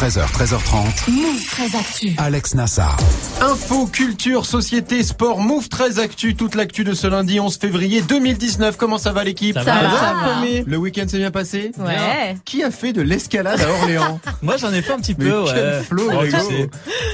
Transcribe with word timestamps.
13h, 0.00 0.20
13h30. 0.32 1.10
Move 1.10 1.44
13 1.50 1.74
Actu. 1.74 2.14
Alex 2.16 2.54
Nassar. 2.54 2.96
Info, 3.42 3.86
culture, 3.86 4.46
société, 4.46 5.02
sport, 5.02 5.40
Move 5.40 5.68
13 5.68 5.98
Actu, 5.98 6.34
toute 6.34 6.54
l'actu 6.54 6.84
de 6.84 6.94
ce 6.94 7.06
lundi 7.06 7.38
11 7.38 7.58
février 7.58 8.00
2019. 8.00 8.76
Comment 8.78 8.96
ça 8.96 9.12
va 9.12 9.24
l'équipe 9.24 9.54
Ça, 9.54 9.62
va, 9.62 9.72
ça 9.74 10.14
va. 10.14 10.42
Le 10.66 10.76
week-end 10.78 11.04
s'est 11.06 11.18
bien 11.18 11.30
passé 11.30 11.72
Ouais. 11.78 12.34
Qui 12.46 12.62
a 12.62 12.70
fait 12.70 12.92
de 12.94 13.02
l'escalade 13.02 13.60
à 13.60 13.68
Orléans 13.70 14.20
Moi 14.42 14.56
j'en 14.56 14.72
ai 14.72 14.80
fait 14.80 14.92
un 14.94 14.98
petit 15.00 15.14
Mais 15.18 15.26
peu, 15.26 15.44
quel 15.46 15.54
ouais. 15.56 15.82
flow, 15.82 16.10
Oh, 16.12 16.22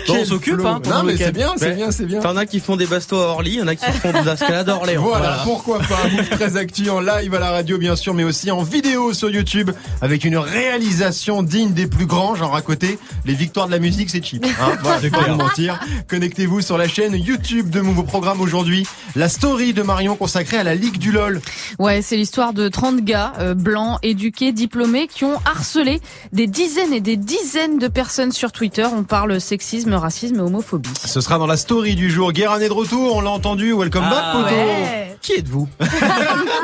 Quel 0.07 0.17
on 0.21 0.25
s'occupe, 0.25 0.55
flow. 0.55 0.67
hein, 0.67 0.81
Non 0.89 1.03
mais 1.03 1.17
c'est 1.17 1.25
week-end. 1.27 1.33
bien, 1.35 1.53
c'est 1.57 1.67
Ouais. 1.69 1.75
bien, 1.75 1.91
c'est 1.91 2.07
bien. 2.07 2.21
T'en 2.21 2.37
as 2.37 2.47
qui 2.47 2.61
font 2.61 2.77
des 2.77 2.87
bastos 2.87 3.21
à 3.21 3.27
Orly, 3.29 3.55
il 3.55 3.59
y 3.59 3.63
en 3.63 3.67
a 3.69 3.75
qui 3.75 3.91
font 3.91 4.13
des 4.13 4.29
escalades 4.31 4.69
à 4.69 4.77
Orléans. 4.77 5.03
Voilà, 5.03 5.41
pourquoi 5.45 5.79
pas 5.81 6.09
Move 6.13 6.29
13 6.31 6.57
Actu 6.57 6.89
en 6.91 7.01
live 7.01 7.35
à 7.35 7.41
la 7.41 7.51
radio 7.51 7.79
bien 7.79 7.97
sûr, 7.97 8.15
mais 8.15 8.23
aussi 8.25 8.51
en 8.53 8.63
vidéo 8.63 9.13
sur 9.13 9.29
YouTube 9.31 9.71
avec 10.01 10.25
une 10.25 10.37
réalisation 10.37 11.43
digne 11.43 11.73
des 11.73 11.89
plus 11.89 12.07
grands. 12.07 12.35
Genre 12.37 12.55
à 12.55 12.63
côté, 12.77 12.99
les 13.25 13.35
victoires 13.35 13.67
de 13.67 13.73
la 13.73 13.79
musique 13.79 14.11
c'est 14.11 14.23
cheap. 14.25 14.45
Hein 14.45 14.77
voilà, 14.83 14.99
je 14.99 15.03
vais 15.05 15.11
pas 15.11 15.29
vous 15.29 15.37
mentir. 15.37 15.81
Connectez-vous 16.09 16.61
sur 16.61 16.77
la 16.77 16.87
chaîne 16.89 17.15
YouTube 17.15 17.71
de 17.71 17.81
Move 17.81 17.99
au 18.01 18.03
programme 18.03 18.41
aujourd'hui. 18.41 18.87
La 19.15 19.29
story 19.29 19.73
de 19.73 19.83
Marion 19.83 20.15
consacrée 20.17 20.59
à 20.59 20.63
la 20.63 20.75
Ligue 20.75 20.99
du 20.99 21.11
LOL. 21.13 21.41
Ouais, 21.79 22.03
c'est 22.03 22.17
l'histoire 22.17 22.53
de 22.53 22.69
30 22.69 23.03
gars 23.03 23.33
euh, 23.39 23.55
blancs, 23.55 23.99
éduqués, 24.03 24.53
diplômés 24.53 25.07
qui 25.07 25.25
ont 25.25 25.39
harcelé 25.47 26.01
des 26.33 26.47
dizaines 26.47 26.93
et 26.93 27.01
des 27.01 27.17
dizaines 27.17 27.79
de 27.79 27.89
personnes 27.89 28.33
sur 28.33 28.53
Twitter. 28.53 28.87
On 28.95 29.05
parle 29.05 29.41
sexisme, 29.41 29.95
racisme 29.95 30.37
et 30.37 30.41
homophobie. 30.41 30.91
Ce 31.03 31.21
sera 31.21 31.39
dans 31.39 31.47
la 31.47 31.57
story 31.57 31.95
du 31.95 32.11
jour. 32.11 32.33
Guérin 32.33 32.61
est 32.61 32.69
de 32.69 32.73
retour, 32.73 33.17
on 33.17 33.21
l'a 33.23 33.31
entendu. 33.31 33.73
Welcome 33.73 34.05
Ah, 34.07 34.11
back, 34.11 34.33
Poto. 34.45 34.55
Ouais. 34.55 35.16
Qui 35.27 35.33
êtes-vous? 35.33 35.69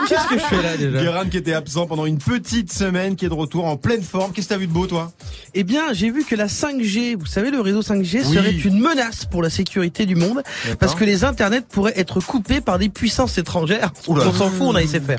Qu'est-ce 0.08 0.28
que 0.28 0.38
je 0.38 0.44
fais 0.44 0.62
là 0.62 0.76
déjà? 0.76 1.02
Guérin 1.02 1.26
qui 1.28 1.36
était 1.36 1.52
absent 1.52 1.86
pendant 1.86 2.06
une 2.06 2.18
petite 2.18 2.72
semaine, 2.72 3.16
qui 3.16 3.24
est 3.24 3.28
de 3.28 3.34
retour 3.34 3.64
en 3.64 3.76
pleine 3.76 4.02
forme. 4.02 4.30
Qu'est-ce 4.30 4.46
que 4.46 4.54
t'as 4.54 4.60
vu 4.60 4.68
de 4.68 4.72
beau, 4.72 4.86
toi? 4.86 5.10
Eh 5.54 5.64
bien, 5.64 5.92
j'ai 5.92 6.12
vu 6.12 6.24
que 6.24 6.36
la 6.36 6.46
5G, 6.46 7.16
vous 7.18 7.26
savez, 7.26 7.50
le 7.50 7.60
réseau 7.60 7.82
5G 7.82 8.20
Oui. 8.24 8.34
serait 8.34 8.52
une 8.52 8.78
menace 8.78 9.24
pour 9.24 9.42
la 9.42 9.50
sécurité 9.50 10.06
du 10.06 10.14
monde 10.14 10.44
parce 10.78 10.94
que 10.94 11.02
les 11.02 11.24
internets 11.24 11.62
pourraient 11.62 11.98
être 11.98 12.20
coupés 12.20 12.60
par 12.60 12.78
des 12.78 12.88
puissances 12.88 13.36
étrangères. 13.36 13.90
Oula. 14.06 14.28
On 14.28 14.32
s'en 14.32 14.48
fout, 14.48 14.60
on 14.68 14.76
a 14.76 14.82
essayé 14.82 15.00
de 15.00 15.06
faire. 15.06 15.18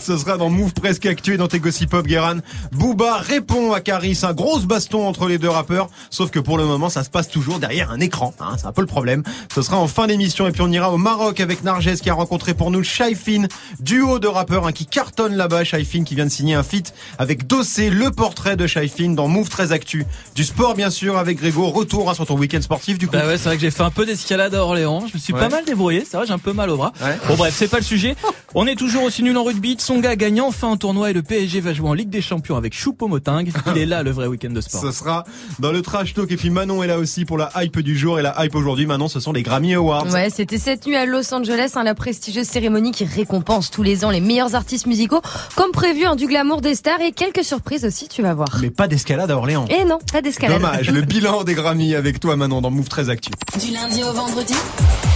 Ce 0.00 0.16
sera 0.16 0.38
dans 0.38 0.48
Move 0.48 0.72
Presque 0.72 1.04
Actué 1.04 1.36
dans 1.36 1.48
tes 1.48 1.60
Gossip 1.60 1.90
Pop, 1.90 2.06
Guérin. 2.06 2.38
Booba 2.72 3.18
répond 3.18 3.74
à 3.74 3.82
Caris, 3.82 4.18
un 4.22 4.32
gros 4.32 4.58
baston 4.60 5.06
entre 5.06 5.28
les 5.28 5.36
deux 5.36 5.50
rappeurs. 5.50 5.90
Sauf 6.08 6.30
que 6.30 6.38
pour 6.38 6.56
le 6.56 6.64
moment, 6.64 6.88
ça 6.88 7.04
se 7.04 7.10
passe 7.10 7.28
toujours 7.28 7.58
derrière 7.58 7.90
un 7.90 8.00
écran. 8.00 8.32
Hein, 8.40 8.56
c'est 8.58 8.66
un 8.66 8.72
peu 8.72 8.80
le 8.80 8.86
problème. 8.86 9.22
Ce 9.54 9.60
sera 9.60 9.76
en 9.76 9.88
fin 9.88 10.06
d'émission 10.06 10.46
et 10.46 10.52
puis 10.52 10.62
on 10.62 10.72
ira 10.72 10.90
au 10.90 10.96
Maroc 10.96 11.38
avec 11.40 11.62
Qui 11.82 12.10
a 12.10 12.14
rencontré 12.14 12.54
pour 12.54 12.70
nous 12.70 12.84
Shaifin, 12.84 13.46
duo 13.80 14.20
de 14.20 14.28
rappeurs 14.28 14.66
hein, 14.68 14.72
qui 14.72 14.86
cartonne 14.86 15.34
là-bas. 15.34 15.64
Shaifin 15.64 16.04
qui 16.04 16.14
vient 16.14 16.24
de 16.26 16.30
signer 16.30 16.54
un 16.54 16.62
feat 16.62 16.94
avec 17.18 17.46
Dossé, 17.48 17.90
le 17.90 18.12
portrait 18.12 18.56
de 18.56 18.68
Shaifin 18.68 19.10
dans 19.14 19.26
Move 19.26 19.48
13 19.48 19.72
Actu. 19.72 20.06
Du 20.36 20.44
sport 20.44 20.74
bien 20.76 20.90
sûr 20.90 21.18
avec 21.18 21.38
Grégo. 21.38 21.68
Retour 21.70 22.08
hein, 22.08 22.14
sur 22.14 22.24
ton 22.24 22.38
week-end 22.38 22.62
sportif 22.62 22.98
du 22.98 23.06
coup. 23.08 23.12
Bah 23.14 23.26
ouais, 23.26 23.36
c'est 23.36 23.46
vrai 23.48 23.56
que 23.56 23.62
j'ai 23.62 23.72
fait 23.72 23.82
un 23.82 23.90
peu 23.90 24.06
d'escalade 24.06 24.54
à 24.54 24.62
Orléans. 24.62 25.06
Je 25.08 25.14
me 25.14 25.18
suis 25.18 25.32
Ouais. 25.32 25.40
pas 25.40 25.48
mal 25.48 25.64
débrouillé. 25.64 26.04
C'est 26.08 26.16
vrai, 26.16 26.26
j'ai 26.26 26.32
un 26.32 26.38
peu 26.38 26.52
mal 26.52 26.70
au 26.70 26.76
bras. 26.76 26.92
Ouais. 27.02 27.18
Bon 27.26 27.34
bref, 27.34 27.52
c'est 27.56 27.68
pas 27.68 27.78
le 27.78 27.84
sujet. 27.84 28.14
On 28.54 28.66
est 28.66 28.74
toujours 28.74 29.04
aussi 29.04 29.22
nul 29.22 29.36
en 29.38 29.44
rugby. 29.44 29.74
Tsonga 29.76 30.14
gagne 30.14 30.42
enfin 30.42 30.72
un 30.72 30.76
tournoi 30.76 31.08
et 31.08 31.14
le 31.14 31.22
PSG 31.22 31.60
va 31.60 31.72
jouer 31.72 31.88
en 31.88 31.94
Ligue 31.94 32.10
des 32.10 32.20
Champions 32.20 32.56
avec 32.56 32.74
Choupo-Moting. 32.74 33.50
Il 33.74 33.78
est 33.78 33.86
là 33.86 34.02
le 34.02 34.10
vrai 34.10 34.26
week-end 34.26 34.50
de 34.50 34.60
sport. 34.60 34.82
Ce 34.82 34.92
sera 34.92 35.24
dans 35.58 35.72
le 35.72 35.80
trash 35.80 36.12
talk 36.12 36.30
et 36.30 36.36
puis 36.36 36.50
Manon 36.50 36.82
est 36.82 36.86
là 36.86 36.98
aussi 36.98 37.24
pour 37.24 37.38
la 37.38 37.50
hype 37.56 37.80
du 37.80 37.96
jour 37.96 38.18
et 38.18 38.22
la 38.22 38.44
hype 38.44 38.54
aujourd'hui 38.54 38.84
Manon 38.84 39.08
ce 39.08 39.20
sont 39.20 39.32
les 39.32 39.42
Grammy 39.42 39.72
Awards. 39.74 40.06
Ouais, 40.12 40.28
c'était 40.28 40.58
cette 40.58 40.86
nuit 40.86 40.96
à 40.96 41.06
Los 41.06 41.32
Angeles, 41.32 41.72
hein, 41.76 41.82
la 41.82 41.94
prestigieuse 41.94 42.46
cérémonie 42.46 42.92
qui 42.92 43.06
récompense 43.06 43.70
tous 43.70 43.82
les 43.82 44.04
ans 44.04 44.10
les 44.10 44.20
meilleurs 44.20 44.54
artistes 44.54 44.86
musicaux, 44.86 45.22
comme 45.56 45.70
prévu 45.72 46.06
en 46.06 46.14
du 46.14 46.26
glamour 46.26 46.60
des 46.60 46.74
stars 46.74 47.00
et 47.00 47.12
quelques 47.12 47.44
surprises 47.44 47.86
aussi, 47.86 48.08
tu 48.08 48.20
vas 48.20 48.34
voir. 48.34 48.58
Mais 48.60 48.70
pas 48.70 48.86
d'escalade 48.86 49.30
à 49.30 49.36
Orléans. 49.36 49.64
Et 49.70 49.84
non, 49.84 49.98
pas 50.12 50.20
d'escalade. 50.20 50.60
Dommage, 50.60 50.90
le 50.90 51.00
bilan 51.00 51.44
des 51.44 51.54
Grammy 51.54 51.94
avec 51.94 52.20
toi 52.20 52.36
Manon 52.36 52.60
dans 52.60 52.70
Move 52.70 52.88
13 52.88 53.08
Actu. 53.08 53.30
Du 53.58 53.72
lundi 53.72 54.02
au 54.02 54.12
vendredi, 54.12 54.54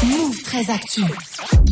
Move 0.05 0.36
13 0.47 0.71
Actu. 0.71 1.03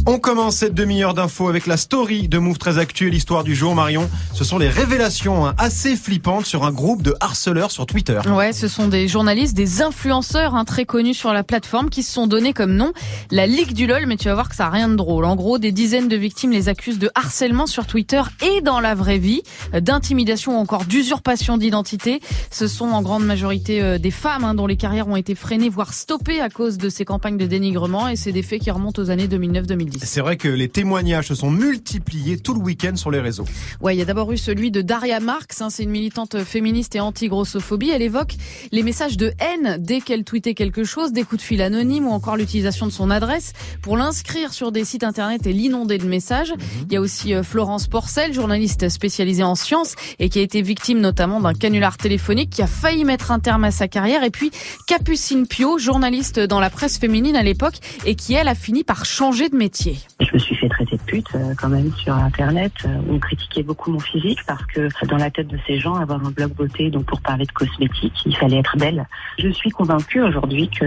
On 0.05 0.19
commence 0.19 0.57
cette 0.57 0.75
demi-heure 0.75 1.15
d'infos 1.15 1.49
avec 1.49 1.67
la 1.67 1.77
story 1.77 2.27
de 2.27 2.39
Move 2.39 2.59
13 2.59 2.79
Actu 2.81 3.07
et 3.07 3.11
l'histoire 3.11 3.45
du 3.45 3.55
jour 3.55 3.73
Marion. 3.77 4.11
Ce 4.33 4.43
sont 4.43 4.59
les 4.59 4.69
révélations 4.69 5.47
hein, 5.47 5.55
assez 5.59 5.95
flippantes 5.95 6.45
sur 6.45 6.65
un 6.65 6.73
groupe 6.73 7.01
de 7.01 7.15
harceleurs 7.21 7.71
sur 7.71 7.87
Twitter. 7.87 8.21
Ouais, 8.27 8.53
ce 8.53 8.67
sont 8.67 8.89
des 8.89 9.07
journalistes, 9.07 9.57
des 9.57 9.81
influenceurs 9.81 10.57
hein, 10.57 10.65
très 10.65 10.87
connus 10.87 11.15
sur 11.15 11.33
la 11.33 11.45
plateforme 11.45 11.89
qui 11.89 12.03
se 12.03 12.13
sont 12.13 12.27
donnés 12.27 12.53
comme 12.53 12.75
nom 12.75 12.93
la 13.31 13.47
Ligue 13.47 13.75
du 13.75 13.87
LOL, 13.87 14.07
mais 14.07 14.17
tu 14.17 14.27
vas 14.27 14.35
voir 14.35 14.49
que 14.49 14.57
ça 14.57 14.67
a 14.67 14.71
rien 14.71 14.89
de 14.89 14.97
drôle. 14.97 15.25
En 15.25 15.37
gros, 15.37 15.59
des 15.59 15.71
dizaines 15.71 16.09
de 16.09 16.17
victimes 16.17 16.51
les 16.51 16.69
accusent 16.69 16.99
de 16.99 17.11
harcèlement 17.15 17.67
sur 17.67 17.87
Twitter 17.87 18.23
et 18.43 18.61
dans 18.61 18.81
la 18.81 18.97
vraie 18.97 19.19
vie, 19.19 19.43
euh, 19.73 19.81
d'intimidation 19.81 20.59
ou 20.59 20.61
encore 20.61 20.85
d'usurpation 20.85 21.59
d'identité. 21.59 22.21
Ce 22.51 22.67
sont 22.67 22.87
en 22.87 23.03
grande 23.03 23.25
majorité 23.25 23.81
euh, 23.81 23.99
des 23.99 24.11
femmes 24.11 24.43
hein, 24.43 24.55
dont 24.55 24.67
les 24.67 24.77
carrières 24.77 25.07
ont 25.07 25.17
été 25.17 25.37
freinées, 25.37 25.69
voire 25.69 25.95
stoppées 25.95 26.41
à 26.41 26.49
cause 26.49 26.77
de 26.77 26.89
ces 26.89 27.05
campagnes 27.05 27.39
de 27.39 27.47
dénigrement 27.47 28.09
et 28.09 28.17
c'est 28.17 28.33
des 28.33 28.43
faits 28.43 28.64
qui 28.65 28.71
remontent 28.71 29.03
aux 29.03 29.11
années 29.11 29.27
2009-2010. 29.27 29.99
C'est 30.05 30.23
vrai 30.23 30.39
que 30.39 30.49
les 30.49 30.69
témoignages 30.69 31.29
se 31.29 31.35
sont 31.35 31.51
multipliés 31.51 32.39
tout 32.39 32.55
le 32.55 32.61
week-end 32.61 32.97
sur 32.97 33.11
les 33.11 33.21
réseaux. 33.21 33.45
Ouais, 33.83 33.95
il 33.95 33.99
y 33.99 34.03
a 34.03 34.07
d'abord 34.07 34.33
eu 34.33 34.39
celui 34.39 34.71
de 34.71 34.81
Daria 34.81 35.21
Marx, 35.21 35.61
hein, 35.61 35.69
c'est 35.69 35.83
une 35.83 35.91
militante 35.91 36.43
féministe 36.45 36.97
et 36.97 37.01
anti-grossophobie. 37.01 37.91
Elle 37.91 38.01
évoque 38.01 38.37
les 38.73 38.83
messages 38.83 39.19
de 39.19 39.35
haine 39.39 39.77
dès 39.79 40.01
qu'elle 40.01 40.25
tweetait 40.25 40.55
quelque 40.55 40.83
chose, 40.83 41.13
des 41.13 41.25
coups 41.25 41.43
de 41.43 41.47
fil 41.47 41.61
anonymes 41.61 42.07
ou 42.07 42.13
encore 42.13 42.39
l'utilisation 42.39 42.87
de 42.87 42.91
son 42.91 43.11
adresse 43.11 43.53
pour 43.83 43.99
l'inscrire 43.99 44.55
sur 44.55 44.73
des 44.73 44.87
sites 44.87 45.05
internet 45.05 45.47
et 45.47 45.53
l'inonder 45.53 45.99
de 45.99 46.07
messages. 46.07 46.55
Il 46.87 46.93
y 46.95 46.97
a 46.97 47.03
aussi 47.03 47.35
euh, 47.35 47.43
Florence 47.43 47.87
Porcel, 47.87 48.33
journaliste 48.33 48.89
spécialisée 48.89 49.43
en 49.43 49.57
sciences 49.57 49.95
et 50.19 50.31
qui 50.31 50.39
a 50.39 50.43
été 50.43 50.63
victime 50.63 51.01
notamment 51.01 51.39
d'un 51.39 51.53
canular 51.53 51.99
téléphonique 51.99 52.49
qui 52.49 52.63
a 52.63 52.67
failli 52.67 53.05
mettre 53.05 53.31
un 53.31 53.41
terme 53.41 53.65
à 53.65 53.71
sa 53.71 53.89
carrière. 53.89 54.25
Et 54.25 54.31
puis 54.31 54.51
Capucine 54.87 55.47
Pio, 55.47 55.77
journaliste 55.77 56.41
dans 56.41 56.61
la 56.61 56.71
presse 56.71 56.97
féminine 56.97 57.37
à 57.37 57.43
l'époque 57.43 57.75
et 58.07 58.15
qui 58.15 58.33
elle 58.33 58.49
a 58.49 58.54
fini 58.55 58.85
par 58.85 59.05
changer 59.05 59.49
de 59.49 59.57
métier. 59.57 59.99
Je 60.21 60.33
me 60.33 60.39
suis 60.39 60.55
fait 60.55 60.69
traiter 60.69 60.97
de 60.97 61.03
pute 61.03 61.27
euh, 61.35 61.55
quand 61.59 61.69
même 61.69 61.93
sur 61.97 62.15
Internet. 62.15 62.73
Euh, 62.87 62.89
On 63.11 63.19
critiquait 63.19 63.63
beaucoup 63.63 63.91
mon 63.91 64.01
physique 64.01 64.39
parce 64.47 64.65
que 64.67 64.89
dans 65.07 65.17
la 65.17 65.31
tête 65.31 65.49
de 65.49 65.59
ces 65.67 65.79
gens, 65.79 65.95
avoir 65.95 66.25
un 66.25 66.31
blog 66.31 66.53
beauté, 66.53 66.91
donc 66.91 67.05
pour 67.07 67.21
parler 67.21 67.45
de 67.47 67.53
cosmétiques, 67.53 68.13
il 68.27 68.37
fallait 68.37 68.59
être 68.59 68.77
belle. 68.77 69.07
Je 69.39 69.49
suis 69.51 69.71
convaincue 69.71 70.23
aujourd'hui 70.23 70.69
que 70.69 70.87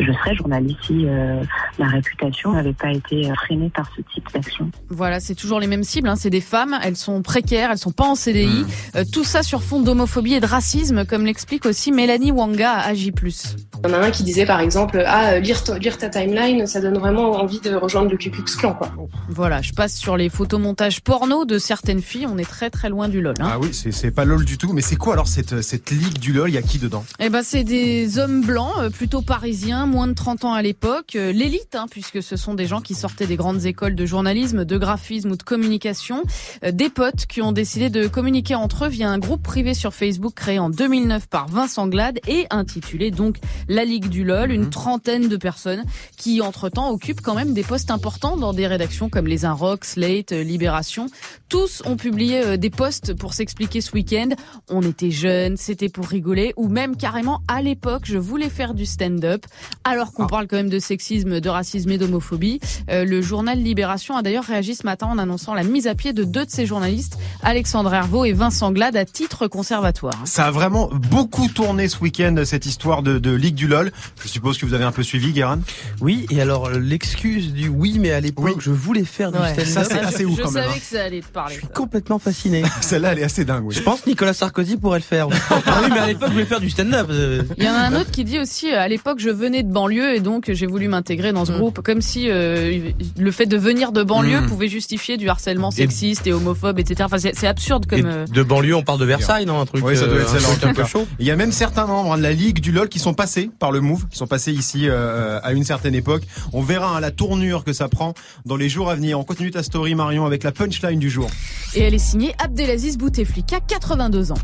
je 0.00 0.12
serais 0.12 0.34
journaliste 0.34 0.78
si 0.86 1.06
euh, 1.06 1.42
ma 1.78 1.88
réputation 1.88 2.52
n'avait 2.52 2.72
pas 2.72 2.92
été 2.92 3.30
euh, 3.30 3.34
freinée 3.34 3.70
par 3.74 3.90
ce 3.96 4.02
type 4.12 4.26
d'action. 4.32 4.70
Voilà, 4.90 5.20
c'est 5.20 5.34
toujours 5.34 5.60
les 5.60 5.66
mêmes 5.66 5.84
cibles. 5.84 6.08
Hein. 6.08 6.16
C'est 6.16 6.30
des 6.30 6.40
femmes, 6.40 6.78
elles 6.82 6.96
sont 6.96 7.22
précaires, 7.22 7.70
elles 7.70 7.78
sont 7.78 7.92
pas 7.92 8.06
en 8.06 8.14
CDI. 8.14 8.64
Euh, 8.96 9.04
tout 9.12 9.24
ça 9.24 9.42
sur 9.42 9.62
fond 9.62 9.80
d'homophobie 9.80 10.34
et 10.34 10.40
de 10.40 10.46
racisme, 10.46 11.04
comme 11.04 11.24
l'explique 11.26 11.66
aussi 11.66 11.92
Mélanie 11.92 12.32
Wanga 12.32 12.72
à 12.72 12.88
Agi+. 12.88 13.12
Il 13.22 13.90
y 13.90 13.92
en 13.94 13.94
a 13.94 13.98
un 14.06 14.10
qui 14.10 14.22
disait 14.24 14.44
par 14.46 14.60
exemple 14.60 15.02
ah 15.06 15.38
lire, 15.38 15.62
ta- 15.62 15.78
lire 15.78 15.96
ta 15.98 16.08
timeline 16.08 16.66
ça 16.66 16.80
donne 16.90 16.98
vraiment 16.98 17.32
envie 17.32 17.60
de 17.60 17.74
rejoindre 17.74 18.10
le 18.10 18.16
Ku 18.16 18.30
Klux 18.30 18.44
Klan 18.56 18.74
quoi. 18.74 18.90
Voilà, 19.28 19.62
je 19.62 19.72
passe 19.72 19.96
sur 19.96 20.16
les 20.16 20.28
photomontages 20.28 21.00
porno 21.00 21.44
de 21.44 21.58
certaines 21.58 22.02
filles. 22.02 22.26
On 22.26 22.38
est 22.38 22.48
très 22.48 22.70
très 22.70 22.88
loin 22.88 23.08
du 23.08 23.20
lol. 23.20 23.34
Hein. 23.40 23.50
Ah 23.52 23.58
oui, 23.60 23.70
c'est 23.72 23.92
c'est 23.92 24.10
pas 24.10 24.24
LOL 24.24 24.44
du 24.44 24.58
tout, 24.58 24.72
mais 24.72 24.80
c'est 24.80 24.96
quoi 24.96 25.14
alors 25.14 25.28
cette, 25.28 25.60
cette 25.62 25.90
ligue 25.90 26.18
du 26.18 26.32
LOL? 26.32 26.48
Il 26.48 26.54
y 26.54 26.58
a 26.58 26.62
qui 26.62 26.78
dedans? 26.78 27.04
Eh 27.18 27.28
ben, 27.28 27.42
c'est 27.42 27.64
des 27.64 28.18
hommes 28.18 28.42
blancs, 28.42 28.72
euh, 28.78 28.90
plutôt 28.90 29.22
parisiens, 29.22 29.86
moins 29.86 30.08
de 30.08 30.12
30 30.12 30.44
ans 30.44 30.52
à 30.52 30.62
l'époque, 30.62 31.16
euh, 31.16 31.32
l'élite, 31.32 31.74
hein, 31.74 31.86
puisque 31.90 32.22
ce 32.22 32.36
sont 32.36 32.54
des 32.54 32.66
gens 32.66 32.80
qui 32.80 32.94
sortaient 32.94 33.26
des 33.26 33.36
grandes 33.36 33.66
écoles 33.66 33.94
de 33.94 34.06
journalisme, 34.06 34.64
de 34.64 34.78
graphisme 34.78 35.32
ou 35.32 35.36
de 35.36 35.42
communication, 35.42 36.22
euh, 36.64 36.70
des 36.70 36.90
potes 36.90 37.26
qui 37.26 37.42
ont 37.42 37.52
décidé 37.52 37.90
de 37.90 38.06
communiquer 38.06 38.54
entre 38.54 38.86
eux 38.86 38.88
via 38.88 39.10
un 39.10 39.18
groupe 39.18 39.42
privé 39.42 39.74
sur 39.74 39.92
Facebook 39.92 40.34
créé 40.34 40.58
en 40.58 40.70
2009 40.70 41.26
par 41.28 41.48
Vincent 41.48 41.88
Glade 41.88 42.20
et 42.28 42.46
intitulé 42.50 43.10
donc 43.10 43.38
La 43.68 43.84
Ligue 43.84 44.08
du 44.08 44.24
LOL, 44.24 44.52
une 44.52 44.70
trentaine 44.70 45.28
de 45.28 45.36
personnes 45.36 45.84
qui 46.16 46.40
entre-temps 46.40 46.77
occupent 46.86 47.20
quand 47.20 47.34
même 47.34 47.52
des 47.54 47.62
postes 47.64 47.90
importants 47.90 48.36
dans 48.36 48.52
des 48.52 48.66
rédactions 48.66 49.08
comme 49.08 49.26
Les 49.26 49.44
Inrocks, 49.44 49.84
Slate, 49.84 50.32
euh, 50.32 50.42
Libération. 50.42 51.06
Tous 51.48 51.82
ont 51.86 51.96
publié 51.96 52.42
euh, 52.44 52.56
des 52.56 52.70
posts 52.70 53.14
pour 53.14 53.34
s'expliquer 53.34 53.80
ce 53.80 53.92
week-end. 53.92 54.28
On 54.70 54.82
était 54.82 55.10
jeunes, 55.10 55.56
c'était 55.56 55.88
pour 55.88 56.06
rigoler, 56.06 56.52
ou 56.56 56.68
même 56.68 56.96
carrément 56.96 57.40
à 57.48 57.62
l'époque, 57.62 58.02
je 58.04 58.18
voulais 58.18 58.48
faire 58.50 58.74
du 58.74 58.86
stand-up, 58.86 59.44
alors 59.84 60.12
qu'on 60.12 60.24
Ah. 60.24 60.28
parle 60.28 60.46
quand 60.46 60.56
même 60.56 60.68
de 60.70 60.78
sexisme, 60.78 61.40
de 61.40 61.48
racisme 61.48 61.90
et 61.90 61.98
d'homophobie. 61.98 62.60
Euh, 62.90 63.04
le 63.04 63.20
journal 63.22 63.58
Libération 63.58 64.16
a 64.16 64.22
d'ailleurs 64.22 64.44
réagi 64.44 64.74
ce 64.74 64.84
matin 64.86 65.06
en 65.06 65.18
annonçant 65.18 65.54
la 65.54 65.64
mise 65.64 65.86
à 65.86 65.94
pied 65.94 66.12
de 66.12 66.24
deux 66.24 66.44
de 66.46 66.50
ses 66.50 66.66
journalistes, 66.66 67.18
Alexandre 67.42 67.92
Hervaux 67.92 68.24
et 68.24 68.32
Vincent 68.32 68.70
Glade, 68.72 68.96
à 68.96 69.04
titre 69.04 69.46
conservatoire. 69.48 70.14
Ça 70.24 70.46
a 70.46 70.50
vraiment 70.50 70.88
beaucoup 71.10 71.48
tourné 71.48 71.88
ce 71.88 71.98
week-end, 72.00 72.34
cette 72.44 72.66
histoire 72.66 73.02
de, 73.02 73.18
de 73.18 73.30
Ligue 73.32 73.54
du 73.54 73.66
LOL. 73.66 73.90
Je 74.22 74.28
suppose 74.28 74.58
que 74.58 74.66
vous 74.66 74.74
avez 74.74 74.84
un 74.84 74.92
peu 74.92 75.02
suivi, 75.02 75.32
Guérin? 75.32 75.60
Oui, 76.00 76.26
et 76.30 76.40
alors 76.40 76.67
l'excuse 76.70 77.52
du 77.52 77.68
oui, 77.68 77.98
mais 77.98 78.10
à 78.12 78.20
l'époque, 78.20 78.44
Oui. 78.46 78.52
je 78.58 78.70
voulais 78.70 79.04
faire 79.04 79.32
du 79.32 79.38
Ouais. 79.38 79.52
stand-up. 79.52 79.66
Ça, 79.66 79.84
c'est 79.84 79.98
assez 80.00 80.24
ouf 80.24 80.36
Je 80.38 80.42
quand 80.42 80.50
même. 80.50 80.62
savais 80.64 80.74
hein. 80.74 80.78
que 80.78 80.96
ça 80.96 81.04
allait 81.04 81.20
te 81.20 81.26
parler. 81.26 81.54
Je 81.54 81.58
suis 81.60 81.66
ça. 81.66 81.72
complètement 81.74 82.18
fasciné. 82.18 82.62
Celle-là, 82.80 83.12
elle 83.12 83.18
est 83.20 83.24
assez 83.24 83.44
dingue. 83.44 83.64
oui. 83.66 83.74
Je 83.74 83.82
pense 83.82 84.00
que 84.02 84.08
Nicolas 84.10 84.32
Sarkozy 84.34 84.76
pourrait 84.76 84.98
le 84.98 85.04
faire. 85.04 85.28
ah 85.50 85.80
oui, 85.82 85.88
mais 85.92 85.98
à 86.00 86.06
l'époque, 86.06 86.28
je 86.28 86.32
voulais 86.34 86.44
faire 86.46 86.60
du 86.60 86.70
stand-up. 86.70 87.06
euh. 87.10 87.42
Il 87.56 87.64
y 87.64 87.68
en 87.68 87.74
a 87.74 87.78
un 87.78 87.94
autre 88.00 88.10
qui 88.10 88.24
dit 88.24 88.38
aussi, 88.38 88.72
euh, 88.72 88.80
à 88.80 88.88
l'époque, 88.88 89.18
je 89.20 89.30
venais 89.30 89.62
de 89.62 89.70
banlieue 89.72 90.14
et 90.14 90.20
donc 90.20 90.50
j'ai 90.52 90.66
voulu 90.66 90.88
m'intégrer 90.88 91.32
dans 91.32 91.44
ce 91.44 91.52
groupe, 91.52 91.80
comme 91.82 92.00
si 92.00 92.28
euh, 92.30 92.90
le 93.18 93.30
fait 93.30 93.46
de 93.46 93.56
venir 93.56 93.92
de 93.92 94.02
banlieue 94.02 94.40
Mm. 94.40 94.46
pouvait 94.46 94.68
justifier 94.68 95.16
du 95.16 95.28
harcèlement 95.28 95.70
sexiste 95.70 96.26
et 96.26 96.32
homophobe, 96.32 96.78
etc. 96.78 97.02
Enfin, 97.04 97.18
c'est 97.18 97.34
c'est 97.34 97.46
absurde 97.46 97.86
comme. 97.86 98.04
euh, 98.06 98.26
de 98.26 98.42
banlieue, 98.42 98.74
on 98.74 98.82
parle 98.82 98.98
de 99.00 99.04
Versailles, 99.04 99.46
non 99.46 99.60
Un 99.60 99.66
truc, 99.66 99.84
Oui, 99.84 99.96
ça 99.96 100.06
doit 100.06 100.16
euh, 100.16 100.20
être 100.22 100.28
un 100.28 100.32
celle-là, 100.34 100.48
en 100.48 100.52
truc 100.52 100.64
un 100.64 100.68
tout 100.74 100.80
peu 100.82 100.86
chaud. 100.86 101.06
Il 101.18 101.26
y 101.26 101.30
a 101.30 101.36
même 101.36 101.52
certains 101.52 101.86
membres 101.86 102.12
hein, 102.12 102.18
de 102.18 102.22
la 102.22 102.32
Ligue 102.32 102.60
du 102.60 102.72
LOL 102.72 102.88
qui 102.88 102.98
sont 102.98 103.14
passés 103.14 103.50
par 103.58 103.72
le 103.72 103.80
Move, 103.80 104.06
qui 104.10 104.16
sont 104.18 104.26
passés 104.26 104.52
ici 104.52 104.88
euh, 104.88 105.38
à 105.42 105.52
une 105.52 105.64
certaine 105.64 105.94
époque. 105.94 106.22
On 106.52 106.57
verra 106.60 106.96
hein, 106.96 107.00
la 107.00 107.10
tournure 107.10 107.64
que 107.64 107.72
ça 107.72 107.88
prend 107.88 108.14
dans 108.44 108.56
les 108.56 108.68
jours 108.68 108.90
à 108.90 108.94
venir. 108.94 109.18
On 109.18 109.24
continue 109.24 109.50
ta 109.50 109.62
story, 109.62 109.94
Marion, 109.94 110.26
avec 110.26 110.42
la 110.42 110.52
punchline 110.52 110.98
du 110.98 111.10
jour. 111.10 111.30
Et 111.74 111.82
elle 111.82 111.94
est 111.94 111.98
signée 111.98 112.34
Abdelaziz 112.38 112.98
Bouteflika, 112.98 113.60
82 113.60 114.32
ans. 114.32 114.38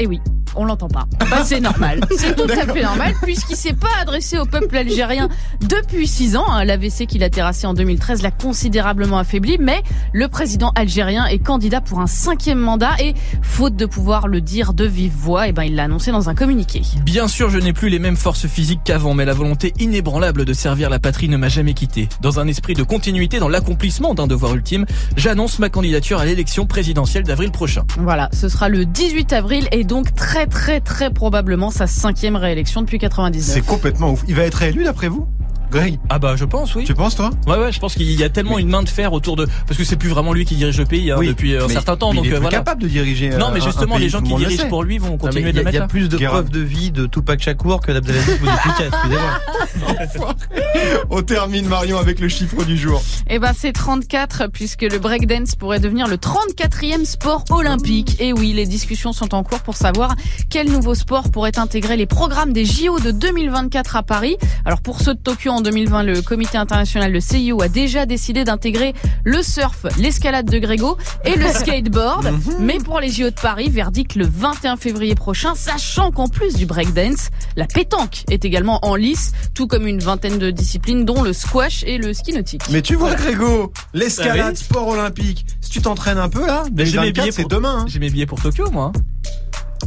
Et 0.00 0.06
oui, 0.06 0.20
on 0.54 0.64
l'entend 0.64 0.88
pas. 0.88 1.06
Bah, 1.30 1.42
c'est 1.44 1.60
normal. 1.60 2.00
C'est 2.16 2.36
tout 2.36 2.50
à 2.50 2.72
fait 2.72 2.82
normal 2.82 3.14
puisqu'il 3.22 3.56
s'est 3.56 3.72
pas 3.72 3.88
adressé 4.00 4.38
au 4.38 4.44
peuple 4.46 4.76
algérien 4.76 5.28
depuis 5.68 6.06
six 6.06 6.36
ans. 6.36 6.44
hein. 6.48 6.64
L'AVC 6.64 7.06
qu'il 7.06 7.22
a 7.24 7.30
terrassé 7.30 7.66
en 7.66 7.74
2013 7.74 8.22
l'a 8.22 8.30
considérablement 8.30 9.18
affaibli, 9.18 9.56
mais 9.58 9.82
le 10.12 10.28
président 10.28 10.72
algérien 10.76 11.26
est 11.26 11.38
candidat 11.38 11.80
pour 11.80 12.00
un 12.00 12.06
cinquième 12.06 12.58
mandat 12.58 12.92
et 13.00 13.14
faute 13.42 13.76
de 13.76 13.86
pouvoir 13.86 14.28
le 14.28 14.40
dire 14.40 14.72
de 14.72 14.84
vive 14.84 15.12
voix, 15.12 15.48
eh 15.48 15.52
ben, 15.52 15.64
il 15.64 15.74
l'a 15.74 15.84
annoncé 15.84 16.12
dans 16.12 16.28
un 16.28 16.34
communiqué. 16.34 16.82
Bien 17.02 17.28
sûr, 17.28 17.50
je 17.50 17.58
n'ai 17.58 17.72
plus 17.72 17.88
les 17.88 17.98
mêmes 17.98 18.16
forces 18.16 18.46
physiques 18.46 18.80
qu'avant, 18.84 19.14
mais 19.14 19.24
la 19.24 19.34
volonté 19.34 19.74
inébranlable 19.80 20.44
de 20.44 20.52
servir 20.52 20.90
la 20.90 20.98
patrie 20.98 21.28
ne 21.28 21.36
m'a 21.36 21.48
jamais 21.48 21.74
quitté. 21.74 22.08
Dans 22.20 22.38
un 22.40 22.46
esprit 22.46 22.74
de 22.74 22.82
continuité 22.84 23.38
dans 23.40 23.48
l'accomplissement 23.48 24.14
d'un 24.14 24.26
devoir 24.26 24.54
ultime, 24.54 24.86
j'annonce 25.16 25.58
ma 25.58 25.68
candidature 25.68 26.18
à 26.20 26.24
l'élection 26.24 26.66
présidentielle 26.66 27.24
d'avril 27.24 27.50
prochain. 27.50 27.84
Voilà, 27.98 28.28
ce 28.32 28.48
sera 28.48 28.68
le 28.68 28.84
18 28.84 29.32
avril 29.32 29.68
et 29.72 29.84
donc 29.88 30.14
très 30.14 30.46
très 30.46 30.80
très 30.80 31.10
probablement 31.10 31.70
sa 31.70 31.86
cinquième 31.86 32.36
réélection 32.36 32.82
depuis 32.82 32.98
99. 32.98 33.42
C'est 33.42 33.66
complètement 33.66 34.12
ouf. 34.12 34.22
Il 34.28 34.36
va 34.36 34.44
être 34.44 34.54
réélu 34.54 34.84
d'après 34.84 35.08
vous? 35.08 35.26
Greg, 35.70 35.98
Ah 36.08 36.18
bah 36.18 36.34
je 36.36 36.44
pense, 36.44 36.74
oui. 36.74 36.84
tu 36.84 36.94
penses 36.94 37.14
toi? 37.16 37.30
Ouais 37.46 37.56
ouais, 37.58 37.72
je 37.72 37.78
pense 37.78 37.94
qu'il 37.94 38.10
y 38.10 38.24
a 38.24 38.28
tellement 38.30 38.58
une 38.58 38.68
main 38.68 38.82
de 38.82 38.88
fer 38.88 39.12
autour 39.12 39.36
de 39.36 39.46
parce 39.66 39.76
que 39.78 39.84
c'est 39.84 39.96
plus 39.96 40.08
vraiment 40.08 40.32
lui 40.32 40.44
qui 40.44 40.54
dirige 40.56 40.78
le 40.78 40.84
pays 40.86 41.10
hein, 41.10 41.16
Oui, 41.18 41.28
depuis 41.28 41.56
un 41.56 41.66
mais- 41.66 41.72
certain 41.74 41.96
temps 41.96 42.10
mais 42.10 42.16
donc 42.16 42.24
il 42.24 42.28
est 42.28 42.32
euh, 42.32 42.36
plus 42.36 42.42
voilà. 42.42 42.56
capable 42.58 42.82
de 42.82 42.88
diriger. 42.88 43.28
Non 43.30 43.46
euh, 43.46 43.50
mais 43.52 43.60
un- 43.60 43.62
un 43.62 43.66
justement 43.66 43.94
pays, 43.96 44.04
les 44.04 44.08
gens 44.08 44.22
qui 44.22 44.32
le 44.32 44.38
dirigent 44.38 44.62
sait. 44.62 44.68
pour 44.68 44.82
lui 44.82 44.98
vont 44.98 45.10
Non, 45.10 45.18
continuer 45.18 45.50
Il 45.50 45.54
de 45.54 45.60
y, 45.60 45.62
le 45.62 45.66
a- 45.68 45.70
il 45.70 45.74
y 45.74 45.78
mettre. 45.78 45.78
a 45.78 45.80
là. 45.80 45.86
plus 45.88 46.08
de 46.08 46.16
preuves 46.16 46.50
de 46.50 46.60
vie 46.60 46.90
de 46.90 47.06
Tupac 47.06 47.40
Shakur 47.40 47.80
que 47.80 47.92
d'Abdelaziz 47.92 48.38
Bouteflika, 48.40 48.84
excusez-moi. 48.86 50.34
On 51.10 51.22
termine 51.22 51.66
Marion 51.66 51.98
avec 51.98 52.20
le 52.20 52.28
chiffre 52.28 52.64
du 52.64 52.76
jour. 52.76 53.02
Eh 53.28 53.38
ben 53.38 53.52
c'est 53.56 53.72
34 53.72 54.46
puisque 54.52 54.82
le 54.82 54.98
breakdance 54.98 55.54
pourrait 55.54 55.80
devenir 55.80 56.08
le 56.08 56.16
34e 56.16 57.04
sport 57.04 57.44
olympique. 57.50 58.16
Et 58.20 58.32
oui, 58.32 58.52
les 58.52 58.66
discussions 58.66 59.12
sont 59.12 59.34
en 59.34 59.42
cours 59.42 59.60
pour 59.60 59.76
savoir 59.76 60.14
quel 60.50 60.70
nouveau 60.70 60.94
sport 60.94 61.30
pourrait 61.30 61.58
intégrer 61.58 61.96
les 61.96 62.06
programmes 62.06 62.52
des 62.52 62.64
JO 62.64 62.98
de 63.00 63.10
2024 63.10 63.96
à 63.96 64.02
Paris. 64.02 64.36
Alors 64.64 64.80
pour 64.80 65.00
ceux 65.00 65.14
de 65.14 65.18
Tokyo 65.20 65.50
en 65.58 65.62
2020, 65.62 66.04
le 66.04 66.22
comité 66.22 66.56
international 66.56 67.12
de 67.12 67.18
CIO 67.18 67.60
a 67.62 67.68
déjà 67.68 68.06
décidé 68.06 68.44
d'intégrer 68.44 68.94
le 69.24 69.42
surf, 69.42 69.86
l'escalade 69.98 70.46
de 70.48 70.58
Grégo 70.60 70.96
et 71.24 71.34
le 71.36 71.48
skateboard. 71.52 72.30
Mais 72.60 72.78
pour 72.78 73.00
les 73.00 73.10
JO 73.10 73.24
de 73.30 73.34
Paris, 73.34 73.68
verdict 73.68 74.14
le 74.14 74.24
21 74.24 74.76
février 74.76 75.16
prochain, 75.16 75.56
sachant 75.56 76.12
qu'en 76.12 76.28
plus 76.28 76.54
du 76.54 76.64
breakdance, 76.64 77.30
la 77.56 77.66
pétanque 77.66 78.22
est 78.30 78.44
également 78.44 78.78
en 78.86 78.94
lice, 78.94 79.32
tout 79.52 79.66
comme 79.66 79.88
une 79.88 79.98
vingtaine 79.98 80.38
de 80.38 80.52
disciplines 80.52 81.04
dont 81.04 81.22
le 81.22 81.32
squash 81.32 81.82
et 81.84 81.98
le 81.98 82.14
ski 82.14 82.32
nautique. 82.34 82.62
Mais 82.70 82.80
tu 82.80 82.94
vois 82.94 83.14
Grégo, 83.16 83.72
l'escalade, 83.94 84.38
Ah 84.40 84.50
oui. 84.50 84.56
sport 84.56 84.86
olympique. 84.86 85.44
Si 85.60 85.70
tu 85.70 85.82
t'entraînes 85.82 86.18
un 86.18 86.28
peu 86.28 86.46
là, 86.46 86.62
j'ai 86.66 86.70
mes 87.00 87.10
2024 87.10 87.14
billets 87.22 87.32
c'est 87.32 87.42
pour- 87.42 87.48
demain. 87.50 87.78
Hein. 87.80 87.84
J'ai 87.88 87.98
mes 87.98 88.10
billets 88.10 88.26
pour 88.26 88.40
Tokyo 88.40 88.70
moi. 88.70 88.92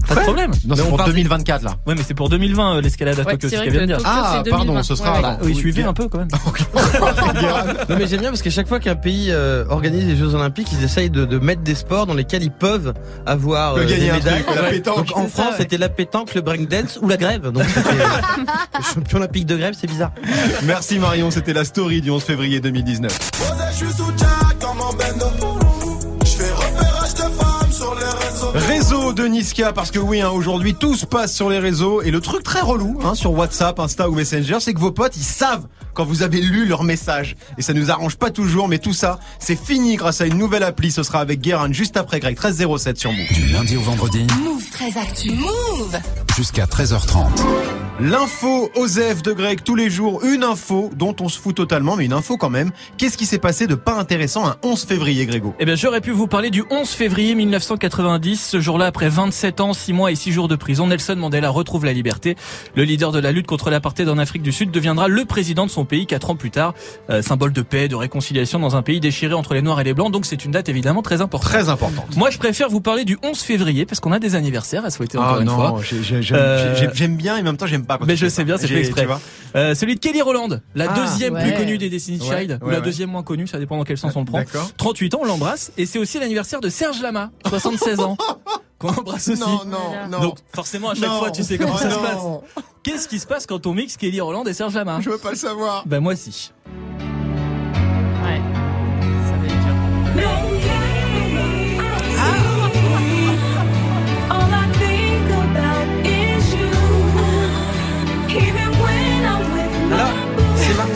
Pas 0.07 0.15
de 0.15 0.19
problème. 0.21 0.51
Non, 0.65 0.75
c'est 0.75 0.83
pour 0.88 0.98
parle- 0.98 1.09
2024 1.12 1.63
là. 1.63 1.75
Ouais 1.88 1.95
mais 1.95 2.01
c'est 2.06 2.13
pour 2.13 2.30
2020 2.30 2.75
euh, 2.77 2.81
l'escalade 2.81 3.19
à 3.19 3.24
Ouais, 3.24 3.33
Tokyo, 3.38 3.50
ce 3.57 3.63
qu'elle 3.63 3.71
vient 3.71 3.81
de 3.81 3.94
que 3.94 3.98
dire. 4.00 4.01
Ah, 4.06 4.42
pardon, 4.50 4.65
2020. 4.65 4.83
ce 4.83 4.95
sera 4.95 5.19
Ouais, 5.19 5.25
ouais. 5.27 5.33
Oui, 5.44 5.56
suivez 5.56 5.83
un 5.83 5.94
peu 5.94 6.07
quand 6.07 6.19
même. 6.19 6.27
Non 7.89 7.95
mais 7.98 8.07
j'aime 8.07 8.19
bien 8.21 8.30
parce 8.30 8.42
qu'à 8.42 8.50
chaque 8.50 8.68
fois 8.68 8.80
qu'un 8.80 8.95
pays 8.95 9.27
euh, 9.31 9.65
organise 9.69 10.06
les 10.07 10.15
Jeux 10.15 10.33
Olympiques, 10.36 10.68
ils 10.71 10.83
essayent 10.83 11.09
de, 11.09 11.25
de 11.25 11.39
mettre 11.39 11.62
des 11.62 11.75
sports 11.75 12.06
dans 12.06 12.13
lesquels 12.13 12.44
ils 12.44 12.51
peuvent 12.51 12.94
avoir 13.25 13.75
euh, 13.75 13.86
gagner 13.86 14.06
des 14.07 14.12
médailles. 14.13 14.44
truc, 14.44 14.56
la 14.62 14.69
pétanque, 14.69 14.95
Donc, 15.07 15.18
en 15.18 15.27
France, 15.27 15.53
c'était 15.57 15.77
la 15.77 15.89
pétanque, 15.89 16.33
le 16.36 16.42
breakdance 16.42 17.00
ou 17.01 17.07
la 17.07 17.18
grève. 17.18 17.51
Donc 17.51 17.63
c'était 17.63 17.89
le 18.80 18.83
champion 18.94 19.18
olympique 19.18 19.45
de 19.45 19.57
grève, 19.57 19.75
c'est 19.80 19.88
bizarre. 19.88 20.12
Merci 20.63 21.00
Marion, 21.00 21.31
c'était 21.31 21.53
la 21.53 21.65
story 21.65 22.01
du 22.01 22.09
11 22.09 22.24
février 22.24 22.59
2019. 22.59 23.18
De 29.16 29.25
Niska, 29.25 29.74
parce 29.74 29.92
que 29.92 30.00
oui, 30.00 30.22
hein, 30.22 30.30
aujourd'hui 30.30 30.74
tout 30.74 30.96
se 30.96 31.06
passe 31.06 31.36
sur 31.36 31.50
les 31.50 31.60
réseaux 31.60 32.02
et 32.02 32.12
le 32.12 32.22
truc 32.22 32.44
très 32.44 32.62
relou 32.62 32.98
hein, 33.04 33.13
sur 33.13 33.34
WhatsApp, 33.34 33.78
Insta 33.80 34.10
ou 34.10 34.16
Messenger, 34.16 34.58
c'est 34.62 34.74
que 34.74 34.80
vos 34.80 34.92
potes 34.92 35.18
ils 35.18 35.24
savent 35.24 35.68
quand 35.94 36.06
vous 36.06 36.24
avez 36.24 36.40
lu 36.40 36.66
leur 36.66 36.84
message 36.84 37.36
et 37.58 37.62
ça 37.62 37.74
nous 37.74 37.92
arrange 37.92 38.16
pas 38.16 38.30
toujours, 38.30 38.69
mais 38.69 38.78
tout 38.78 38.94
ça 38.94 39.19
c'est 39.38 39.60
fini 39.60 39.98
grâce 39.98 40.22
à 40.22 40.28
une 40.28 40.38
nouvelle 40.38 40.63
appli. 40.63 40.92
Ce 40.92 41.04
sera 41.04 41.19
avec 41.19 41.42
Guérin 41.42 41.74
juste 41.74 41.98
après 41.98 42.22
Greg 42.22 42.38
1307 42.38 42.98
sur 42.98 43.12
Move. 43.12 43.34
Du 43.34 43.48
lundi 43.48 43.75
au 43.75 43.81
vendredi 43.81 44.25
Move 44.44 44.69
très 44.72 44.98
actu. 44.98 45.31
Move 45.31 46.00
jusqu'à 46.38 46.66
13h30. 46.66 47.28
L'info 48.01 48.71
Osef 48.75 49.21
de 49.21 49.31
Greg 49.31 49.62
tous 49.63 49.75
les 49.75 49.92
jours, 49.92 50.24
une 50.25 50.44
info 50.44 50.89
dont 50.95 51.15
on 51.19 51.30
se 51.30 51.38
fout 51.39 51.53
totalement, 51.56 51.95
mais 51.95 52.06
une 52.06 52.13
info 52.13 52.36
quand 52.36 52.50
même. 52.50 52.71
Qu'est-ce 52.98 53.15
qui 53.15 53.27
s'est 53.27 53.38
passé 53.38 53.68
de 53.68 53.75
pas 53.75 53.94
intéressant 53.94 54.48
un 54.48 54.56
11 54.63 54.86
février, 54.86 55.27
Grégo? 55.27 55.53
Eh 55.59 55.65
bien, 55.65 55.75
j'aurais 55.75 56.01
pu 56.01 56.09
vous 56.09 56.25
parler 56.25 56.50
du 56.50 56.63
11 56.71 56.89
février 56.89 57.36
1990. 57.36 58.44
Ce 58.44 58.59
jour-là, 58.59 58.88
après 58.88 59.07
27 59.07 59.62
ans, 59.62 59.74
6 59.74 59.94
mois 59.94 60.12
et 60.12 60.15
6 60.15 60.31
jours 60.31 60.48
de 60.48 60.56
prison, 60.56 60.88
Nelson 60.88 61.15
Mandela 61.15 61.51
retrouve 61.51 61.86
la 61.86 61.94
liberté. 61.94 62.36
Le 62.75 62.86
leader 62.86 63.12
de 63.12 63.19
la 63.19 63.31
lutte 63.31 63.45
contre 63.45 63.69
l'apartheid 63.69 64.09
en 64.09 64.18
Afrique 64.18 64.42
du 64.42 64.51
Sud 64.51 64.71
deviendra 64.71 65.07
le 65.07 65.24
président 65.25 65.68
de 65.68 65.71
son 65.71 65.86
pays 65.86 66.07
4 66.07 66.31
ans 66.31 66.36
plus 66.36 66.50
tard. 66.50 66.74
Euh, 67.12 67.21
symbole 67.21 67.53
de 67.53 67.62
paix, 67.62 67.88
de 67.88 67.95
réconciliation 67.95 68.57
dans 68.57 68.75
un 68.75 68.81
pays 68.81 69.00
déchiré 69.00 69.36
entre 69.36 69.53
les 69.53 69.62
Noirs 69.62 69.80
et 69.80 69.83
les 69.83 69.94
Blancs. 69.94 70.12
Donc, 70.12 70.25
c'est 70.25 70.44
une 70.44 70.51
date 70.51 70.69
évidemment 70.69 71.03
très 71.03 71.21
importante. 71.21 71.51
Très 71.51 71.69
importante. 71.69 72.18
Moi, 72.18 72.31
je 72.31 72.39
préfère 72.39 72.68
vous 72.69 72.81
parler 72.81 73.06
du 73.06 73.19
11 73.21 73.38
février 73.39 73.86
parce 73.86 74.00
qu'on 74.00 74.12
a 74.12 74.18
des 74.18 74.33
anniversaires 74.33 74.86
à 74.86 74.89
souhaiter 74.89 75.19
encore 75.19 75.36
Ah 75.38 75.42
une 75.44 75.50
fois. 75.50 75.68
non, 75.69 75.81
j'aime 75.81 76.24
Euh, 76.33 76.75
j'ai- 76.80 76.89
j'aime 76.95 77.15
bien 77.15 77.38
et 77.38 77.42
en 77.42 77.44
même 77.44 77.57
temps 77.57 77.68
j'aime 77.68 77.86
pas. 77.98 78.06
quand 78.06 78.08
Mais 78.08 78.16
je 78.16 78.28
sais 78.28 78.44
bien, 78.44 78.58
c'est 78.58 78.68
fait 78.68 78.80
exprès. 78.80 79.02
tu 79.02 79.08
vois. 79.08 79.20
Euh, 79.56 79.76
celui 79.76 79.96
de 79.96 80.00
Kelly 80.00 80.22
Roland, 80.22 80.48
la 80.76 80.92
Ah, 80.92 81.00
deuxième 81.00 81.38
plus 81.38 81.54
connue 81.54 81.78
des 81.78 81.90
Destiny's 81.90 82.22
Ouais, 82.28 82.40
Child, 82.42 82.60
ou 82.62 82.70
la 82.70 82.78
ouais. 82.78 82.82
deuxième 82.84 83.10
moins 83.12 83.24
connue, 83.24 83.48
ça 83.48 83.60
dépend 83.60 83.78
dans 83.78 83.84
quel 83.84 83.98
sens 83.98 84.16
on 84.16 84.20
le 84.22 84.26
prend. 84.26 84.38
D'accord. 84.40 84.70
38 84.78 85.16
ans, 85.16 85.20
on 85.24 85.26
l'embrasse. 85.26 85.72
Et 85.78 85.86
c'est 85.86 86.00
aussi 86.00 86.20
l'anniversaire 86.20 86.62
de 86.62 86.70
Serge 86.70 87.02
Lama, 87.02 87.32
76 87.48 88.00
ans, 88.00 88.18
qu'on 88.80 88.90
embrasse 88.90 89.28
aussi. 89.30 89.42
Non, 89.42 89.62
non, 89.66 89.78
non. 90.10 90.20
Donc 90.22 90.38
forcément 90.54 90.90
à 90.92 90.96
chaque 90.96 91.10
Non. 91.10 91.20
fois 91.20 91.32
tu 91.32 91.44
sais 91.44 91.58
comment 91.58 91.74
Oh 91.75 91.80
ça 91.82 91.89
se 91.92 92.00
passe. 92.00 92.63
Qu'est-ce 92.84 93.08
qui 93.08 93.20
se 93.20 93.27
passe 93.27 93.46
quand 93.46 93.68
on 93.68 93.74
mixe 93.74 93.98
Kelly 93.98 94.20
Roland 94.22 94.44
et 94.46 94.54
Serge 94.54 94.74
Lama? 94.74 95.00
Je 95.01 95.10
veux 95.10 95.18
pas 95.18 95.32
le 95.32 95.36
savoir. 95.38 95.84
Ben 95.86 96.00
moi 96.00 96.15
si. 96.15 96.51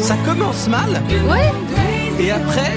Ça 0.06 0.16
commence 0.26 0.68
mal. 0.68 1.02
Et 2.20 2.32
après, 2.32 2.72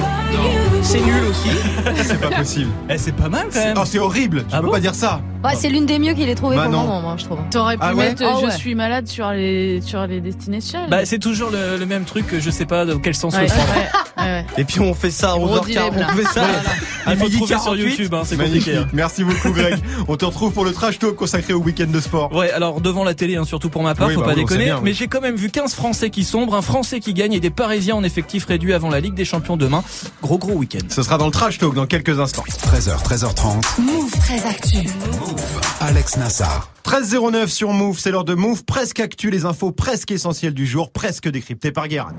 c'est 0.82 1.00
nul 1.00 1.24
aussi. 1.30 1.50
C'est 2.02 2.20
pas 2.20 2.30
possible. 2.30 2.70
Eh 2.88 2.96
c'est 2.98 3.12
pas 3.12 3.28
mal 3.28 3.46
quand 3.52 3.60
même. 3.60 3.76
Oh, 3.78 3.84
c'est 3.84 3.98
horrible. 3.98 4.40
Tu 4.42 4.46
Ah 4.52 4.60
peux 4.60 4.66
bon 4.66 4.72
pas 4.72 4.80
dire 4.80 4.94
ça. 4.94 5.20
Bah, 5.42 5.50
c'est 5.54 5.68
l'une 5.68 5.86
des 5.86 5.98
mieux 5.98 6.12
qu'il 6.14 6.28
ait 6.28 6.34
trouvé 6.34 6.56
Bah 6.56 6.64
pour 6.64 6.72
le 6.72 6.76
non. 6.78 6.84
moment, 6.84 7.00
moi, 7.00 7.14
je 7.18 7.24
trouve. 7.24 7.38
T'aurais 7.50 7.74
pu 7.76 7.82
Ah 7.84 7.94
ouais 7.94 8.08
mettre 8.08 8.22
Ah 8.26 8.36
Je 8.40 8.46
ouais. 8.46 8.50
suis 8.52 8.74
malade 8.74 9.06
sur 9.06 9.30
les, 9.30 9.80
sur 9.82 10.06
les 10.06 10.20
Child. 10.60 10.88
Bah 10.90 11.04
c'est 11.04 11.18
toujours 11.18 11.50
le, 11.50 11.76
le 11.78 11.86
même 11.86 12.04
truc 12.04 12.26
que 12.26 12.40
je 12.40 12.50
sais 12.50 12.66
pas 12.66 12.84
dans 12.84 12.98
quel 12.98 13.14
sens 13.14 13.34
Ouais, 13.34 13.42
le 13.42 13.48
prendre. 13.48 13.68
ouais, 13.74 13.88
ouais. 14.28 14.46
Et 14.56 14.64
puis 14.64 14.80
on 14.80 14.94
fait 14.94 15.10
ça 15.10 15.32
à 15.32 15.36
Gros 15.38 15.56
11h40. 15.58 15.66
dilemme, 15.66 15.96
là. 15.98 16.06
On 16.12 16.16
fait 16.16 16.24
ça 16.24 16.42
à 17.06 17.12
Il 17.12 17.18
faut 17.18 17.24
midi 17.24 17.36
trouver 17.36 17.54
sur 17.54 17.64
48. 17.64 17.90
YouTube, 17.90 18.14
hein, 18.14 18.22
c'est 18.24 18.36
compliqué. 18.36 18.72
Magnifique. 18.72 18.92
Merci 18.94 19.24
beaucoup, 19.24 19.50
Greg. 19.52 19.78
On 20.08 20.16
te 20.16 20.24
retrouve 20.24 20.52
pour 20.52 20.64
le 20.64 20.72
trash 20.72 20.98
talk 20.98 21.14
consacré 21.16 21.52
au 21.52 21.60
week-end 21.60 21.86
de 21.88 22.00
sport. 22.00 22.32
Ouais, 22.34 22.50
alors 22.50 22.80
devant 22.80 23.04
la 23.04 23.14
télé, 23.14 23.36
hein, 23.36 23.44
surtout 23.44 23.70
pour 23.70 23.82
ma 23.82 23.94
part, 23.94 24.08
Oui, 24.08 24.14
faut 24.14 24.20
bah 24.20 24.26
pas 24.28 24.32
oui, 24.34 24.40
déconner. 24.40 24.64
bien, 24.66 24.76
oui. 24.76 24.82
Mais 24.84 24.92
j'ai 24.92 25.08
quand 25.08 25.20
même 25.20 25.36
vu 25.36 25.50
15 25.50 25.74
Français 25.74 26.10
qui 26.10 26.24
sombrent, 26.24 26.54
un 26.54 26.62
Français 26.62 27.00
qui 27.00 27.14
gagne 27.14 27.32
et 27.32 27.40
des 27.40 27.50
Parisiens 27.50 27.94
en 27.96 28.04
effectif 28.04 28.44
réduit 28.46 28.74
avant 28.74 28.90
la 28.90 29.00
Ligue 29.00 29.14
des 29.14 29.24
Champions 29.24 29.56
demain. 29.56 29.82
Gros 30.22 30.38
gros 30.38 30.52
week-end. 30.54 30.78
Ce 30.88 31.02
sera 31.02 31.18
dans 31.18 31.26
le 31.26 31.32
trash 31.32 31.58
talk 31.58 31.74
dans 31.74 31.86
quelques 31.86 32.18
instants. 32.20 32.44
13h, 32.72 33.02
13h30. 33.04 33.80
Move 33.80 34.10
très 34.18 34.44
actu. 34.46 34.88
Alex 35.80 36.16
Nassar. 36.16 36.70
13.09 36.84 37.48
sur 37.48 37.72
Move, 37.72 37.98
c'est 37.98 38.10
l'heure 38.10 38.24
de 38.24 38.34
Move, 38.34 38.64
presque 38.64 39.00
actu, 39.00 39.30
les 39.30 39.44
infos 39.44 39.72
presque 39.72 40.10
essentielles 40.10 40.54
du 40.54 40.66
jour, 40.66 40.90
presque 40.90 41.28
décryptées 41.28 41.70
par 41.72 41.86
Guérin. 41.88 42.12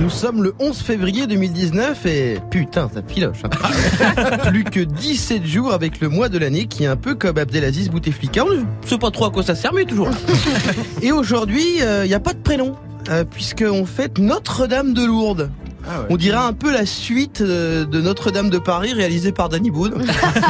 Nous 0.00 0.10
sommes 0.10 0.42
le 0.42 0.54
11 0.58 0.78
février 0.82 1.26
2019 1.26 2.04
et 2.06 2.38
putain, 2.50 2.90
ça 2.92 3.00
filoche. 3.06 3.38
hein. 3.44 4.38
Plus 4.50 4.64
que 4.64 4.80
17 4.80 5.44
jours 5.46 5.72
avec 5.72 6.00
le 6.00 6.08
mois 6.08 6.28
de 6.28 6.38
l'année 6.38 6.66
qui 6.66 6.84
est 6.84 6.86
un 6.86 6.96
peu 6.96 7.14
comme 7.14 7.38
Abdelaziz 7.38 7.88
Bouteflika. 7.88 8.44
On 8.44 8.50
ne 8.52 8.62
sait 8.84 8.98
pas 8.98 9.10
trop 9.10 9.24
à 9.26 9.30
quoi 9.30 9.42
ça 9.42 9.54
sert, 9.54 9.72
mais 9.72 9.84
toujours 9.84 10.10
là. 10.10 10.16
Et 11.02 11.12
aujourd'hui, 11.12 11.78
il 11.78 12.08
n'y 12.08 12.14
a 12.14 12.20
pas 12.20 12.34
de 12.34 12.38
prénom. 12.38 12.74
euh, 13.08 13.24
Puisqu'on 13.24 13.86
fête 13.86 14.18
Notre-Dame 14.18 14.92
de 14.92 15.04
Lourdes. 15.04 15.50
Ah 15.88 16.00
ouais. 16.00 16.06
On 16.10 16.16
dirait 16.16 16.36
un 16.36 16.52
peu 16.52 16.72
la 16.72 16.86
suite 16.86 17.42
de 17.42 18.00
Notre-Dame 18.00 18.50
de 18.50 18.58
Paris 18.58 18.92
réalisée 18.92 19.32
par 19.32 19.48
Danny 19.48 19.70
Boone. 19.70 20.04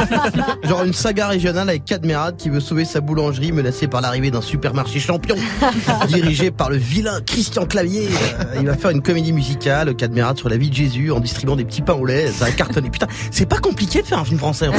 Genre 0.63 0.83
une 0.83 0.93
saga 0.93 1.27
régionale 1.27 1.69
avec 1.69 1.85
Cadmerade 1.85 2.37
qui 2.37 2.49
veut 2.49 2.59
sauver 2.59 2.85
sa 2.85 3.01
boulangerie 3.01 3.51
menacée 3.51 3.87
par 3.87 4.01
l'arrivée 4.01 4.31
d'un 4.31 4.41
supermarché 4.41 4.99
champion 4.99 5.35
dirigé 6.07 6.51
par 6.51 6.69
le 6.69 6.77
vilain 6.77 7.21
Christian 7.25 7.65
Clavier. 7.65 8.07
Euh, 8.39 8.59
il 8.59 8.65
va 8.65 8.75
faire 8.75 8.91
une 8.91 9.01
comédie 9.01 9.33
musicale, 9.33 9.95
Cadmerade 9.95 10.37
sur 10.37 10.49
la 10.49 10.57
vie 10.57 10.69
de 10.69 10.75
Jésus 10.75 11.11
en 11.11 11.19
distribuant 11.19 11.55
des 11.55 11.65
petits 11.65 11.81
pains 11.81 11.93
au 11.93 12.05
lait. 12.05 12.31
Ça 12.31 12.45
a 12.45 12.51
cartonné. 12.51 12.89
Putain, 12.89 13.07
c'est 13.31 13.47
pas 13.47 13.59
compliqué 13.59 14.01
de 14.01 14.07
faire 14.07 14.19
un 14.19 14.25
film 14.25 14.39
français. 14.39 14.69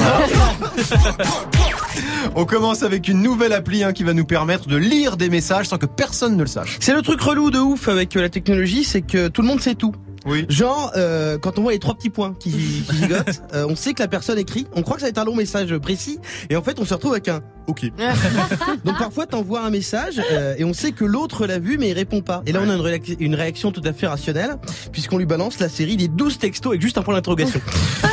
On 2.35 2.45
commence 2.45 2.83
avec 2.83 3.09
une 3.09 3.23
nouvelle 3.23 3.53
appli 3.53 3.83
hein, 3.85 3.93
qui 3.93 4.05
va 4.05 4.13
nous 4.13 4.25
permettre 4.25 4.69
de 4.69 4.77
lire 4.77 5.17
des 5.17 5.29
messages 5.29 5.69
sans 5.69 5.79
que 5.79 5.87
personne 5.87 6.37
ne 6.37 6.43
le 6.43 6.49
sache. 6.49 6.77
C'est 6.81 6.95
le 6.95 7.03
truc 7.03 7.21
relou 7.21 7.51
de 7.51 7.59
ouf 7.59 7.89
avec 7.89 8.17
euh, 8.17 8.21
la 8.21 8.29
technologie, 8.29 8.85
c'est 8.85 9.03
que 9.03 9.29
tout 9.29 9.43
le 9.43 9.49
monde 9.49 9.61
sait 9.61 9.75
tout. 9.75 9.95
Oui. 10.27 10.47
Genre, 10.49 10.93
euh, 10.97 11.39
quand 11.39 11.59
on 11.59 11.63
voit 11.63 11.73
les 11.73 11.79
trois 11.79 11.95
petits 11.95 12.11
points 12.11 12.35
qui, 12.39 12.51
qui 12.51 12.97
gigotent, 12.97 13.43
euh, 13.55 13.67
on 13.69 13.77
sait 13.77 13.95
que 13.95 14.03
la 14.03 14.09
personne 14.09 14.39
écrit, 14.39 14.67
on 14.75 14.83
croit 14.83 14.97
que 14.97 15.01
ça 15.01 15.07
va 15.07 15.11
être 15.11 15.19
un 15.19 15.25
long 15.25 15.37
message 15.37 15.77
précis, 15.79 16.19
et 16.51 16.57
en 16.57 16.63
fait 16.63 16.79
on 16.81 16.85
se 16.85 16.95
retrouve 16.95 17.13
avec 17.13 17.29
un 17.29 17.41
OK. 17.69 17.83
Donc 18.85 18.99
parfois 18.99 19.27
t'envoies 19.27 19.61
un 19.61 19.71
message, 19.71 20.21
euh, 20.33 20.55
et 20.59 20.65
on 20.65 20.73
sait 20.73 20.93
que 20.93 21.05
l'autre 21.05 21.47
l'a 21.47 21.59
vu, 21.59 21.79
mais 21.79 21.91
il 21.91 21.95
répond 21.95 22.21
pas. 22.21 22.43
Et 22.47 22.53
là 22.53 22.61
on 22.65 22.69
a 22.69 22.75
une, 22.75 23.01
une 23.21 23.35
réaction 23.35 23.71
tout 23.71 23.83
à 23.85 23.93
fait 23.93 24.07
rationnelle, 24.07 24.57
puisqu'on 24.93 25.19
lui 25.19 25.27
balance 25.27 25.59
la 25.61 25.69
série 25.69 25.97
des 25.97 26.09
12 26.09 26.39
textos 26.39 26.71
avec 26.71 26.83
juste 26.83 26.99
un 26.99 27.03
point 27.03 27.15
d'interrogation. 27.15 27.61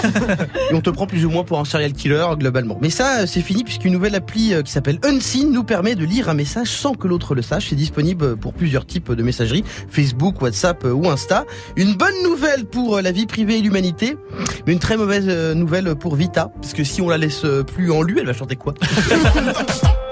et 0.72 0.74
on 0.74 0.82
te 0.82 0.90
prend 0.90 1.08
plus 1.08 1.26
ou 1.26 1.30
moins 1.30 1.44
pour 1.44 1.60
un 1.60 1.66
serial 1.66 1.94
killer 1.94 2.26
globalement. 2.38 2.78
Mais 2.82 2.90
ça, 2.90 3.20
euh, 3.20 3.26
c'est 3.26 3.42
fini, 3.42 3.64
puisqu'une 3.64 3.94
nouvelle 3.94 4.16
appli 4.16 4.54
euh, 4.54 4.62
qui 4.62 4.72
s'appelle 4.72 5.00
Unseen 5.04 5.52
nous 5.52 5.64
permet 5.64 5.96
de 5.96 6.06
lire 6.06 6.30
un 6.30 6.34
message 6.34 6.68
sans 6.68 6.94
que 6.94 7.08
l'autre 7.08 7.36
le 7.36 7.42
sache. 7.42 7.68
C'est 7.70 7.76
disponible 7.76 8.36
pour 8.38 8.54
plusieurs 8.54 8.86
types 8.86 9.12
de 9.12 9.24
messagerie, 9.24 9.64
Facebook, 9.90 10.42
WhatsApp 10.42 10.86
euh, 10.86 10.92
ou 10.92 11.10
Insta. 11.10 11.46
Une 11.76 11.96
bonne 11.96 12.24
nouvelle 12.24 12.66
pour 12.66 13.02
la 13.02 13.12
vie 13.12 13.26
privée 13.26 13.58
et 13.58 13.62
l'humanité, 13.62 14.18
mais 14.66 14.74
une 14.74 14.80
très 14.80 14.98
mauvaise 14.98 15.28
nouvelle 15.56 15.96
pour 15.96 16.16
Vita, 16.16 16.52
parce 16.62 16.74
que 16.74 16.84
si 16.84 17.02
on 17.02 17.10
la 17.10 17.18
laisse 17.18 17.46
plus 17.68 17.92
en 17.92 18.02
lui, 18.02 18.20
elle 18.20 18.26
va 18.26 18.34
chanter 18.34 18.56
quoi? 18.56 18.74
Oh. 19.48 20.02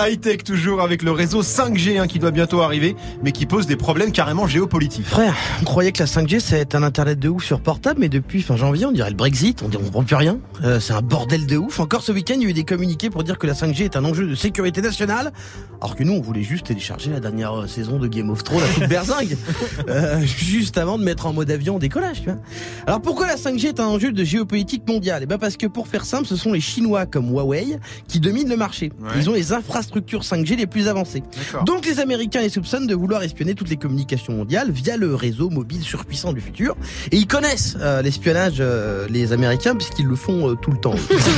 High-tech 0.00 0.44
toujours 0.44 0.80
avec 0.80 1.02
le 1.02 1.10
réseau 1.10 1.42
5G 1.42 1.98
hein, 1.98 2.06
qui 2.06 2.20
doit 2.20 2.30
bientôt 2.30 2.60
arriver, 2.60 2.94
mais 3.24 3.32
qui 3.32 3.46
pose 3.46 3.66
des 3.66 3.74
problèmes 3.74 4.12
carrément 4.12 4.46
géopolitiques. 4.46 5.04
Frère, 5.04 5.34
on 5.60 5.64
croyait 5.64 5.90
que 5.90 5.98
la 5.98 6.04
5G 6.04 6.38
ça 6.38 6.54
allait 6.54 6.62
être 6.62 6.76
un 6.76 6.84
internet 6.84 7.18
de 7.18 7.28
ouf 7.28 7.44
sur 7.44 7.60
portable, 7.60 7.98
mais 7.98 8.08
depuis 8.08 8.42
fin 8.42 8.54
janvier, 8.54 8.86
on 8.86 8.92
dirait 8.92 9.10
le 9.10 9.16
Brexit, 9.16 9.60
on 9.64 9.68
ne 9.68 9.76
comprend 9.76 10.04
plus 10.04 10.14
rien. 10.14 10.38
Euh, 10.62 10.78
c'est 10.78 10.92
un 10.92 11.02
bordel 11.02 11.46
de 11.46 11.56
ouf. 11.56 11.80
Encore 11.80 12.02
ce 12.02 12.12
week-end, 12.12 12.34
il 12.36 12.44
y 12.44 12.46
a 12.46 12.50
eu 12.50 12.52
des 12.52 12.62
communiqués 12.62 13.10
pour 13.10 13.24
dire 13.24 13.38
que 13.38 13.48
la 13.48 13.54
5G 13.54 13.82
est 13.82 13.96
un 13.96 14.04
enjeu 14.04 14.28
de 14.28 14.36
sécurité 14.36 14.82
nationale, 14.82 15.32
alors 15.80 15.96
que 15.96 16.04
nous, 16.04 16.12
on 16.12 16.20
voulait 16.20 16.44
juste 16.44 16.66
télécharger 16.66 17.10
la 17.10 17.18
dernière 17.18 17.62
euh, 17.62 17.66
saison 17.66 17.98
de 17.98 18.06
Game 18.06 18.30
of 18.30 18.44
Thrones 18.44 18.62
à 18.62 18.68
toute 18.68 18.88
berzingue, 18.88 19.36
euh, 19.88 20.20
juste 20.20 20.78
avant 20.78 20.96
de 20.96 21.02
mettre 21.02 21.26
en 21.26 21.32
mode 21.32 21.50
avion 21.50 21.74
au 21.74 21.78
décollage. 21.80 22.22
Tu 22.22 22.30
vois. 22.30 22.38
Alors 22.86 23.02
pourquoi 23.02 23.26
la 23.26 23.34
5G 23.34 23.66
est 23.66 23.80
un 23.80 23.86
enjeu 23.86 24.12
de 24.12 24.22
géopolitique 24.22 24.86
mondiale? 24.86 25.22
Eh 25.24 25.26
ben 25.26 25.38
parce 25.38 25.56
que 25.56 25.66
pour 25.66 25.88
faire 25.88 26.04
simple, 26.04 26.28
ce 26.28 26.36
sont 26.36 26.52
les 26.52 26.60
Chinois 26.60 27.04
comme 27.04 27.30
Huawei 27.30 27.80
qui 28.06 28.20
dominent 28.20 28.48
le 28.48 28.56
marché. 28.56 28.92
Ouais. 29.00 29.10
Ils 29.16 29.28
ont 29.28 29.34
les 29.34 29.52
infrastructures 29.52 29.87
5G 29.96 30.56
les 30.56 30.66
plus 30.66 30.88
avancées. 30.88 31.22
Donc 31.66 31.86
les 31.86 32.00
Américains 32.00 32.40
les 32.40 32.48
soupçonnent 32.48 32.86
de 32.86 32.94
vouloir 32.94 33.22
espionner 33.22 33.54
toutes 33.54 33.70
les 33.70 33.76
communications 33.76 34.32
mondiales 34.32 34.70
via 34.70 34.96
le 34.96 35.14
réseau 35.14 35.50
mobile 35.50 35.82
surpuissant 35.82 36.32
du 36.32 36.40
futur. 36.40 36.76
Et 37.12 37.16
ils 37.16 37.26
connaissent 37.26 37.76
euh, 37.80 38.02
l'espionnage, 38.02 38.56
euh, 38.60 39.06
les 39.08 39.32
Américains, 39.32 39.74
puisqu'ils 39.74 40.06
le 40.06 40.16
font 40.16 40.50
euh, 40.50 40.54
tout 40.54 40.70
le 40.70 40.78
temps. 40.78 40.94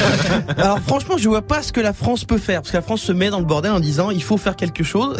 Alors 0.57 0.78
franchement, 0.80 1.16
je 1.16 1.28
vois 1.28 1.42
pas 1.42 1.62
ce 1.62 1.73
que 1.73 1.80
la 1.80 1.92
France 1.92 2.25
peut 2.25 2.38
faire, 2.38 2.62
parce 2.62 2.71
que 2.71 2.76
la 2.76 2.83
France 2.83 3.02
se 3.02 3.12
met 3.12 3.30
dans 3.30 3.40
le 3.40 3.45
bordel 3.47 3.73
en 3.73 3.80
disant 3.80 4.11
il 4.11 4.23
faut 4.23 4.37
faire 4.37 4.57
quelque 4.57 4.85
chose. 4.85 5.16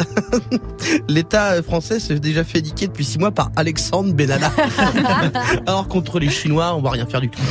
L'État 1.07 1.61
français 1.63 1.99
s'est 1.99 2.19
déjà 2.19 2.43
fait 2.43 2.61
niquer 2.61 2.87
depuis 2.87 3.05
six 3.05 3.19
mois 3.19 3.31
par 3.31 3.51
Alexandre 3.55 4.13
Benalla. 4.13 4.51
Alors 5.67 5.87
contre 5.87 6.19
les 6.19 6.29
Chinois, 6.29 6.73
on 6.75 6.81
va 6.81 6.91
rien 6.91 7.05
faire 7.05 7.21
du 7.21 7.29
tout. 7.29 7.41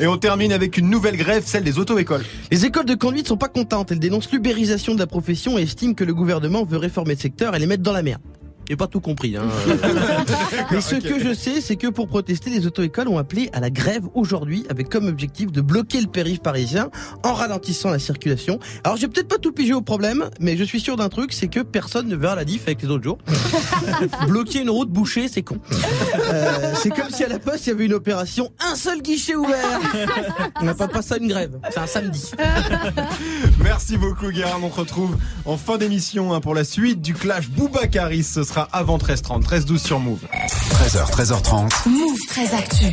Et 0.00 0.06
on 0.06 0.16
termine 0.16 0.52
avec 0.52 0.78
une 0.78 0.88
nouvelle 0.88 1.16
grève, 1.16 1.42
celle 1.44 1.64
des 1.64 1.78
auto-écoles. 1.78 2.24
Les 2.52 2.64
écoles 2.64 2.84
de 2.84 2.94
conduite 2.94 3.26
sont 3.26 3.36
pas 3.36 3.48
contentes. 3.48 3.90
Elles 3.90 3.98
dénoncent 3.98 4.30
l'ubérisation 4.30 4.94
de 4.94 5.00
la 5.00 5.08
profession 5.08 5.58
et 5.58 5.62
estiment 5.62 5.94
que 5.94 6.04
le 6.04 6.14
gouvernement 6.14 6.64
veut 6.64 6.78
réformer 6.78 7.14
le 7.14 7.20
secteur 7.20 7.56
et 7.56 7.58
les 7.58 7.66
mettre 7.66 7.82
dans 7.82 7.92
la 7.92 8.02
merde. 8.02 8.22
J'ai 8.68 8.76
pas 8.76 8.86
tout 8.86 9.00
compris. 9.00 9.34
Hein. 9.36 9.44
Mais 10.70 10.80
ce 10.82 10.96
que 10.96 11.18
je 11.18 11.32
sais, 11.32 11.62
c'est 11.62 11.76
que 11.76 11.86
pour 11.86 12.06
protester, 12.06 12.50
les 12.50 12.66
auto-écoles 12.66 13.08
ont 13.08 13.16
appelé 13.16 13.48
à 13.54 13.60
la 13.60 13.70
grève 13.70 14.04
aujourd'hui 14.14 14.66
avec 14.68 14.90
comme 14.90 15.06
objectif 15.06 15.50
de 15.50 15.62
bloquer 15.62 16.00
le 16.02 16.06
périph' 16.06 16.42
parisien 16.42 16.90
en 17.22 17.32
ralentissant 17.32 17.90
la 17.90 17.98
circulation. 17.98 18.58
Alors 18.84 18.98
j'ai 18.98 19.08
peut-être 19.08 19.28
pas 19.28 19.38
tout 19.38 19.52
pigé 19.52 19.72
au 19.72 19.80
problème, 19.80 20.28
mais 20.38 20.56
je 20.58 20.64
suis 20.64 20.80
sûr 20.80 20.96
d'un 20.96 21.08
truc, 21.08 21.32
c'est 21.32 21.48
que 21.48 21.60
personne 21.60 22.08
ne 22.08 22.16
verra 22.16 22.34
la 22.34 22.44
diff 22.44 22.64
avec 22.66 22.82
les 22.82 22.88
autres 22.88 23.04
jours. 23.04 23.18
Bloquer 24.26 24.60
une 24.60 24.70
route 24.70 24.90
bouchée, 24.90 25.28
c'est 25.28 25.42
con. 25.42 25.58
Euh, 26.30 26.74
c'est 26.74 26.90
comme 26.90 27.10
si 27.10 27.24
à 27.24 27.28
la 27.28 27.38
poste 27.38 27.66
il 27.66 27.70
y 27.70 27.72
avait 27.72 27.86
une 27.86 27.94
opération, 27.94 28.52
un 28.60 28.74
seul 28.74 29.00
guichet 29.00 29.34
ouvert. 29.34 29.80
On 30.60 30.64
n'appelle 30.64 30.88
pas 30.88 31.02
ça 31.02 31.16
une 31.16 31.28
grève, 31.28 31.58
c'est 31.70 31.80
un 31.80 31.86
samedi. 31.86 32.32
Merci 33.62 33.96
beaucoup 33.96 34.28
Guérin, 34.30 34.58
on 34.62 34.70
se 34.70 34.80
retrouve 34.80 35.16
en 35.46 35.56
fin 35.56 35.78
d'émission 35.78 36.34
hein, 36.34 36.40
pour 36.40 36.54
la 36.54 36.64
suite 36.64 37.00
du 37.00 37.14
clash 37.14 37.48
Boubacaris. 37.48 38.24
Ce 38.24 38.42
sera 38.42 38.57
avant 38.72 38.98
13h30, 38.98 39.42
13h12 39.42 39.78
sur 39.78 40.00
Move. 40.00 40.20
13h, 40.84 41.10
13h30. 41.12 41.88
Move 41.88 42.18
très 42.28 42.54
actu. 42.54 42.86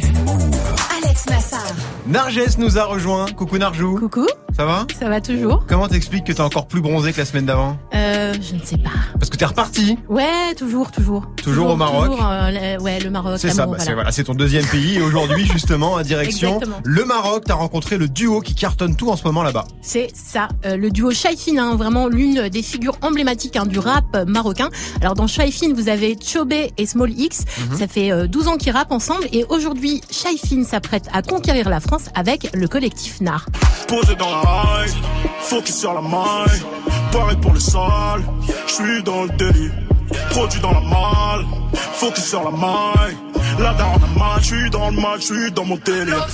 Alex 1.03 1.25
Nassar. 1.27 1.61
Narges 2.07 2.57
nous 2.57 2.77
a 2.77 2.83
rejoint. 2.83 3.25
Coucou 3.31 3.57
Narjou. 3.57 3.97
Coucou, 3.99 4.25
Ça 4.55 4.65
va? 4.65 4.85
Ça 4.99 5.09
va 5.09 5.21
toujours 5.21 5.65
Comment 5.67 5.87
t'expliques 5.87 6.25
que 6.25 6.33
t'es 6.33 6.41
encore 6.41 6.67
plus 6.67 6.81
bronzé 6.81 7.13
que 7.13 7.17
la 7.19 7.25
semaine 7.25 7.45
d'avant? 7.45 7.77
Euh, 7.93 8.33
Je 8.41 8.55
ne 8.55 8.61
sais 8.61 8.77
pas. 8.77 8.89
Parce 9.19 9.29
que 9.29 9.37
t'es 9.37 9.45
reparti. 9.45 9.97
Ouais, 10.09 10.53
toujours, 10.57 10.91
toujours. 10.91 11.25
Toujours 11.43 11.69
au 11.71 11.75
Maroc 11.75 12.11
toujours, 12.11 12.25
euh, 12.27 12.51
le- 12.77 12.81
ouais, 12.81 12.99
le 12.99 13.09
Maroc. 13.09 13.37
C'est 13.39 13.49
ça, 13.51 13.65
bah, 13.65 13.75
c'est 13.77 13.85
voilà. 13.85 13.95
voilà, 13.95 14.11
c'est 14.11 14.23
ton 14.25 14.33
deuxième 14.35 14.65
pays 14.65 14.95
et 14.97 15.01
aujourd'hui 15.01 15.45
justement 15.51 15.95
à 15.97 16.03
direction 16.03 16.55
Exactement. 16.55 16.77
le 16.83 17.05
Maroc. 17.05 17.43
T'as 17.45 17.53
rencontré 17.55 17.97
le 17.97 18.07
duo 18.07 18.41
qui 18.41 18.53
cartonne 18.55 18.95
tout 18.95 19.09
en 19.09 19.15
ce 19.15 19.23
moment 19.23 19.43
là-bas. 19.43 19.65
C'est 19.81 20.09
ça, 20.13 20.47
euh, 20.65 20.77
le 20.77 20.89
duo 20.91 21.11
Shaifin, 21.11 21.57
hein, 21.57 21.75
vraiment 21.75 22.07
l'une 22.07 22.49
des 22.49 22.61
figures 22.61 22.97
emblématiques 23.01 23.55
hein, 23.55 23.65
du 23.65 23.79
rap 23.79 24.05
euh, 24.15 24.25
marocain. 24.25 24.69
Alors 25.01 25.13
dans 25.15 25.27
Shaifin, 25.27 25.45
vous 25.73 25.89
avez 25.89 26.17
Chobé 26.21 26.73
et 26.77 26.85
Small 26.85 27.11
X. 27.11 27.45
Mhm. 27.69 27.77
Ça 27.77 27.87
fait 27.87 28.11
euh, 28.11 28.27
12 28.27 28.47
ans 28.47 28.57
qu'ils 28.57 28.71
rappent 28.71 28.91
ensemble 28.91 29.25
et 29.31 29.45
aujourd'hui, 29.49 30.01
Shaifin 30.11 30.63
s'apprête 30.63 31.07
à 31.13 31.21
conquérir 31.21 31.69
la 31.69 31.79
France 31.79 32.05
avec 32.13 32.49
le 32.53 32.67
collectif 32.67 33.21
NAR. 33.21 33.45
Posé 33.87 34.15
dans 34.15 34.29
la 34.29 34.83
high, 34.85 34.93
focus 35.39 35.75
sur 35.75 35.93
la 35.93 36.01
maille. 36.01 36.61
Pareil 37.11 37.37
pour 37.41 37.53
le 37.53 37.59
sol, 37.59 38.23
je 38.67 38.73
suis 38.73 39.03
dans 39.03 39.23
le 39.23 39.29
délit. 39.29 39.71
Produit 40.29 40.59
dans 40.59 40.71
la 40.71 40.81
malle, 40.81 41.45
focus 41.73 42.25
sur 42.25 42.43
la 42.43 42.51
maille. 42.51 43.15
Là 43.59 43.73
dans 43.77 43.93
le 43.93 44.41
je 44.41 44.45
suis 44.45 44.69
dans 44.69 44.89
le 44.89 44.95
mal, 44.97 45.19
je 45.19 45.25
suis 45.25 45.51
dans 45.51 45.65
mon 45.65 45.77
délire. 45.77 46.27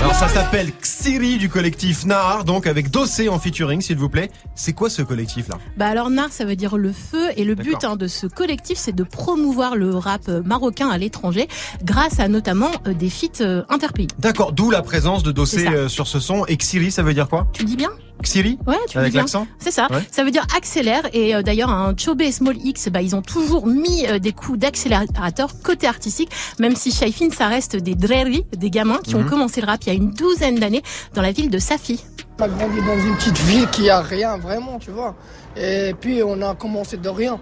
Alors 0.00 0.14
ça 0.14 0.28
s'appelle 0.28 0.72
Xiri 0.80 1.36
du 1.36 1.48
collectif 1.48 2.06
Nahar, 2.06 2.44
donc 2.44 2.66
avec 2.66 2.90
Dossé 2.90 3.28
en 3.28 3.38
featuring 3.38 3.80
s'il 3.82 3.98
vous 3.98 4.08
plaît. 4.08 4.30
C'est 4.54 4.72
quoi 4.72 4.88
ce 4.88 5.02
collectif 5.02 5.48
là? 5.48 5.58
Bah 5.76 5.86
alors 5.86 6.10
NAR, 6.10 6.32
ça 6.32 6.44
veut 6.44 6.56
dire 6.56 6.76
le 6.76 6.92
feu 6.92 7.28
et 7.36 7.44
le 7.44 7.54
but 7.54 7.84
hein, 7.84 7.96
de 7.96 8.08
ce 8.08 8.26
collectif, 8.26 8.78
c'est 8.78 8.94
de 8.94 9.04
promouvoir 9.04 9.76
le 9.76 9.94
rap 9.94 10.22
euh, 10.28 10.42
marocain 10.44 10.88
à 10.88 10.98
l'étranger 10.98 11.46
grâce 11.84 12.18
à 12.18 12.28
notamment 12.28 12.70
euh, 12.86 12.94
des 12.94 13.10
feats 13.10 13.42
euh, 13.42 13.62
interpays. 13.68 14.08
D'accord, 14.18 14.52
d'où 14.52 14.70
la 14.70 14.82
présence 14.82 15.22
de 15.22 15.30
Dossé 15.30 15.68
euh, 15.68 15.88
sur 15.88 16.06
ce 16.08 16.20
son. 16.20 16.46
Et 16.46 16.56
Xiri 16.56 16.90
ça 16.90 17.02
veut 17.02 17.14
dire 17.14 17.28
quoi? 17.28 17.46
Tu 17.52 17.64
dis 17.64 17.76
bien? 17.76 17.90
Xiri 18.22 18.58
Ouais, 18.66 18.76
tu 18.88 18.98
Avec 18.98 19.12
l'accent 19.14 19.46
C'est 19.58 19.70
ça. 19.70 19.88
Ouais. 19.90 20.02
Ça 20.10 20.24
veut 20.24 20.30
dire 20.30 20.46
accélère. 20.56 21.02
Et 21.12 21.34
euh, 21.34 21.42
d'ailleurs, 21.42 21.70
un 21.70 21.94
Chobé 21.96 22.26
et 22.26 22.32
Small 22.32 22.56
X, 22.56 22.88
bah, 22.88 23.02
ils 23.02 23.14
ont 23.16 23.22
toujours 23.22 23.66
mis 23.66 24.06
euh, 24.06 24.18
des 24.18 24.32
coups 24.32 24.58
d'accélérateur 24.58 25.50
côté 25.62 25.86
artistique, 25.86 26.30
même 26.58 26.76
si 26.76 26.90
Shaifin, 26.92 27.30
ça 27.30 27.48
reste 27.48 27.76
des 27.76 27.94
dreri, 27.94 28.44
des 28.56 28.70
gamins 28.70 28.98
qui 29.02 29.14
Mhm. 29.14 29.22
ont 29.22 29.28
commencé 29.28 29.60
le 29.60 29.66
rap 29.66 29.80
il 29.84 29.88
y 29.88 29.90
a 29.90 29.94
une 29.94 30.10
douzaine 30.12 30.56
d'années 30.58 30.82
dans 31.14 31.22
la 31.22 31.32
ville 31.32 31.50
de 31.50 31.58
Safi. 31.58 32.04
On 32.38 32.44
a 32.44 32.48
grandi 32.48 32.80
dans 32.80 32.98
une 32.98 33.14
petite 33.16 33.38
ville 33.40 33.68
qui 33.70 33.88
a 33.90 34.00
rien 34.00 34.36
vraiment, 34.38 34.78
tu 34.78 34.90
vois. 34.90 35.14
Et 35.56 35.94
puis 36.00 36.22
on 36.24 36.40
a 36.42 36.54
commencé 36.54 36.96
de 36.96 37.08
rien. 37.08 37.38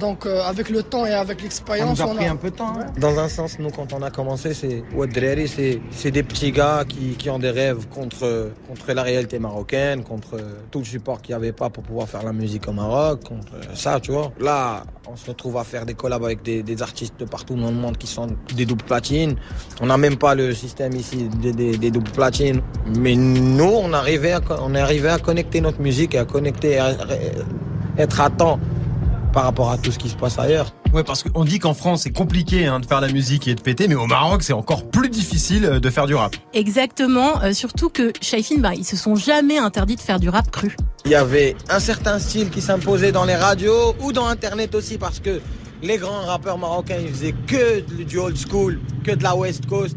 Donc 0.00 0.24
euh, 0.26 0.42
avec 0.42 0.70
le 0.70 0.82
temps 0.82 1.04
et 1.06 1.12
avec 1.12 1.42
l'expérience, 1.42 2.00
on 2.00 2.16
a... 2.16 2.34
peu 2.34 2.50
de 2.50 2.56
temps. 2.56 2.72
Dans 2.98 3.18
un 3.18 3.28
sens, 3.28 3.58
nous, 3.58 3.70
quand 3.70 3.92
on 3.92 4.02
a 4.02 4.10
commencé, 4.10 4.54
c'est 4.54 4.82
Ouadrari, 4.94 5.46
c'est 5.46 5.80
c'est 5.90 6.10
des 6.10 6.22
petits 6.22 6.52
gars 6.52 6.84
qui, 6.88 7.16
qui 7.18 7.28
ont 7.30 7.38
des 7.38 7.50
rêves 7.50 7.86
contre, 7.88 8.50
contre 8.68 8.92
la 8.92 9.02
réalité 9.02 9.38
marocaine, 9.38 10.02
contre 10.02 10.38
tout 10.70 10.78
le 10.80 10.84
support 10.84 11.20
qu'il 11.20 11.34
n'y 11.34 11.42
avait 11.42 11.52
pas 11.52 11.68
pour 11.70 11.82
pouvoir 11.82 12.08
faire 12.08 12.22
la 12.22 12.32
musique 12.32 12.66
au 12.66 12.72
Maroc, 12.72 13.24
contre 13.28 13.52
ça, 13.74 14.00
tu 14.00 14.10
vois. 14.12 14.32
Là, 14.40 14.84
on 15.10 15.16
se 15.16 15.26
retrouve 15.28 15.56
à 15.58 15.64
faire 15.64 15.84
des 15.84 15.94
collabs 15.94 16.24
avec 16.24 16.42
des, 16.42 16.62
des 16.62 16.82
artistes 16.82 17.14
de 17.20 17.24
partout 17.26 17.54
dans 17.54 17.70
le 17.70 17.76
monde 17.76 17.98
qui 17.98 18.06
sont 18.06 18.28
des 18.56 18.64
doubles 18.66 18.84
platines. 18.84 19.36
On 19.82 19.86
n'a 19.86 19.98
même 19.98 20.16
pas 20.16 20.34
le 20.34 20.54
système 20.54 20.94
ici 20.94 21.28
des, 21.42 21.52
des, 21.52 21.76
des 21.76 21.90
doubles 21.90 22.10
platines. 22.12 22.62
Mais 22.98 23.14
nous, 23.16 23.64
on, 23.64 23.92
arrivait 23.92 24.32
à, 24.32 24.40
on 24.62 24.74
est 24.74 24.80
arrivé 24.80 25.08
à 25.08 25.18
connecter 25.18 25.60
notre 25.60 25.80
musique 25.80 26.14
et 26.14 26.18
à 26.18 26.24
connecter, 26.24 26.78
à- 26.78 26.86
à 26.86 28.00
être 28.02 28.20
à 28.20 28.30
temps 28.30 28.58
par 29.32 29.44
rapport 29.44 29.70
à 29.70 29.78
tout 29.78 29.92
ce 29.92 29.98
qui 29.98 30.08
se 30.08 30.16
passe 30.16 30.38
ailleurs. 30.38 30.72
Ouais, 30.92 31.04
parce 31.04 31.22
qu'on 31.22 31.44
dit 31.44 31.58
qu'en 31.58 31.74
France 31.74 32.02
c'est 32.02 32.12
compliqué 32.12 32.66
hein, 32.66 32.80
de 32.80 32.86
faire 32.86 33.00
la 33.00 33.08
musique 33.08 33.46
et 33.48 33.54
de 33.54 33.60
péter, 33.60 33.88
mais 33.88 33.94
au 33.94 34.06
Maroc 34.06 34.42
c'est 34.42 34.52
encore 34.52 34.88
plus 34.88 35.08
difficile 35.08 35.64
euh, 35.64 35.80
de 35.80 35.90
faire 35.90 36.06
du 36.06 36.14
rap. 36.14 36.34
Exactement, 36.52 37.42
euh, 37.42 37.52
surtout 37.52 37.90
que 37.90 38.12
Shaifin, 38.20 38.58
bah, 38.58 38.74
ils 38.76 38.84
se 38.84 38.96
sont 38.96 39.16
jamais 39.16 39.58
interdits 39.58 39.96
de 39.96 40.00
faire 40.00 40.18
du 40.18 40.28
rap 40.28 40.50
cru. 40.50 40.76
Il 41.04 41.10
y 41.10 41.14
avait 41.14 41.56
un 41.68 41.80
certain 41.80 42.18
style 42.18 42.50
qui 42.50 42.60
s'imposait 42.60 43.12
dans 43.12 43.24
les 43.24 43.36
radios 43.36 43.94
ou 44.00 44.12
dans 44.12 44.26
Internet 44.26 44.74
aussi 44.74 44.98
parce 44.98 45.20
que 45.20 45.40
les 45.82 45.96
grands 45.96 46.26
rappeurs 46.26 46.58
marocains, 46.58 46.98
ils 47.00 47.08
faisaient 47.08 47.34
que 47.46 47.80
du 48.04 48.18
old 48.18 48.36
school, 48.36 48.80
que 49.04 49.12
de 49.12 49.22
la 49.22 49.34
West 49.34 49.66
Coast. 49.66 49.96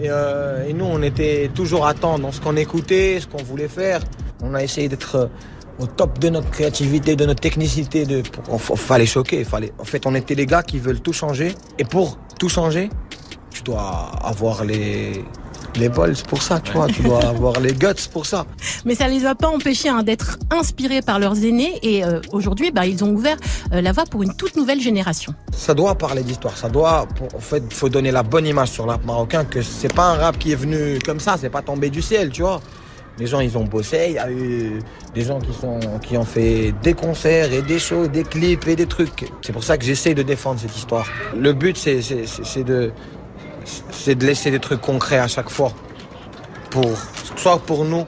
Et, 0.00 0.06
euh, 0.08 0.66
et 0.66 0.72
nous, 0.72 0.84
on 0.84 1.02
était 1.02 1.50
toujours 1.54 1.86
à 1.86 1.94
temps 1.94 2.18
dans 2.18 2.32
ce 2.32 2.40
qu'on 2.40 2.56
écoutait, 2.56 3.18
ce 3.20 3.26
qu'on 3.26 3.42
voulait 3.42 3.68
faire. 3.68 4.00
On 4.42 4.54
a 4.54 4.62
essayé 4.62 4.88
d'être 4.88 5.16
euh, 5.16 5.26
au 5.78 5.86
top 5.86 6.18
de 6.18 6.28
notre 6.28 6.50
créativité, 6.50 7.16
de 7.16 7.24
notre 7.26 7.40
technicité. 7.40 8.04
De, 8.04 8.22
on- 8.48 8.58
fallait 8.58 9.06
choquer. 9.06 9.44
Fallait, 9.44 9.72
en 9.78 9.84
fait, 9.84 10.06
on 10.06 10.14
était 10.14 10.34
les 10.34 10.46
gars 10.46 10.62
qui 10.62 10.78
veulent 10.78 11.00
tout 11.00 11.12
changer. 11.12 11.54
Et 11.78 11.84
pour 11.84 12.18
tout 12.38 12.48
changer, 12.48 12.90
tu 13.50 13.62
dois 13.62 14.10
avoir 14.22 14.64
les, 14.64 15.24
les 15.76 15.88
balls 15.88 16.16
pour 16.28 16.42
ça, 16.42 16.60
tu 16.60 16.72
vois. 16.72 16.86
Tu 16.88 17.02
dois 17.02 17.22
avoir 17.24 17.60
les 17.60 17.72
guts 17.72 18.08
pour 18.12 18.26
ça. 18.26 18.46
Mais 18.84 18.94
ça 18.94 19.08
les 19.08 19.24
a 19.26 19.34
pas 19.34 19.48
empêchés 19.48 19.88
hein, 19.88 20.02
d'être 20.02 20.38
inspirés 20.50 21.02
par 21.02 21.18
leurs 21.18 21.42
aînés 21.44 21.78
et 21.82 22.04
euh, 22.04 22.20
aujourd'hui, 22.32 22.70
bah, 22.70 22.86
ils 22.86 23.02
ont 23.04 23.10
ouvert 23.10 23.36
euh, 23.72 23.80
la 23.80 23.92
voie 23.92 24.04
pour 24.04 24.22
une 24.22 24.34
toute 24.34 24.56
nouvelle 24.56 24.80
génération. 24.80 25.34
Ça 25.56 25.74
doit 25.74 25.94
parler 25.96 26.22
d'histoire, 26.22 26.56
ça 26.56 26.68
doit. 26.68 27.06
pour- 27.16 27.34
en 27.34 27.40
fait, 27.40 27.62
faut 27.72 27.88
donner 27.88 28.10
la 28.10 28.22
bonne 28.22 28.46
image 28.46 28.70
sur 28.70 28.84
le 28.84 28.90
rap 28.92 29.04
marocain 29.04 29.44
que 29.44 29.62
c'est 29.62 29.92
pas 29.92 30.10
un 30.10 30.14
rap 30.14 30.38
qui 30.38 30.52
est 30.52 30.56
venu 30.56 30.98
comme 31.04 31.20
ça, 31.20 31.36
c'est 31.40 31.50
pas 31.50 31.62
tombé 31.62 31.90
du 31.90 32.02
ciel, 32.02 32.30
tu 32.30 32.42
vois. 32.42 32.60
Les 33.18 33.26
gens, 33.26 33.40
ils 33.40 33.56
ont 33.58 33.64
bossé. 33.64 34.06
Il 34.08 34.14
y 34.14 34.18
a 34.18 34.30
eu 34.30 34.78
des 35.14 35.22
gens 35.22 35.38
qui 35.38 35.52
sont 35.52 35.78
qui 36.02 36.16
ont 36.16 36.24
fait 36.24 36.72
des 36.82 36.94
concerts 36.94 37.52
et 37.52 37.60
des 37.62 37.78
shows, 37.78 38.06
des 38.08 38.24
clips 38.24 38.66
et 38.66 38.74
des 38.76 38.86
trucs. 38.86 39.30
C'est 39.42 39.52
pour 39.52 39.64
ça 39.64 39.76
que 39.76 39.84
j'essaie 39.84 40.14
de 40.14 40.22
défendre 40.22 40.58
cette 40.60 40.76
histoire. 40.76 41.06
Le 41.36 41.52
but, 41.52 41.76
c'est 41.76 42.00
c'est- 42.02 42.26
c'est- 42.26 42.44
c'est 42.44 42.64
de 42.64 42.92
c'est 43.64 44.14
de 44.14 44.26
laisser 44.26 44.50
des 44.50 44.58
trucs 44.60 44.80
concrets 44.80 45.18
à 45.18 45.28
chaque 45.28 45.50
fois, 45.50 45.72
pour 46.70 46.90
soit 47.36 47.58
pour 47.58 47.84
nous, 47.84 48.04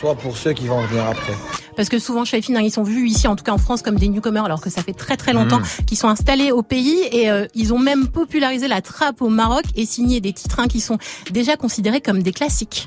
soit 0.00 0.14
pour 0.14 0.36
ceux 0.36 0.52
qui 0.52 0.66
vont 0.66 0.80
venir 0.86 1.04
après. 1.06 1.34
Parce 1.76 1.88
que 1.88 1.98
souvent, 1.98 2.24
Shaifin, 2.24 2.54
hein, 2.56 2.60
ils 2.62 2.70
sont 2.70 2.84
vus 2.84 3.06
ici, 3.08 3.26
en 3.26 3.34
tout 3.36 3.42
cas 3.44 3.52
en 3.52 3.58
France, 3.58 3.82
comme 3.82 3.96
des 3.96 4.08
newcomers, 4.08 4.44
alors 4.44 4.60
que 4.60 4.70
ça 4.70 4.80
fait 4.82 4.92
très 4.92 5.16
très 5.16 5.32
longtemps 5.32 5.58
qu'ils 5.86 5.98
sont 5.98 6.08
installés 6.08 6.50
au 6.52 6.62
pays 6.62 7.00
et 7.12 7.30
euh, 7.30 7.46
ils 7.54 7.74
ont 7.74 7.78
même 7.80 8.06
popularisé 8.08 8.68
la 8.68 8.80
trappe 8.80 9.20
au 9.22 9.28
Maroc 9.28 9.64
et 9.76 9.84
signé 9.84 10.20
des 10.20 10.32
titres 10.32 10.60
hein, 10.60 10.68
qui 10.68 10.80
sont 10.80 10.98
déjà 11.32 11.56
considérés 11.56 12.00
comme 12.00 12.22
des 12.22 12.32
classiques. 12.32 12.86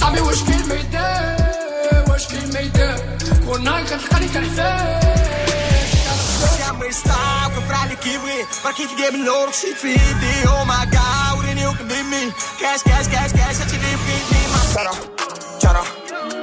صاحبي 0.00 0.20
واش 0.20 0.42
كاين 0.42 0.68
ما 0.68 0.74
يدار 0.74 2.04
واش 2.10 2.26
كاين 2.28 2.52
ما 2.52 2.60
يدار 2.60 2.98
كنا 3.48 3.82
كنلقاني 3.82 4.26
Siamo 6.56 6.84
in 6.84 6.92
stacco 6.92 7.60
fra 7.68 7.80
le 7.88 7.96
kiwi 8.04 8.36
Perché 8.62 8.86
ti 8.88 8.94
devi 8.94 9.22
loro 9.22 9.50
si 9.52 9.68
fidi 9.82 10.34
Oh 10.46 10.64
my 10.64 10.84
god, 10.94 11.38
وريني 11.38 11.66
وكميمي 11.66 12.32
Cash, 12.60 12.82
cash, 12.88 13.08
cash, 13.08 13.32
cash 13.32 13.60
هاتي 13.60 13.76
لي 13.76 13.96
بيدي 14.06 14.42
ما 14.52 14.74
ترى 14.74 14.94
ترى 15.60 15.84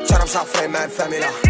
ترى 0.08 0.24
مسافرين 0.24 0.72
مع 0.72 0.84
الفاميلا 0.84 1.30
ترى 1.44 1.47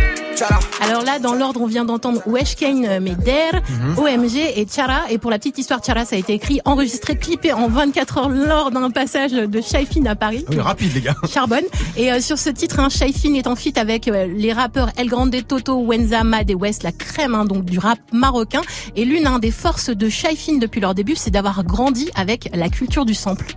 alors 0.80 1.02
là, 1.02 1.18
dans 1.18 1.34
l'ordre, 1.34 1.60
on 1.62 1.66
vient 1.66 1.84
d'entendre 1.84 2.20
Wesh 2.26 2.54
Kane 2.54 3.00
Meder, 3.00 3.50
Mhm. 3.68 3.98
OMG 3.98 4.36
et 4.56 4.66
Chara. 4.72 5.00
Et 5.10 5.18
pour 5.18 5.30
la 5.30 5.38
petite 5.38 5.58
histoire, 5.58 5.80
Chara, 5.84 6.04
ça 6.04 6.16
a 6.16 6.18
été 6.18 6.32
écrit, 6.32 6.60
enregistré, 6.64 7.16
clippé 7.16 7.52
en 7.52 7.68
24 7.68 8.18
heures 8.18 8.28
lors 8.28 8.70
d'un 8.70 8.90
passage 8.90 9.32
de 9.32 9.60
Shaifin 9.60 10.04
à 10.06 10.14
Paris. 10.14 10.44
Oui, 10.50 10.60
rapide 10.60 10.94
les 10.94 11.00
gars. 11.00 11.16
Charbonne. 11.32 11.64
Et 11.96 12.12
euh, 12.12 12.20
sur 12.20 12.38
ce 12.38 12.50
titre, 12.50 12.78
hein, 12.80 12.88
Shaifin 12.88 13.34
est 13.34 13.46
en 13.46 13.56
feat 13.56 13.78
avec 13.78 14.06
euh, 14.08 14.26
les 14.26 14.52
rappeurs 14.52 14.90
El 14.96 15.08
Grande, 15.08 15.34
Toto, 15.46 15.80
Wenza, 15.84 16.22
Mad 16.24 16.48
et 16.50 16.54
West, 16.54 16.82
la 16.84 16.92
crème 16.92 17.34
hein, 17.34 17.44
donc 17.44 17.64
du 17.64 17.78
rap 17.78 17.98
marocain. 18.12 18.62
Et 18.96 19.04
l'une 19.04 19.26
hein, 19.26 19.38
des 19.40 19.50
forces 19.50 19.90
de 19.90 20.08
Shaifin 20.08 20.58
depuis 20.58 20.80
leur 20.80 20.94
début, 20.94 21.16
c'est 21.16 21.30
d'avoir 21.30 21.64
grandi 21.64 22.10
avec 22.14 22.48
la 22.54 22.68
culture 22.68 23.04
du 23.04 23.14
sample. 23.14 23.54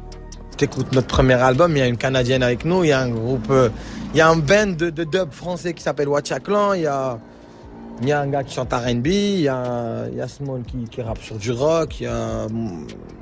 T'écoutes 0.57 0.91
notre 0.93 1.07
premier 1.07 1.33
album, 1.33 1.71
il 1.75 1.79
y 1.79 1.81
a 1.81 1.87
une 1.87 1.97
Canadienne 1.97 2.43
avec 2.43 2.65
nous, 2.65 2.83
il 2.83 2.87
y 2.89 2.91
a 2.91 2.99
un 2.99 3.09
groupe, 3.09 3.47
euh, 3.49 3.69
il 4.13 4.17
y 4.17 4.21
a 4.21 4.29
un 4.29 4.35
band 4.35 4.73
de, 4.77 4.89
dub 4.89 5.31
français 5.31 5.73
qui 5.73 5.81
s'appelle 5.83 6.09
Watcha 6.09 6.39
Clan, 6.39 6.73
il 6.73 6.81
y 6.81 6.87
a, 6.87 7.17
y 8.01 8.11
a 8.11 8.19
un 8.19 8.27
gars 8.27 8.43
qui 8.43 8.53
chante 8.55 8.73
R&B, 8.73 9.07
il 9.07 9.41
y 9.41 9.47
a, 9.47 10.07
y 10.13 10.21
a 10.21 10.27
Small 10.27 10.63
qui, 10.63 10.83
qui 10.85 11.01
rappe 11.01 11.21
sur 11.21 11.37
du 11.37 11.51
rock, 11.51 11.99
il 11.99 12.03
y 12.03 12.07
a, 12.07 12.47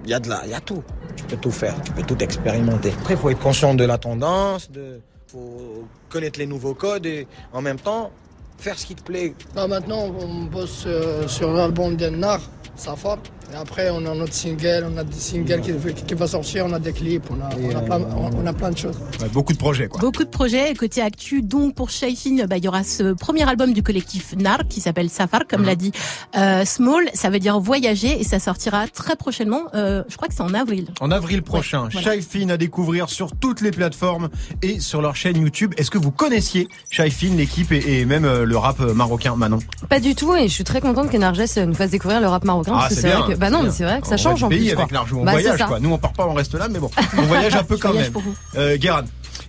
y 0.05 0.13
a 0.13 0.19
de 0.19 0.29
la, 0.29 0.41
il 0.45 0.51
y 0.51 0.53
a 0.53 0.59
tout. 0.59 0.83
Tu 1.15 1.23
peux 1.25 1.37
tout 1.37 1.51
faire, 1.51 1.79
tu 1.83 1.91
peux 1.91 2.03
tout 2.03 2.21
expérimenter. 2.23 2.93
Après, 2.99 3.13
il 3.13 3.19
faut 3.19 3.29
être 3.29 3.39
conscient 3.39 3.75
de 3.75 3.83
la 3.83 3.97
tendance, 3.97 4.71
de, 4.71 4.99
faut 5.27 5.85
connaître 6.09 6.39
les 6.39 6.47
nouveaux 6.47 6.73
codes 6.73 7.05
et 7.05 7.27
en 7.53 7.61
même 7.61 7.77
temps 7.77 8.11
faire 8.59 8.77
ce 8.77 8.85
qui 8.85 8.95
te 8.95 9.03
plaît. 9.03 9.33
Là, 9.55 9.67
maintenant, 9.67 10.07
on 10.19 10.43
bosse 10.45 10.83
euh, 10.85 11.27
sur 11.27 11.51
l'album 11.51 11.95
d'Ennar, 11.95 12.41
Safar. 12.75 13.17
Et 13.51 13.55
après, 13.55 13.89
on 13.89 14.05
a 14.05 14.13
notre 14.13 14.33
single, 14.33 14.85
on 14.93 14.95
a 14.99 15.03
des 15.03 15.17
singles 15.19 15.61
qui, 15.61 15.71
qui 16.03 16.13
va 16.13 16.27
sortir, 16.27 16.67
on 16.67 16.73
a 16.73 16.77
des 16.77 16.93
clips, 16.93 17.23
on 17.31 17.41
a, 17.41 17.49
on 17.59 17.75
a, 17.75 17.81
plein, 17.81 17.99
on, 18.15 18.29
on 18.43 18.45
a 18.45 18.53
plein 18.53 18.69
de 18.69 18.77
choses. 18.77 18.95
Ouais, 19.19 19.27
beaucoup 19.33 19.53
de 19.53 19.57
projets 19.57 19.87
quoi. 19.87 19.99
Beaucoup 19.99 20.23
de 20.23 20.29
projets. 20.29 20.69
Et 20.69 20.75
Côté 20.75 21.01
actu, 21.01 21.41
donc 21.41 21.73
pour 21.73 21.89
Shaifin, 21.89 22.45
bah, 22.45 22.57
il 22.57 22.63
y 22.65 22.67
aura 22.67 22.83
ce 22.83 23.13
premier 23.13 23.49
album 23.49 23.73
du 23.73 23.81
collectif 23.81 24.35
NAR 24.37 24.67
qui 24.69 24.81
s'appelle 24.81 25.09
Safar, 25.09 25.47
comme 25.49 25.63
l'a 25.63 25.73
dit 25.73 25.91
euh, 26.37 26.63
Small. 26.63 27.05
Ça 27.15 27.31
veut 27.31 27.39
dire 27.39 27.59
voyager 27.59 28.21
et 28.21 28.23
ça 28.23 28.37
sortira 28.37 28.87
très 28.87 29.15
prochainement. 29.15 29.63
Euh, 29.73 30.03
je 30.09 30.15
crois 30.15 30.27
que 30.27 30.35
c'est 30.35 30.43
en 30.43 30.53
avril. 30.53 30.85
En 31.01 31.09
avril 31.09 31.41
prochain, 31.41 31.85
Ouais, 31.85 31.89
voilà. 31.93 32.11
Shaifin 32.21 32.49
à 32.49 32.57
découvrir 32.57 33.09
sur 33.09 33.31
toutes 33.35 33.61
les 33.61 33.71
plateformes 33.71 34.29
et 34.61 34.79
sur 34.79 35.01
leur 35.01 35.15
chaîne 35.15 35.37
YouTube. 35.37 35.73
Est-ce 35.77 35.89
que 35.89 35.97
vous 35.97 36.11
connaissiez 36.11 36.67
Shaifin, 36.91 37.33
l'équipe 37.35 37.71
et, 37.71 37.99
et 38.01 38.05
même 38.05 38.25
euh, 38.25 38.45
le 38.49 38.57
rap 38.57 38.81
euh, 38.81 38.93
marocain 38.93 39.35
Manon 39.35 39.59
Pas 39.87 39.99
du 39.99 40.15
tout, 40.15 40.35
et 40.35 40.47
je 40.47 40.53
suis 40.53 40.63
très 40.63 40.81
contente 40.81 41.09
qu'Enarges 41.09 41.39
nous 41.65 41.73
fasse 41.73 41.91
découvrir 41.91 42.19
le 42.19 42.27
rap 42.27 42.43
marocain. 42.43 42.71
Ah, 42.75 42.79
parce 42.81 42.95
que 42.95 43.01
c'est 43.01 43.09
vrai 43.09 43.33
que, 43.33 43.39
bah 43.39 43.49
non, 43.49 43.63
mais 43.63 43.71
c'est 43.71 43.83
vrai 43.83 44.01
que 44.01 44.07
On 44.07 44.09
ça 44.09 44.17
change 44.17 44.43
en 44.43 44.49
pays 44.49 44.71
plus. 44.71 44.77
avec 44.79 44.91
on 45.13 45.23
Bah, 45.23 45.31
voyage 45.31 45.63
quoi. 45.65 45.79
Nous 45.79 45.91
on 45.91 45.97
part 45.97 46.13
pas, 46.13 46.25
on 46.27 46.33
reste 46.33 46.55
là, 46.55 46.67
mais 46.69 46.79
bon, 46.79 46.89
on 47.17 47.21
voyage 47.23 47.55
un 47.55 47.63
peu 47.63 47.77
quand 47.77 47.93
même. 47.93 48.11
Euh, 48.57 48.75
Guérin. 48.77 49.03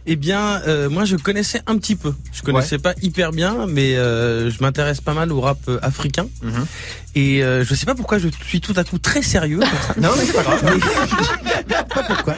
Eh 0.06 0.16
bien, 0.16 0.62
euh, 0.66 0.88
moi 0.88 1.04
je 1.04 1.16
connaissais 1.16 1.60
un 1.66 1.76
petit 1.76 1.96
peu. 1.96 2.14
Je 2.32 2.42
connaissais 2.42 2.78
pas 2.78 2.94
hyper 3.02 3.32
bien, 3.32 3.66
mais 3.68 3.96
euh, 3.96 4.50
je 4.50 4.56
m'intéresse 4.62 5.00
pas 5.00 5.14
mal 5.14 5.30
au 5.32 5.40
rap 5.40 5.58
euh, 5.68 5.78
africain. 5.82 6.26
Mhm. 6.42 6.66
Et 7.14 7.42
euh, 7.42 7.64
je 7.64 7.74
sais 7.74 7.86
pas 7.86 7.94
pourquoi 7.94 8.18
je 8.18 8.28
suis 8.46 8.60
tout 8.60 8.72
à 8.76 8.84
coup 8.84 8.98
très 8.98 9.22
sérieux. 9.22 9.60
Non 10.00 10.10
mais 10.16 10.24
c'est 10.24 10.32
pas 10.32 10.42
grave. 10.42 10.78
pas 11.94 12.02
pourquoi. 12.02 12.34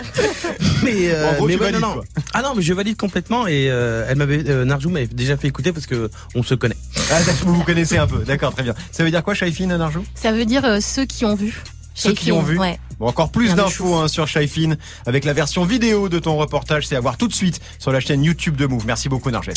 Mais, 0.82 1.10
euh, 1.12 1.30
En 1.30 1.34
gros, 1.34 1.46
mais 1.46 1.54
tu 1.54 1.60
ouais, 1.60 1.66
valides, 1.66 1.80
non, 1.80 1.96
non. 1.96 2.02
Ah 2.32 2.42
non, 2.42 2.54
mais 2.56 2.62
je 2.62 2.72
valide 2.72 2.96
complètement. 2.96 3.46
Et 3.46 3.70
euh, 3.70 4.06
elle 4.08 4.16
m'avait, 4.16 4.48
euh, 4.48 4.64
Narjou 4.64 4.90
m'avait 4.90 5.06
déjà 5.06 5.36
fait 5.36 5.48
écouter 5.48 5.72
parce 5.72 5.86
que 5.86 6.10
on 6.34 6.42
se 6.42 6.54
connaît. 6.54 6.76
Ah, 7.10 7.20
vous 7.44 7.54
vous 7.54 7.64
connaissez 7.64 7.98
un 7.98 8.06
peu, 8.06 8.24
d'accord, 8.24 8.52
très 8.52 8.62
bien. 8.62 8.74
Ça 8.90 9.04
veut 9.04 9.10
dire 9.10 9.22
quoi 9.22 9.34
Shaifin, 9.34 9.66
Narjou? 9.66 10.04
Ça 10.14 10.32
veut 10.32 10.44
dire 10.44 10.64
euh, 10.64 10.80
ceux 10.80 11.04
qui 11.04 11.24
ont 11.24 11.34
vu. 11.34 11.62
Ceux 11.94 12.12
qui 12.14 12.32
ont 12.32 12.42
vu. 12.42 12.58
Ouais. 12.58 12.78
Bon, 13.02 13.08
encore 13.08 13.30
plus 13.30 13.56
d'infos 13.56 13.96
hein, 13.96 14.06
sur 14.06 14.28
Shaifin 14.28 14.76
avec 15.06 15.24
la 15.24 15.32
version 15.32 15.64
vidéo 15.64 16.08
de 16.08 16.20
ton 16.20 16.36
reportage. 16.36 16.86
C'est 16.86 16.94
à 16.94 17.00
voir 17.00 17.16
tout 17.16 17.26
de 17.26 17.34
suite 17.34 17.60
sur 17.80 17.90
la 17.90 17.98
chaîne 17.98 18.22
YouTube 18.22 18.54
de 18.54 18.64
Move. 18.64 18.86
Merci 18.86 19.08
beaucoup, 19.08 19.28
Narges. 19.32 19.50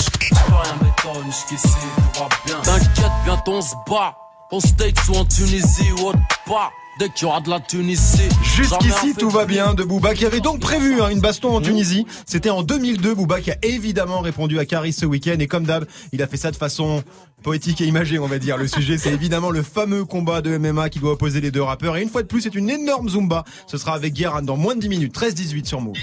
T'inquiète, 2.63 3.11
bientôt 3.23 3.51
on 3.51 3.61
se 3.61 3.75
bat. 3.87 4.17
Au 4.51 4.59
States 4.59 4.97
ou 5.09 5.17
en 5.17 5.25
Tunisie 5.25 5.91
ou 5.91 6.07
autre 6.07 6.19
part. 6.47 6.71
Dès 6.97 7.09
qu'il 7.09 7.27
y 7.27 7.29
aura 7.29 7.41
de 7.41 7.49
la 7.51 7.59
Tunisie. 7.59 8.29
Jusqu'ici, 8.41 9.13
tout 9.13 9.29
va 9.29 9.45
bien 9.45 9.75
de 9.75 9.83
Booba 9.83 10.15
qui 10.15 10.25
avait 10.25 10.39
donc 10.39 10.59
prévu 10.59 11.01
hein, 11.01 11.09
une 11.09 11.19
baston 11.19 11.55
en 11.55 11.61
Tunisie. 11.61 12.07
C'était 12.25 12.49
en 12.49 12.63
2002. 12.63 13.13
Booba 13.13 13.41
qui 13.41 13.51
a 13.51 13.57
évidemment 13.61 14.21
répondu 14.21 14.57
à 14.57 14.65
Caris 14.65 14.93
ce 14.93 15.05
week-end 15.05 15.35
et 15.37 15.45
comme 15.45 15.65
d'hab, 15.65 15.85
il 16.13 16.23
a 16.23 16.27
fait 16.27 16.37
ça 16.37 16.49
de 16.49 16.55
façon 16.55 17.03
poétique 17.45 17.79
et 17.79 17.85
imagée, 17.85 18.17
on 18.17 18.25
va 18.25 18.39
dire. 18.39 18.57
Le 18.57 18.67
sujet, 18.67 18.97
c'est 18.97 19.13
évidemment 19.13 19.51
le 19.51 19.61
fameux 19.61 20.03
combat 20.03 20.41
de 20.41 20.57
MMA 20.57 20.89
qui 20.89 20.97
doit 20.97 21.11
opposer 21.11 21.41
les 21.41 21.51
deux 21.51 21.61
rappeurs. 21.61 21.95
Et 21.95 22.01
une 22.01 22.09
fois 22.09 22.23
de 22.23 22.27
plus, 22.27 22.41
c'est 22.41 22.55
une 22.55 22.71
énorme 22.71 23.07
zumba. 23.07 23.43
Ce 23.67 23.77
sera 23.77 23.93
avec 23.93 24.13
Guérin 24.13 24.41
dans 24.41 24.57
moins 24.57 24.75
de 24.75 24.81
10 24.81 24.89
minutes. 24.89 25.15
13-18 25.15 25.65
sur 25.65 25.79
Move. 25.79 25.95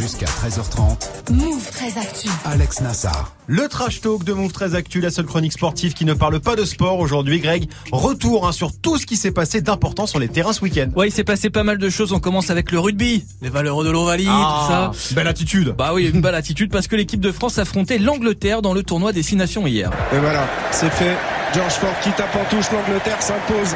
Jusqu'à 0.00 0.24
13h30, 0.24 1.32
Move 1.32 1.70
très 1.70 1.98
actu. 1.98 2.30
Alex 2.46 2.80
Nassar. 2.80 3.34
Le 3.54 3.68
trash 3.68 4.00
talk 4.00 4.24
de 4.24 4.32
Move 4.32 4.50
très 4.50 4.74
Actu, 4.74 5.02
la 5.02 5.10
seule 5.10 5.26
chronique 5.26 5.52
sportive 5.52 5.92
qui 5.92 6.06
ne 6.06 6.14
parle 6.14 6.40
pas 6.40 6.56
de 6.56 6.64
sport 6.64 6.98
aujourd'hui. 7.00 7.38
Greg, 7.38 7.68
retour 7.92 8.46
hein, 8.48 8.52
sur 8.52 8.72
tout 8.74 8.96
ce 8.96 9.04
qui 9.04 9.14
s'est 9.14 9.30
passé 9.30 9.60
d'important 9.60 10.06
sur 10.06 10.18
les 10.18 10.28
terrains 10.28 10.54
ce 10.54 10.62
week-end. 10.62 10.88
Ouais, 10.96 11.08
il 11.08 11.10
s'est 11.10 11.22
passé 11.22 11.50
pas 11.50 11.62
mal 11.62 11.76
de 11.76 11.90
choses. 11.90 12.14
On 12.14 12.18
commence 12.18 12.48
avec 12.48 12.70
le 12.72 12.78
rugby, 12.78 13.26
les 13.42 13.50
valeurs 13.50 13.84
de 13.84 13.90
l'Ovalie, 13.90 14.24
Ah, 14.26 14.92
tout 14.94 15.04
ça. 15.04 15.14
Belle 15.14 15.28
attitude. 15.28 15.74
Bah 15.76 15.90
oui, 15.92 16.10
une 16.14 16.22
belle 16.22 16.34
attitude 16.34 16.72
parce 16.72 16.88
que 16.88 16.96
l'équipe 16.96 17.20
de 17.20 17.30
France 17.30 17.58
affrontait 17.58 17.98
l'Angleterre 17.98 18.62
dans 18.62 18.72
le 18.72 18.82
tournoi 18.82 19.12
des 19.12 19.22
Six 19.22 19.36
Nations 19.36 19.66
hier. 19.66 19.90
Et 20.14 20.18
voilà, 20.18 20.48
c'est 20.70 20.90
fait. 20.90 21.14
George 21.54 21.74
Ford 21.74 21.92
qui 22.02 22.10
tape 22.12 22.34
en 22.34 22.48
touche, 22.48 22.70
l'Angleterre 22.72 23.20
s'impose 23.20 23.74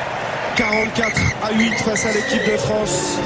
44 0.56 1.20
à 1.42 1.52
8 1.52 1.74
face 1.84 2.06
à 2.06 2.12
l'équipe 2.14 2.50
de 2.50 2.56
France. 2.56 3.18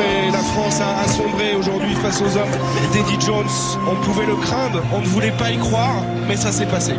Et 0.00 0.30
la 0.30 0.38
France 0.38 0.80
a, 0.80 1.00
a 1.00 1.08
sombré 1.08 1.54
aujourd'hui 1.54 1.94
face 1.96 2.20
aux 2.22 2.36
hommes 2.36 2.92
d'Eddie 2.92 3.20
Jones. 3.24 3.46
On 3.90 3.94
pouvait 4.04 4.26
le 4.26 4.36
craindre, 4.36 4.82
on 4.92 5.00
ne 5.00 5.06
voulait 5.06 5.32
pas 5.32 5.50
y 5.50 5.58
croire, 5.58 6.02
mais 6.28 6.36
ça 6.36 6.50
s'est 6.52 6.66
passé. 6.66 6.94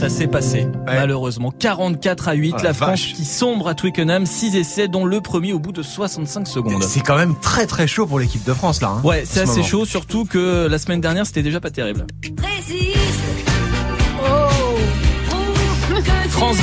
Ça 0.00 0.08
s'est 0.08 0.26
passé, 0.26 0.66
malheureusement. 0.86 1.50
44 1.50 2.28
à 2.28 2.32
8, 2.32 2.54
Oh 2.58 2.62
la 2.62 2.72
France 2.74 2.88
vache. 2.90 3.12
qui 3.14 3.24
sombre 3.26 3.68
à 3.68 3.74
Twickenham, 3.74 4.24
6 4.24 4.56
essais, 4.56 4.88
dont 4.88 5.04
le 5.04 5.20
premier 5.20 5.52
au 5.52 5.58
bout 5.58 5.72
de 5.72 5.82
65 5.82 6.46
secondes. 6.48 6.82
C'est 6.82 7.00
quand 7.00 7.16
même 7.16 7.34
très 7.40 7.66
très 7.66 7.86
chaud 7.86 8.06
pour 8.06 8.18
l'équipe 8.18 8.44
de 8.44 8.54
France 8.54 8.80
là. 8.80 8.88
hein, 8.96 9.00
Ouais, 9.04 9.24
c'est 9.26 9.40
ce 9.40 9.44
assez 9.44 9.52
moment. 9.58 9.64
chaud, 9.64 9.84
surtout 9.84 10.24
que 10.24 10.66
la 10.70 10.78
semaine 10.78 11.00
dernière, 11.02 11.26
c'était 11.26 11.42
déjà 11.42 11.60
pas 11.60 11.70
terrible. 11.70 12.06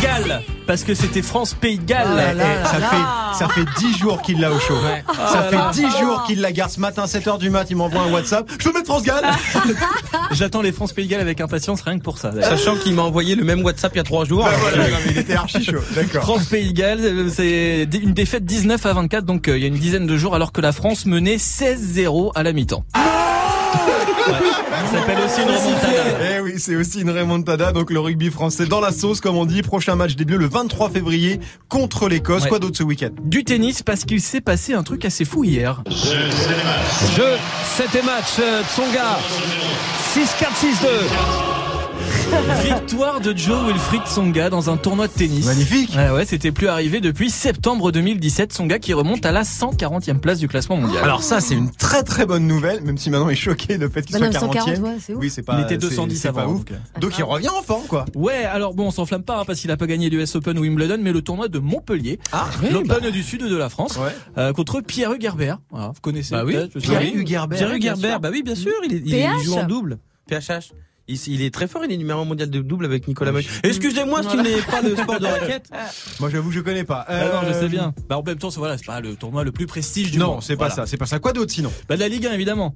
Galles, 0.02 0.42
parce 0.66 0.84
que 0.84 0.96
c'était 0.96 1.22
France 1.22 1.54
Pays 1.54 1.78
de 1.78 1.86
Galles. 1.86 2.08
Ah 2.12 2.16
là 2.16 2.34
là 2.34 2.44
là 2.62 2.66
ça, 2.66 2.78
fait, 2.80 3.40
ça 3.46 3.48
fait 3.50 3.66
10 3.80 3.98
jours 4.00 4.22
qu'il 4.24 4.40
l'a 4.42 4.52
au 4.52 4.60
chaud. 4.60 4.76
Ça 5.16 5.46
Oh 5.46 5.50
fait 5.52 5.56
là 5.56 5.70
10 5.72 5.82
là. 5.84 5.90
jours 6.02 6.24
qu'il 6.26 6.42
la 6.42 6.52
garde 6.52 6.72
ce 6.72 6.80
matin, 6.80 7.06
7h 7.06 7.38
du 7.38 7.50
mat, 7.52 7.68
il 7.70 7.76
m'envoie 7.78 8.02
un 8.02 8.12
WhatsApp. 8.12 8.50
Je 8.60 8.68
peux 8.68 8.74
mettre 8.74 8.88
France 8.88 9.04
Gall 9.04 9.24
J'attends 10.32 10.62
les 10.64 10.72
France 10.72 10.94
Pays 10.94 11.06
de 11.06 11.12
Galles 11.12 11.22
avec 11.22 11.40
impatience, 11.42 11.82
rien 11.82 11.98
que 12.00 12.04
pour 12.04 12.18
ça. 12.18 12.32
Sachant 12.42 12.76
qu'il 12.76 12.96
m'a 12.96 13.04
envoyé 13.04 13.36
le 13.36 13.44
même 13.44 13.64
WhatsApp 13.64 13.92
il 13.94 13.98
y 13.98 14.02
a 14.02 14.04
trois 14.04 14.26
jours. 14.26 14.44
Bah 14.44 14.52
voilà, 14.60 14.90
non, 14.90 14.98
mais 15.06 15.12
il 15.12 15.18
était 15.20 15.36
archi 15.36 15.64
chaud. 15.64 15.78
D'accord. 15.96 16.24
France 16.24 16.46
Pays 16.46 16.74
de 16.74 16.78
Galles, 16.78 17.00
euh, 17.04 17.30
c'est 17.34 17.88
une 18.02 18.14
défaite 18.14 18.46
19 18.46 18.84
à 18.86 18.94
24, 18.94 19.26
donc 19.26 19.48
euh, 19.48 19.58
il 19.58 19.62
y 19.62 19.66
a 19.66 19.68
une 19.68 19.76
dizaine 19.78 20.08
de 20.08 20.18
jours, 20.18 20.34
alors 20.36 20.52
que 20.52 20.60
la 20.62 20.72
France 20.72 21.06
menait 21.06 21.38
16-0 21.38 22.32
à 22.36 22.42
la 22.44 22.52
mi-temps. 22.52 22.84
Ça 24.28 24.92
s'appelle 24.92 25.18
aussi 25.26 25.42
une 25.42 25.50
remontada. 25.50 26.36
Eh 26.36 26.40
oui, 26.42 26.54
c'est 26.58 26.76
aussi 26.76 27.02
une 27.02 27.10
remontada. 27.10 27.72
Donc 27.72 27.92
le 27.92 28.00
rugby 28.00 28.30
français 28.30 28.66
dans 28.66 28.80
la 28.80 28.92
sauce, 28.92 29.22
comme 29.22 29.38
on 29.38 29.46
dit. 29.46 29.62
Prochain 29.62 29.96
match 29.96 30.16
des 30.16 30.26
Bleus 30.26 30.38
le 30.38 30.48
23 30.48 30.90
février 30.90 31.40
contre 31.70 32.08
l'Écosse. 32.08 32.44
Ouais. 32.44 32.50
Quoi 32.50 32.60
d'autre 32.60 32.78
ce 32.78 32.84
week-end? 32.84 33.10
Du 33.24 33.44
tennis, 33.44 33.84
parce 33.84 34.06
qu'il 34.06 34.22
s'est 34.22 34.42
passé 34.42 34.74
un 34.74 34.84
truc 34.84 35.06
assez 35.06 35.26
fou 35.26 35.44
hier. 35.44 35.84
Jeu, 35.90 37.38
7 37.78 37.96
et 37.96 38.06
match, 38.06 38.40
euh, 38.40 38.62
Tsonga. 38.64 39.20
6-4, 40.14 40.48
6-2. 40.60 41.57
Victoire 42.64 43.20
de 43.22 43.36
Joe 43.36 43.68
Wilfried 43.68 44.02
Tsonga 44.06 44.50
dans 44.50 44.70
un 44.70 44.78
tournoi 44.78 45.08
de 45.08 45.14
tennis. 45.14 45.46
Magnifique. 45.46 45.94
Ouais, 45.96 46.10
ouais, 46.10 46.26
c'était 46.26 46.52
plus 46.52 46.68
arrivé 46.68 47.00
depuis 47.02 47.30
septembre 47.30 47.92
2017. 47.92 48.52
Tsonga 48.54 48.80
qui 48.80 48.94
remonte 48.94 49.26
à 49.26 49.32
la 49.32 49.44
140e 49.44 50.20
place 50.20 50.40
du 50.40 50.48
classement 50.48 50.78
mondial. 50.78 51.04
Alors 51.04 51.24
ça, 51.24 51.40
c'est 51.42 51.56
une 51.56 51.72
très 51.72 52.04
très 52.04 52.26
bonne 52.26 52.48
nouvelle, 52.48 52.82
même 52.82 52.98
si 52.98 53.10
maintenant 53.10 53.30
il 53.30 53.34
est 53.34 53.36
choqué 53.36 53.78
le 53.78 53.90
fait 53.90 54.04
qu'il 54.04 54.14
Bah 54.18 54.20
soit 54.20 54.28
non, 54.42 54.52
40e. 54.52 54.66
140, 54.66 54.80
ouais, 54.80 54.98
c'est 55.02 55.14
ouf. 55.14 55.20
Oui, 55.22 55.30
c'est 55.30 55.42
pas. 55.44 55.56
Il 55.58 55.62
était 55.64 55.76
c'est- 55.76 55.90
210 55.96 56.18
c'est 56.18 56.32
pas 56.32 56.42
avant, 56.42 56.54
ouf. 56.54 56.66
donc, 56.66 56.72
Donc 57.02 57.18
il 57.18 57.24
revient 57.24 57.50
en 57.50 57.62
forme, 57.62 57.86
quoi. 57.88 58.06
Ouais, 58.16 58.44
alors 58.46 58.74
bon, 58.74 58.88
on 58.88 58.92
s'enflamme 58.92 59.24
pas 59.24 59.40
hein, 59.40 59.44
parce 59.46 59.60
qu'il 59.60 59.72
a 59.72 59.78
pas 59.78 59.88
gagné 59.88 60.10
l'US 60.10 60.36
Open 60.36 60.58
ou 60.58 60.62
Wimbledon, 60.62 61.00
mais 61.02 61.12
le 61.12 61.22
tournoi 61.22 61.48
de 61.48 61.60
Montpellier, 61.60 62.20
Ah, 62.32 62.48
l'Open 62.72 63.10
du 63.12 63.24
sud 63.24 63.44
de 63.44 63.56
la 63.58 63.70
France, 63.70 63.98
Ouais. 63.98 64.12
euh, 64.38 64.54
contre 64.54 64.82
Pierre 64.82 65.14
Hugerbert. 65.14 65.60
Voilà, 65.72 65.88
vous 65.90 66.02
connaissez 66.02 66.32
Bah 66.32 66.44
oui, 66.46 66.56
Pierre. 66.82 67.02
Hugerbert. 67.14 67.58
Pierre 67.58 67.74
Hugerbert, 67.74 68.12
sûr. 68.12 68.20
bah 68.20 68.30
oui, 68.32 68.44
bien 68.44 68.56
sûr, 68.56 68.72
il, 68.90 69.08
il 69.08 69.44
joue 69.44 69.56
en 69.56 69.66
double. 69.66 69.98
PHH. 70.30 70.72
Il, 71.10 71.18
il 71.28 71.42
est 71.42 71.54
très 71.54 71.68
fort, 71.68 71.84
il 71.86 71.92
est 71.92 71.98
numéro 71.98 72.20
un 72.22 72.26
mondial 72.26 72.50
de 72.50 72.60
double 72.62 72.86
avec 72.86 73.08
Nicolas 73.08 73.32
Moy. 73.32 73.46
Excusez-moi 73.64 74.24
si 74.24 74.30
tu 74.30 74.38
n'es 74.38 74.62
pas 74.62 74.82
de 74.82 74.96
sport 74.96 75.20
de 75.20 75.26
raquette. 75.40 75.70
Moi, 76.20 76.30
j'avoue 76.30 76.50
que 76.50 76.56
je 76.56 76.60
connais 76.62 76.84
pas. 76.84 77.06
Ah 77.08 77.26
non, 77.26 77.42
je 77.48 77.54
Euh, 77.54 77.62
sais 77.62 77.70
bien. 77.70 77.94
Bah 78.10 78.18
en 78.18 78.24
même 78.24 78.38
temps, 78.38 78.52
c'est 78.52 78.60
voilà, 78.60 78.78
c'est 78.78 78.86
pas 78.86 79.00
le 79.00 79.16
tournoi 79.16 79.44
le 79.44 79.52
plus 79.52 79.68
prestige 79.68 80.12
du 80.12 80.18
Non, 80.18 80.34
monde. 80.34 80.44
c'est 80.44 80.56
pas 80.58 80.68
Voilà. 80.68 80.76
ça, 80.76 80.86
c'est 80.86 80.98
pas 80.98 81.06
ça. 81.06 81.20
Quoi 81.20 81.32
d'autre 81.34 81.52
sinon? 81.54 81.72
Bah 81.88 81.96
de 81.96 82.02
la 82.02 82.10
Ligue 82.10 82.26
1 82.28 82.34
évidemment. 82.34 82.76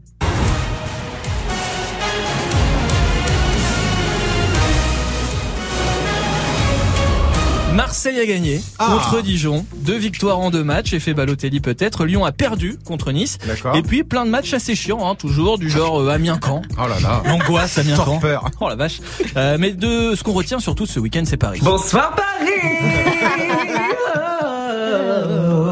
Marseille 7.74 8.20
a 8.20 8.26
gagné 8.26 8.62
Ah. 8.80 8.88
contre 9.02 9.22
Dijon, 9.22 9.66
deux 9.78 9.96
victoires 9.98 10.40
en 10.40 10.52
deux 10.52 10.64
matchs, 10.64 10.94
effet 10.94 11.14
Balotelli 11.14 11.62
peut-être. 11.62 12.06
Lyon 12.06 12.26
a 12.26 12.32
perdu 12.32 12.78
contre 12.86 13.12
Nice. 13.12 13.38
D'accord. 13.48 13.76
Et 13.76 13.82
puis 13.82 14.04
plein 14.04 14.26
de 14.26 14.30
matchs 14.30 14.54
assez 14.54 14.76
chiants, 14.76 15.10
hein, 15.10 15.16
toujours 15.16 15.58
du 15.58 15.70
genre 15.70 16.02
euh, 16.02 16.10
Amiens-Camp. 16.10 16.62
Oh 16.78 16.82
là 16.88 17.00
là. 17.02 17.24
L'angoisse 17.26 17.78
Amiens-Camp. 17.78 18.20
Oh 18.60 18.70
la 18.70 18.76
vache. 18.76 19.00
Euh, 19.38 19.58
mais 19.60 19.72
de 19.72 20.16
ce 20.16 20.24
qu'on 20.24 20.34
retient 20.34 20.60
surtout 20.60 20.86
ce 20.86 21.00
week-end, 21.00 21.24
c'est 21.26 21.38
Paris. 21.38 21.60
Bonsoir 21.64 22.14
Paris 22.16 23.48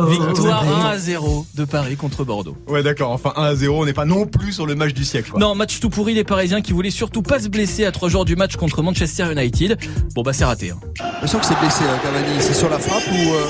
Victoire 0.09 0.63
1 0.85 0.89
à 0.89 0.97
0 0.97 1.45
de 1.55 1.65
Paris 1.65 1.95
contre 1.95 2.23
Bordeaux. 2.23 2.55
Ouais, 2.67 2.83
d'accord. 2.83 3.11
Enfin, 3.11 3.33
1 3.35 3.43
à 3.43 3.55
0, 3.55 3.81
on 3.81 3.85
n'est 3.85 3.93
pas 3.93 4.05
non 4.05 4.25
plus 4.25 4.51
sur 4.53 4.65
le 4.65 4.75
match 4.75 4.93
du 4.93 5.03
siècle. 5.05 5.31
Quoi. 5.31 5.39
Non, 5.39 5.55
match 5.55 5.79
tout 5.79 5.89
pourri 5.89 6.13
les 6.13 6.23
Parisiens 6.23 6.61
qui 6.61 6.73
voulaient 6.73 6.89
surtout 6.91 7.21
pas 7.21 7.39
se 7.39 7.47
blesser 7.47 7.85
à 7.85 7.91
trois 7.91 8.09
jours 8.09 8.25
du 8.25 8.35
match 8.35 8.55
contre 8.55 8.81
Manchester 8.81 9.31
United. 9.31 9.77
Bon 10.15 10.21
bah 10.21 10.33
c'est 10.33 10.45
raté. 10.45 10.71
hein. 10.71 10.79
Je 11.21 11.27
sens 11.27 11.41
que 11.41 11.47
c'est 11.47 11.59
blessé 11.59 11.83
euh, 11.83 11.97
Cavani. 12.03 12.33
C'est 12.39 12.53
sur 12.53 12.69
la 12.69 12.79
frappe 12.79 13.03
ou 13.11 13.15
euh, 13.15 13.45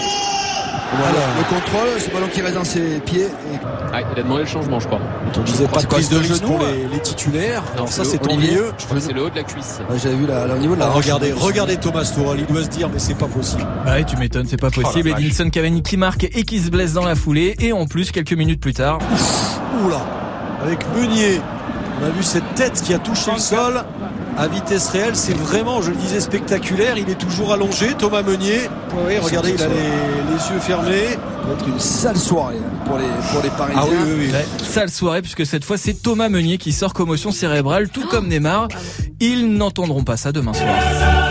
voilà, 0.97 1.19
le 1.37 1.43
contrôle, 1.43 1.99
ce 1.99 2.09
ballon 2.09 2.27
qui 2.33 2.41
reste 2.41 2.55
dans 2.55 2.63
ses 2.63 2.99
pieds. 2.99 3.25
Et... 3.25 3.59
Ah, 3.93 4.01
il 4.01 4.19
a 4.19 4.23
demandé 4.23 4.41
le 4.41 4.47
changement, 4.47 4.79
je 4.79 4.87
crois. 4.87 4.99
On 5.37 5.41
disait 5.41 5.67
pas 5.67 5.81
de 5.81 5.87
quoi, 5.87 5.97
prise 5.97 6.09
de 6.09 6.21
genou 6.21 6.47
pour 6.47 6.59
les, 6.59 6.87
les 6.91 6.99
titulaires. 6.99 7.63
Alors 7.75 7.89
ça 7.89 8.03
le 8.03 8.09
c'est 8.09 8.25
Olivier, 8.25 8.55
mieux. 8.55 8.71
Je 8.77 8.85
crois 8.85 8.97
que 8.97 9.03
c'est 9.03 9.13
le 9.13 9.23
haut 9.23 9.29
de 9.29 9.35
la 9.35 9.43
cuisse. 9.43 9.79
Ouais, 9.89 9.97
J'avais 10.01 10.15
vu 10.15 10.25
là, 10.25 10.47
là, 10.47 10.55
au 10.55 10.57
niveau 10.57 10.75
de 10.75 10.79
la 10.79 10.87
Ah, 10.87 10.91
regardez, 10.91 11.31
regardez 11.31 11.77
Thomas 11.77 12.03
Tuchel, 12.03 12.39
il 12.39 12.45
doit 12.45 12.63
se 12.63 12.69
dire 12.69 12.89
mais 12.91 12.99
c'est 12.99 13.17
pas 13.17 13.27
possible. 13.27 13.65
Bah 13.85 13.93
ouais, 13.93 14.03
tu 14.03 14.17
m'étonnes, 14.17 14.47
c'est 14.47 14.57
pas 14.59 14.71
possible. 14.71 15.13
Oh. 15.15 15.19
Edinson 15.19 15.49
Cavani 15.49 15.83
qui 15.83 15.97
marque 15.97 16.23
et 16.23 16.43
qui 16.43 16.59
se 16.59 16.69
blesse 16.69 16.93
dans 16.93 17.05
la 17.05 17.15
foulée. 17.15 17.55
Et 17.59 17.71
en 17.71 17.85
plus, 17.85 18.11
quelques 18.11 18.33
minutes 18.33 18.61
plus 18.61 18.73
tard, 18.73 18.99
Oula, 19.85 20.01
avec 20.63 20.79
Meunier, 20.95 21.39
on 22.01 22.05
a 22.05 22.09
vu 22.09 22.23
cette 22.23 22.55
tête 22.55 22.81
qui 22.81 22.93
a 22.93 22.99
touché 22.99 23.31
le 23.31 23.39
sol 23.39 23.83
à 24.39 24.47
vitesse 24.47 24.89
réelle. 24.89 25.15
C'est 25.15 25.37
vraiment, 25.37 25.81
je 25.81 25.91
le 25.91 25.97
disais, 25.97 26.19
spectaculaire. 26.19 26.97
Il 26.97 27.09
est 27.09 27.15
toujours 27.19 27.51
allongé, 27.51 27.93
Thomas 27.97 28.21
Meunier. 28.23 28.69
Oui, 29.05 29.17
regardez, 29.19 29.51
il 29.51 29.61
a 29.61 29.67
les, 29.67 29.73
les 29.73 30.53
yeux 30.53 30.59
fermés. 30.59 31.09
Ça 31.09 31.47
va 31.47 31.53
être 31.53 31.67
une 31.67 31.79
sale 31.79 32.17
soirée 32.17 32.57
hein, 32.57 32.85
pour 32.85 32.97
les, 32.97 33.05
pour 33.31 33.41
les 33.41 33.49
Parisiens. 33.49 33.81
Ah 33.83 33.87
oui, 33.89 33.97
oui, 34.05 34.13
oui. 34.27 34.31
ouais, 34.31 34.45
sale 34.63 34.89
soirée 34.89 35.21
puisque 35.21 35.45
cette 35.45 35.63
fois 35.65 35.77
c'est 35.77 35.93
Thomas 35.93 36.29
Meunier 36.29 36.57
qui 36.57 36.71
sort 36.71 36.93
commotion 36.93 37.31
cérébrale, 37.31 37.89
tout 37.89 38.07
comme 38.07 38.27
Neymar. 38.27 38.67
Ils 39.19 39.51
n'entendront 39.51 40.03
pas 40.03 40.17
ça 40.17 40.31
demain 40.31 40.53
soir. 40.53 41.28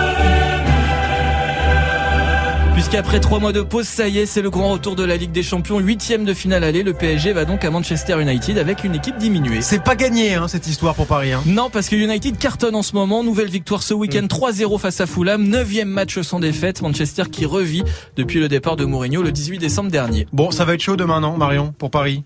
Puisqu'après 2.91 3.21
trois 3.21 3.39
mois 3.39 3.53
de 3.53 3.61
pause, 3.61 3.87
ça 3.87 4.09
y 4.09 4.17
est, 4.17 4.25
c'est 4.25 4.41
le 4.41 4.49
grand 4.49 4.71
retour 4.73 4.97
de 4.97 5.05
la 5.05 5.19
Ligue 5.19 5.31
des 5.31 5.43
Champions, 5.43 5.79
huitième 5.79 6.25
de 6.25 6.33
finale 6.33 6.65
aller. 6.65 6.83
Le 6.83 6.95
PSG 6.95 7.35
va 7.35 7.45
donc 7.45 7.63
à 7.63 7.71
Manchester 7.71 8.19
United 8.19 8.57
avec 8.57 8.83
une 8.83 8.95
équipe 8.95 9.19
diminuée. 9.19 9.61
C'est 9.61 9.85
pas 9.85 9.95
gagné, 9.95 10.37
hein, 10.37 10.49
cette 10.49 10.67
histoire 10.67 10.95
pour 10.95 11.07
Paris. 11.07 11.33
Hein. 11.35 11.43
Non, 11.45 11.69
parce 11.69 11.91
que 11.91 11.97
United 11.97 12.39
cartonne 12.39 12.75
en 12.75 12.83
ce 12.83 12.95
moment. 12.95 13.23
Nouvelle 13.23 13.51
victoire 13.51 13.83
ce 13.83 13.93
week-end, 13.93 14.25
3-0 14.27 14.79
face 14.79 15.03
à 15.03 15.07
Fulham. 15.07 15.47
Neuvième 15.47 15.91
match 15.91 16.19
sans 16.23 16.41
défaite. 16.41 16.81
Manchester 16.81 17.25
qui 17.31 17.45
revit 17.45 17.83
depuis 18.17 18.41
le 18.41 18.49
départ 18.49 18.77
de 18.77 18.87
Mourinho 18.87 19.21
le 19.23 19.33
18 19.33 19.59
décembre 19.59 19.91
dernier. 19.91 20.27
Bon, 20.33 20.51
ça 20.51 20.65
va 20.65 20.73
être 20.73 20.81
chaud 20.81 20.97
demain, 20.97 21.21
non, 21.21 21.37
Marion, 21.37 21.75
pour 21.77 21.91
Paris? 21.91 22.25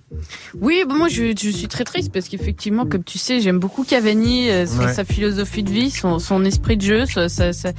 Oui, 0.60 0.84
bon, 0.88 0.94
moi 0.94 1.08
je, 1.08 1.32
je 1.36 1.50
suis 1.50 1.66
très 1.66 1.82
triste 1.82 2.12
parce 2.12 2.28
qu'effectivement, 2.28 2.86
comme 2.86 3.02
tu 3.02 3.18
sais, 3.18 3.40
j'aime 3.40 3.58
beaucoup 3.58 3.82
Cavani, 3.82 4.48
euh, 4.48 4.66
Ouais. 4.78 4.92
sa 4.94 5.04
philosophie 5.04 5.64
de 5.64 5.70
vie, 5.70 5.90
son, 5.90 6.20
son 6.20 6.44
esprit 6.44 6.76
de 6.76 6.82
jeu. 6.82 7.04
Ça, 7.06 7.28
ça, 7.28 7.52
ça- 7.52 7.72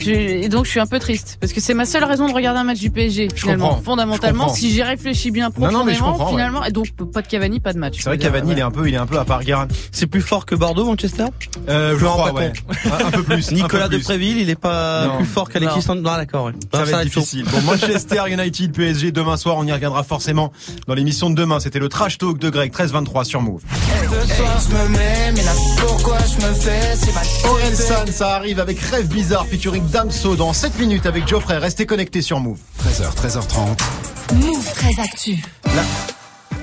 je- 0.00 0.12
et 0.12 0.48
donc 0.48 0.66
je 0.66 0.70
suis 0.70 0.78
un 0.80 0.86
peu 0.86 1.00
triste 1.00 1.36
parce 1.40 1.52
que 1.52 1.60
c'est 1.60 1.74
ma 1.74 1.84
seule 1.84 2.04
raison 2.04 2.27
de 2.28 2.34
regarder 2.34 2.60
un 2.60 2.64
match 2.64 2.78
du 2.80 2.90
PSG. 2.90 3.28
Finalement, 3.34 3.80
fondamentalement, 3.84 4.48
si 4.48 4.70
j'y 4.70 4.82
réfléchis 4.82 5.30
bien 5.30 5.50
Non, 5.58 5.70
non, 5.72 5.84
mais 5.84 5.94
je 5.94 5.98
profondément, 5.98 6.12
comprends, 6.12 6.24
ouais. 6.26 6.30
finalement, 6.32 6.64
et 6.64 6.70
donc 6.72 6.90
pas 7.12 7.22
de 7.22 7.26
Cavani, 7.26 7.60
pas 7.60 7.72
de 7.72 7.78
match. 7.78 7.96
C'est 7.98 8.04
vrai 8.08 8.18
que 8.18 8.22
Cavani, 8.22 8.52
il 8.52 8.58
est 8.58 8.62
un 8.62 8.70
peu, 8.70 8.88
il 8.88 8.94
est 8.94 8.98
un 8.98 9.06
peu 9.06 9.18
à 9.18 9.24
part 9.24 9.42
Guérin. 9.42 9.68
C'est 9.92 10.06
plus 10.06 10.20
fort 10.22 10.46
que 10.46 10.54
Bordeaux, 10.54 10.84
Manchester? 10.84 11.24
Euh, 11.68 11.96
je 11.98 12.04
crois, 12.04 12.26
pas 12.32 12.32
ouais. 12.34 12.52
Un, 13.06 13.10
peu 13.10 13.22
plus. 13.22 13.50
Nicolas 13.52 13.84
peu 13.84 13.90
plus. 13.90 13.98
Depréville, 13.98 14.38
il 14.38 14.50
est 14.50 14.54
pas 14.56 15.06
Non. 15.06 15.16
plus 15.16 15.26
fort 15.26 15.48
qu'Alexis 15.48 15.76
Non. 15.76 15.82
Sanchez. 15.82 16.00
Non, 16.00 16.16
d'accord. 16.16 16.44
ouais. 16.46 16.52
Ça 16.72 16.78
Non, 16.80 16.84
va 16.84 17.02
être 17.02 17.04
difficile. 17.04 17.44
Bon, 17.50 17.60
Manchester 17.62 18.22
United, 18.28 18.72
PSG, 18.72 19.12
demain 19.12 19.36
soir, 19.36 19.56
on 19.58 19.64
y 19.66 19.72
reviendra 19.72 20.02
forcément 20.04 20.52
dans 20.86 20.94
l'émission 20.94 21.30
de 21.30 21.34
demain. 21.34 21.60
C'était 21.60 21.78
le 21.78 21.88
trash 21.88 22.18
talk 22.18 22.38
de 22.38 22.50
Greg, 22.50 22.72
13-23 22.72 23.24
sur 23.24 23.40
Move. 23.42 23.62
Ce 23.70 24.34
soir 24.36 24.60
je 24.68 24.74
me 24.74 24.88
mets, 24.90 25.32
mais 25.34 25.42
là 25.42 25.52
pourquoi 25.78 26.18
je 26.18 26.46
me 26.46 26.52
fais? 26.54 26.94
C'est 26.96 27.12
pas 27.12 27.48
Aurel 27.48 27.74
San, 27.76 28.06
ça 28.08 28.34
arrive 28.36 28.58
avec 28.60 28.78
Rêve 28.80 29.08
Bizarre 29.08 29.46
featuring 29.46 29.84
Damso 29.90 30.34
dans 30.36 30.52
7 30.52 30.78
minutes 30.78 31.06
avec 31.06 31.26
Geoffrey. 31.28 31.58
Restez 31.58 31.86
connectés 31.86 32.17
sur 32.22 32.40
Move. 32.40 32.58
13h, 32.82 33.14
13h30. 33.14 34.34
Move 34.34 34.72
très 34.72 35.00
actu. 35.02 35.42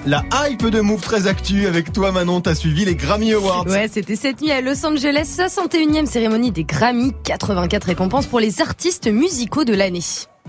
La 0.05 0.23
hype 0.47 0.67
de 0.67 0.81
Move 0.81 1.01
très 1.01 1.25
actu 1.25 1.65
avec 1.65 1.91
toi 1.91 2.11
Manon, 2.11 2.39
t'as 2.39 2.53
suivi 2.53 2.85
les 2.85 2.95
Grammy 2.95 3.33
Awards. 3.33 3.65
Ouais, 3.65 3.87
c'était 3.91 4.15
cette 4.15 4.39
nuit 4.41 4.51
à 4.51 4.61
Los 4.61 4.85
Angeles, 4.85 5.35
61e 5.37 6.05
cérémonie 6.05 6.51
des 6.51 6.63
Grammy, 6.63 7.11
84 7.23 7.85
récompenses 7.85 8.27
pour 8.27 8.39
les 8.39 8.61
artistes 8.61 9.07
musicaux 9.07 9.63
de 9.63 9.73
l'année. 9.73 10.03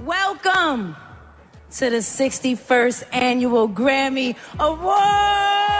Welcome 0.06 0.94
to 1.70 1.86
the 1.86 2.02
61st 2.02 3.04
annual 3.12 3.68
Grammy 3.68 4.34
Awards. 4.58 5.75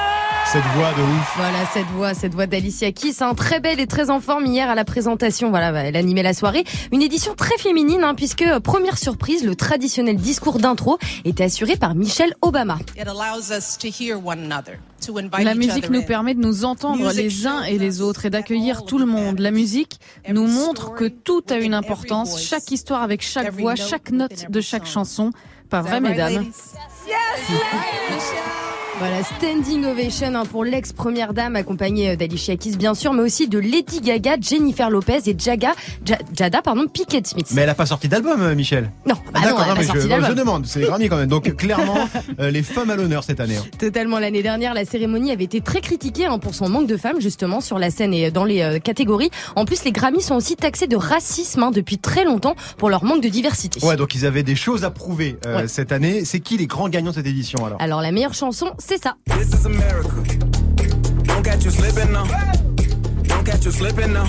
Cette 0.53 0.63
voix 0.77 0.93
de 0.93 1.03
ouf. 1.03 1.33
Voilà, 1.37 1.67
cette 1.73 1.87
voix, 1.89 2.15
cette 2.15 2.33
voix 2.33 2.47
d'Alicia 2.47 2.93
Keys, 2.93 3.17
hein, 3.21 3.35
très 3.35 3.59
belle 3.59 3.81
et 3.81 3.89
très 3.89 4.11
en 4.11 4.21
forme 4.21 4.47
hier 4.47 4.71
à 4.71 4.77
la 4.77 4.85
présentation. 4.85 5.51
Voilà, 5.51 5.73
bah, 5.73 5.81
elle 5.81 5.97
animait 5.97 6.23
la 6.23 6.35
soirée. 6.35 6.63
Une 6.93 7.03
édition 7.03 7.35
très 7.35 7.59
féminine, 7.59 8.05
hein, 8.05 8.15
puisque 8.15 8.43
euh, 8.43 8.61
première 8.61 8.97
surprise, 8.97 9.45
le 9.45 9.57
traditionnel 9.57 10.17
discours 10.17 10.59
d'intro 10.59 10.99
était 11.25 11.43
assuré 11.43 11.77
par 11.77 11.97
Michelle 11.97 12.33
Obama. 12.43 12.79
It 12.97 13.09
allows 13.09 13.51
us 13.51 13.77
to 13.77 13.89
hear 13.89 14.25
one 14.25 14.39
another, 14.45 14.79
to 15.05 15.19
invite 15.19 15.45
La 15.45 15.57
musique 15.57 15.91
nous 15.91 16.05
permet 16.05 16.35
de 16.35 16.41
nous 16.41 16.65
entendre 16.65 17.13
les 17.13 17.49
uns 17.49 17.65
et 17.65 17.77
les 17.77 18.01
autres 18.01 18.27
et 18.27 18.31
d'accueillir 18.31 18.85
tout 18.85 18.99
le 18.99 19.07
monde. 19.07 19.41
La 19.41 19.51
musique 19.51 19.99
nous 20.29 20.47
montre 20.47 20.95
que 20.95 21.07
tout 21.07 21.43
a 21.51 21.57
une 21.57 21.75
importance, 21.75 22.41
chaque 22.41 22.71
histoire 22.71 23.03
avec 23.03 23.21
chaque 23.21 23.53
voix, 23.53 23.75
chaque 23.75 24.13
note 24.13 24.49
de 24.49 24.61
chaque 24.61 24.87
chanson. 24.87 25.33
Pas 25.69 25.83
vrai, 25.83 26.01
mesdames? 26.01 26.45
Yes, 27.09 27.15
Voilà, 28.99 29.23
standing 29.23 29.85
ovation 29.85 30.35
hein, 30.35 30.45
pour 30.51 30.65
l'ex-première 30.65 31.35
dame 31.35 31.55
accompagnée 31.55 32.11
euh, 32.13 32.17
d'Alicia 32.17 32.57
Keys 32.57 32.77
bien 32.79 32.95
sûr, 32.95 33.13
mais 33.13 33.23
aussi 33.23 33.47
de 33.47 33.59
Lady 33.59 34.01
Gaga, 34.01 34.37
Jennifer 34.41 34.89
Lopez 34.89 35.19
et 35.27 35.37
Jaga, 35.39 35.73
Ja- 36.07 36.17
Jada 36.35 36.63
pardon, 36.63 36.87
Pickett 36.91 37.27
Smith. 37.27 37.47
Mais 37.55 37.63
elle 37.63 37.69
a 37.69 37.75
pas 37.75 37.85
sorti 37.85 38.09
d'album, 38.09 38.41
euh, 38.41 38.55
Michel. 38.55 38.91
Non, 39.07 39.15
bah 39.35 39.41
non, 39.41 39.49
d'accord, 39.49 39.63
elle 39.67 39.71
a 39.73 39.75
mais 39.75 39.85
sorti 39.85 40.01
je, 40.03 40.09
d'album. 40.09 40.31
je 40.31 40.35
demande, 40.35 40.67
c'est 40.67 40.81
les 40.81 40.87
Grammy 40.87 41.09
quand 41.11 41.19
même. 41.19 41.29
Donc 41.29 41.55
clairement, 41.57 42.09
euh, 42.41 42.51
les 42.51 42.63
femmes 42.63 42.89
à 42.89 42.97
l'honneur 42.97 43.23
cette 43.23 43.39
année. 43.41 43.57
hein. 43.59 43.65
Totalement. 43.79 44.19
L'année 44.19 44.43
dernière, 44.43 44.73
la 44.73 44.87
cérémonie 44.87 45.31
avait 45.31 45.45
été 45.45 45.61
très 45.61 45.83
critiquée 45.83 46.25
hein, 46.25 46.39
pour 46.39 46.55
son 46.55 46.71
manque 46.71 46.87
de 46.87 46.97
femmes, 46.97 47.21
justement, 47.21 47.61
sur 47.61 47.79
la 47.79 47.91
scène 47.91 48.15
et 48.15 48.31
dans 48.31 48.45
les 48.45 48.63
euh, 48.63 48.79
catégories. 48.79 49.31
En 49.57 49.67
plus, 49.67 49.85
les 49.85 49.93
Grammys 49.93 50.23
sont 50.23 50.37
aussi 50.37 50.57
taxés 50.57 50.87
de 50.87 50.97
racisme 50.97 51.63
hein, 51.65 51.71
depuis 51.71 51.99
très 51.99 52.25
longtemps 52.25 52.57
pour 52.79 52.89
leur 52.89 53.05
manque 53.05 53.23
de 53.23 53.29
diversité. 53.29 53.85
Ouais, 53.85 53.97
donc 53.97 54.15
ils 54.15 54.25
avaient 54.25 54.43
des 54.43 54.55
choses 54.57 54.85
à 54.85 54.91
prouver 54.91 55.37
euh, 55.45 55.59
Ouais. 55.59 55.69
cette 55.69 55.93
année. 55.93 56.25
C'est 56.25 56.41
qui 56.41 56.57
les 56.57 56.67
grands 56.67 56.89
gagnants 56.89 57.11
de 57.11 57.17
cette 57.17 57.27
édition 57.27 57.65
alors? 57.67 57.77
Alors, 57.83 58.01
la 58.01 58.11
meilleure 58.11 58.33
chanson, 58.35 58.71
c'est 58.87 59.03
ça. 59.03 59.17
This 59.27 59.49
is 59.61 59.67
America. 59.67 60.09
Don't 61.25 61.43
catch 61.43 61.65
you 61.65 61.71
slipping 61.71 62.13
now. 62.13 62.25
Don't 63.25 63.45
catch 63.45 63.65
you 63.65 63.71
slipping 63.73 64.13
now. 64.13 64.25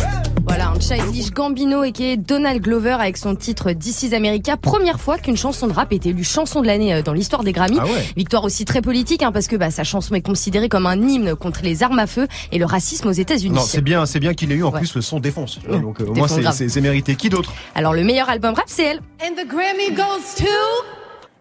Voilà, 0.48 0.70
un 0.70 0.80
Childish 0.80 1.32
Gambino 1.32 1.84
et 1.84 1.92
qui 1.92 2.06
est 2.06 2.18
Donald 2.18 2.62
Glover 2.62 2.94
avec 3.00 3.18
son 3.18 3.36
titre 3.36 3.72
This 3.74 4.04
is 4.04 4.16
America. 4.16 4.56
Première 4.56 5.00
fois 5.00 5.18
qu'une 5.18 5.36
chanson 5.36 5.68
de 5.68 5.74
rap 5.74 5.92
est 5.92 6.06
élue 6.06 6.24
chanson 6.24 6.62
de 6.62 6.68
l'année 6.68 6.94
euh, 6.94 7.02
dans 7.02 7.12
l'histoire 7.14 7.44
des 7.44 7.52
Grammys. 7.52 7.78
Ah 7.82 7.86
ouais. 7.86 8.06
Victoire 8.16 8.44
aussi 8.46 8.64
très 8.64 8.82
politique 8.82 9.24
hein, 9.24 9.32
parce 9.34 9.48
que 9.48 9.56
bah, 9.58 9.72
sa 9.72 9.84
chanson 9.84 10.16
est 10.16 10.22
considérée 10.22 10.70
comme 10.70 10.86
un 10.86 10.98
hymne 10.98 11.36
contre 11.36 11.60
les 11.64 11.84
armes 11.84 12.00
à 12.00 12.08
feu 12.08 12.28
et 12.54 12.58
le 12.60 12.66
racisme 12.66 13.10
aux 13.10 13.12
États-Unis. 13.12 13.56
Non, 13.56 13.62
c'est 13.62 13.82
bien, 13.82 14.06
c'est 14.06 14.20
bien 14.22 14.34
qu'il 14.34 14.52
ait 14.52 14.56
eu 14.56 14.64
en 14.64 14.72
Ouais. 14.72 14.80
plus 14.80 14.96
le 14.96 15.02
son 15.02 15.20
vois, 15.68 15.78
Mmh, 15.78 15.82
Donc 15.82 16.02
euh, 16.02 16.06
au 16.06 16.14
moins 16.14 16.28
c'est 16.28 16.82
mérité. 16.82 17.16
Qui 17.16 17.30
d'autre? 17.30 17.54
Alors 17.76 17.94
le 17.94 18.04
meilleur 18.04 18.30
album 18.30 18.54
rap, 18.54 18.66
c'est 18.68 18.84
elle. 18.86 19.02
And 19.22 19.34
the 19.36 19.46
Grammy 19.48 19.92
goes 19.92 20.36
to 20.38 20.46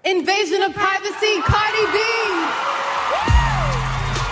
Invasion 0.04 0.66
of 0.66 0.74
Privacy, 0.74 1.40
Cardi 1.46 1.86
B. 1.92 2.85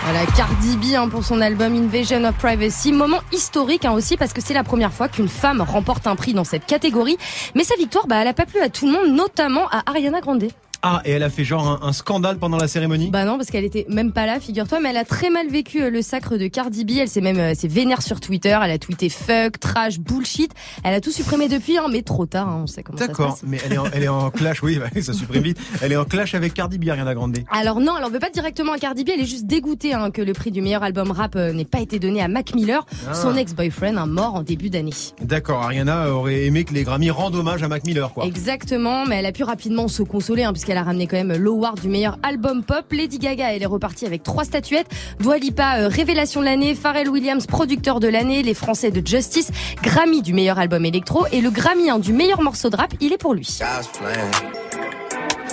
Voilà, 0.04 0.26
Cardi 0.36 0.76
B 0.76 0.94
hein, 0.94 1.08
pour 1.08 1.24
son 1.24 1.40
album 1.40 1.74
Invasion 1.74 2.24
of 2.24 2.34
Privacy. 2.36 2.92
Moment 2.92 3.20
historique 3.32 3.86
hein, 3.86 3.92
aussi 3.92 4.18
parce 4.18 4.34
que 4.34 4.42
c'est 4.42 4.52
la 4.52 4.62
première 4.62 4.92
fois 4.92 5.08
qu'une 5.08 5.30
femme 5.30 5.62
remporte 5.62 6.06
un 6.06 6.14
prix 6.14 6.34
dans 6.34 6.44
cette 6.44 6.66
catégorie. 6.66 7.16
Mais 7.54 7.64
sa 7.64 7.74
victoire, 7.76 8.06
bah, 8.06 8.16
elle 8.20 8.28
a 8.28 8.34
pas 8.34 8.44
plu 8.44 8.60
à 8.60 8.68
tout 8.68 8.84
le 8.84 8.92
monde, 8.92 9.16
notamment 9.16 9.66
à 9.70 9.82
Ariana 9.86 10.20
Grande. 10.20 10.44
Ah, 10.86 11.00
et 11.06 11.12
elle 11.12 11.22
a 11.22 11.30
fait 11.30 11.44
genre 11.44 11.66
un, 11.82 11.86
un 11.88 11.92
scandale 11.92 12.36
pendant 12.38 12.58
la 12.58 12.68
cérémonie 12.68 13.10
Bah 13.10 13.24
non, 13.24 13.36
parce 13.38 13.50
qu'elle 13.50 13.64
était 13.64 13.86
même 13.88 14.12
pas 14.12 14.26
là, 14.26 14.38
figure-toi, 14.38 14.80
mais 14.80 14.90
elle 14.90 14.96
a 14.98 15.04
très 15.04 15.30
mal 15.30 15.48
vécu 15.48 15.82
euh, 15.82 15.88
le 15.90 16.02
sacre 16.02 16.36
de 16.36 16.46
Cardi 16.46 16.84
B. 16.84 16.90
Elle 16.98 17.08
s'est 17.08 17.20
même, 17.22 17.38
euh, 17.38 17.54
s'est 17.54 17.68
vénère 17.68 18.02
sur 18.02 18.20
Twitter. 18.20 18.58
Elle 18.62 18.70
a 18.70 18.78
tweeté 18.78 19.08
fuck, 19.08 19.58
trash, 19.58 19.98
bullshit. 19.98 20.52
Elle 20.84 20.92
a 20.94 21.00
tout 21.00 21.10
supprimé 21.10 21.48
depuis, 21.48 21.78
hein, 21.78 21.86
mais 21.90 22.02
trop 22.02 22.26
tard. 22.26 22.48
hein, 22.48 22.60
on 22.64 22.66
sait 22.66 22.82
comment 22.82 22.98
ça 22.98 23.04
se 23.04 23.08
D'accord, 23.08 23.30
passe. 23.30 23.42
mais 23.46 23.58
elle 23.64 23.72
est, 23.72 23.78
en, 23.78 23.86
elle 23.92 24.02
est 24.02 24.08
en 24.08 24.30
clash, 24.30 24.62
oui, 24.62 24.78
bah, 24.94 25.00
ça 25.00 25.12
supprime 25.14 25.42
vite. 25.42 25.58
Elle 25.80 25.92
est 25.92 25.96
en 25.96 26.04
clash 26.04 26.34
avec 26.34 26.52
Cardi 26.54 26.78
B, 26.78 26.88
Ariana 26.90 27.14
Grande. 27.14 27.38
Alors 27.50 27.80
non, 27.80 27.94
elle 27.98 28.04
en 28.04 28.10
veut 28.10 28.18
pas 28.18 28.30
directement 28.30 28.72
à 28.72 28.78
Cardi 28.78 29.04
B. 29.04 29.08
Elle 29.14 29.20
est 29.22 29.26
juste 29.26 29.46
dégoûtée 29.46 29.94
hein, 29.94 30.10
que 30.10 30.20
le 30.22 30.32
prix 30.34 30.50
du 30.50 30.60
meilleur 30.60 30.82
album 30.82 31.10
rap 31.10 31.34
euh, 31.36 31.52
n'ait 31.54 31.64
pas 31.64 31.80
été 31.80 31.98
donné 31.98 32.20
à 32.22 32.28
Mac 32.28 32.54
Miller, 32.54 32.84
Ah. 33.08 33.14
son 33.14 33.34
ex-boyfriend, 33.36 33.96
un 33.96 34.06
mort 34.06 34.34
en 34.34 34.42
début 34.42 34.68
d'année. 34.70 34.92
D'accord, 35.22 35.62
Ariana 35.62 36.10
aurait 36.12 36.44
aimé 36.44 36.64
que 36.64 36.74
les 36.74 36.82
Grammy 36.84 37.10
rendent 37.10 37.36
hommage 37.36 37.62
à 37.62 37.68
Mac 37.68 37.84
Miller, 37.86 38.12
quoi. 38.12 38.26
Exactement, 38.26 39.06
mais 39.06 39.16
elle 39.16 39.26
a 39.26 39.32
pu 39.32 39.44
rapidement 39.44 39.88
se 39.88 40.02
consoler 40.02 40.42
hein, 40.44 40.52
puisqu'elle 40.52 40.73
a 40.78 40.82
ramené 40.82 41.06
quand 41.06 41.16
même 41.16 41.32
l'award 41.32 41.80
du 41.80 41.88
meilleur 41.88 42.18
album 42.22 42.62
pop. 42.62 42.84
Lady 42.92 43.18
Gaga, 43.18 43.52
elle 43.52 43.62
est 43.62 43.66
repartie 43.66 44.06
avec 44.06 44.22
trois 44.22 44.44
statuettes. 44.44 44.88
Dua 45.20 45.38
Lipa, 45.38 45.78
euh, 45.78 45.88
révélation 45.88 46.40
de 46.40 46.46
l'année. 46.46 46.74
Pharrell 46.74 47.08
Williams, 47.08 47.46
producteur 47.46 48.00
de 48.00 48.08
l'année. 48.08 48.42
Les 48.42 48.54
Français 48.54 48.90
de 48.90 49.06
Justice, 49.06 49.50
Grammy 49.82 50.22
du 50.22 50.32
meilleur 50.32 50.58
album 50.58 50.84
électro 50.84 51.26
et 51.32 51.40
le 51.40 51.50
Grammy 51.50 51.90
hein, 51.90 51.98
du 51.98 52.12
meilleur 52.12 52.42
morceau 52.42 52.70
de 52.70 52.76
rap, 52.76 52.92
il 53.00 53.12
est 53.12 53.18
pour 53.18 53.34
lui. 53.34 53.58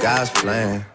God's 0.02 0.32
plan. 0.32 0.91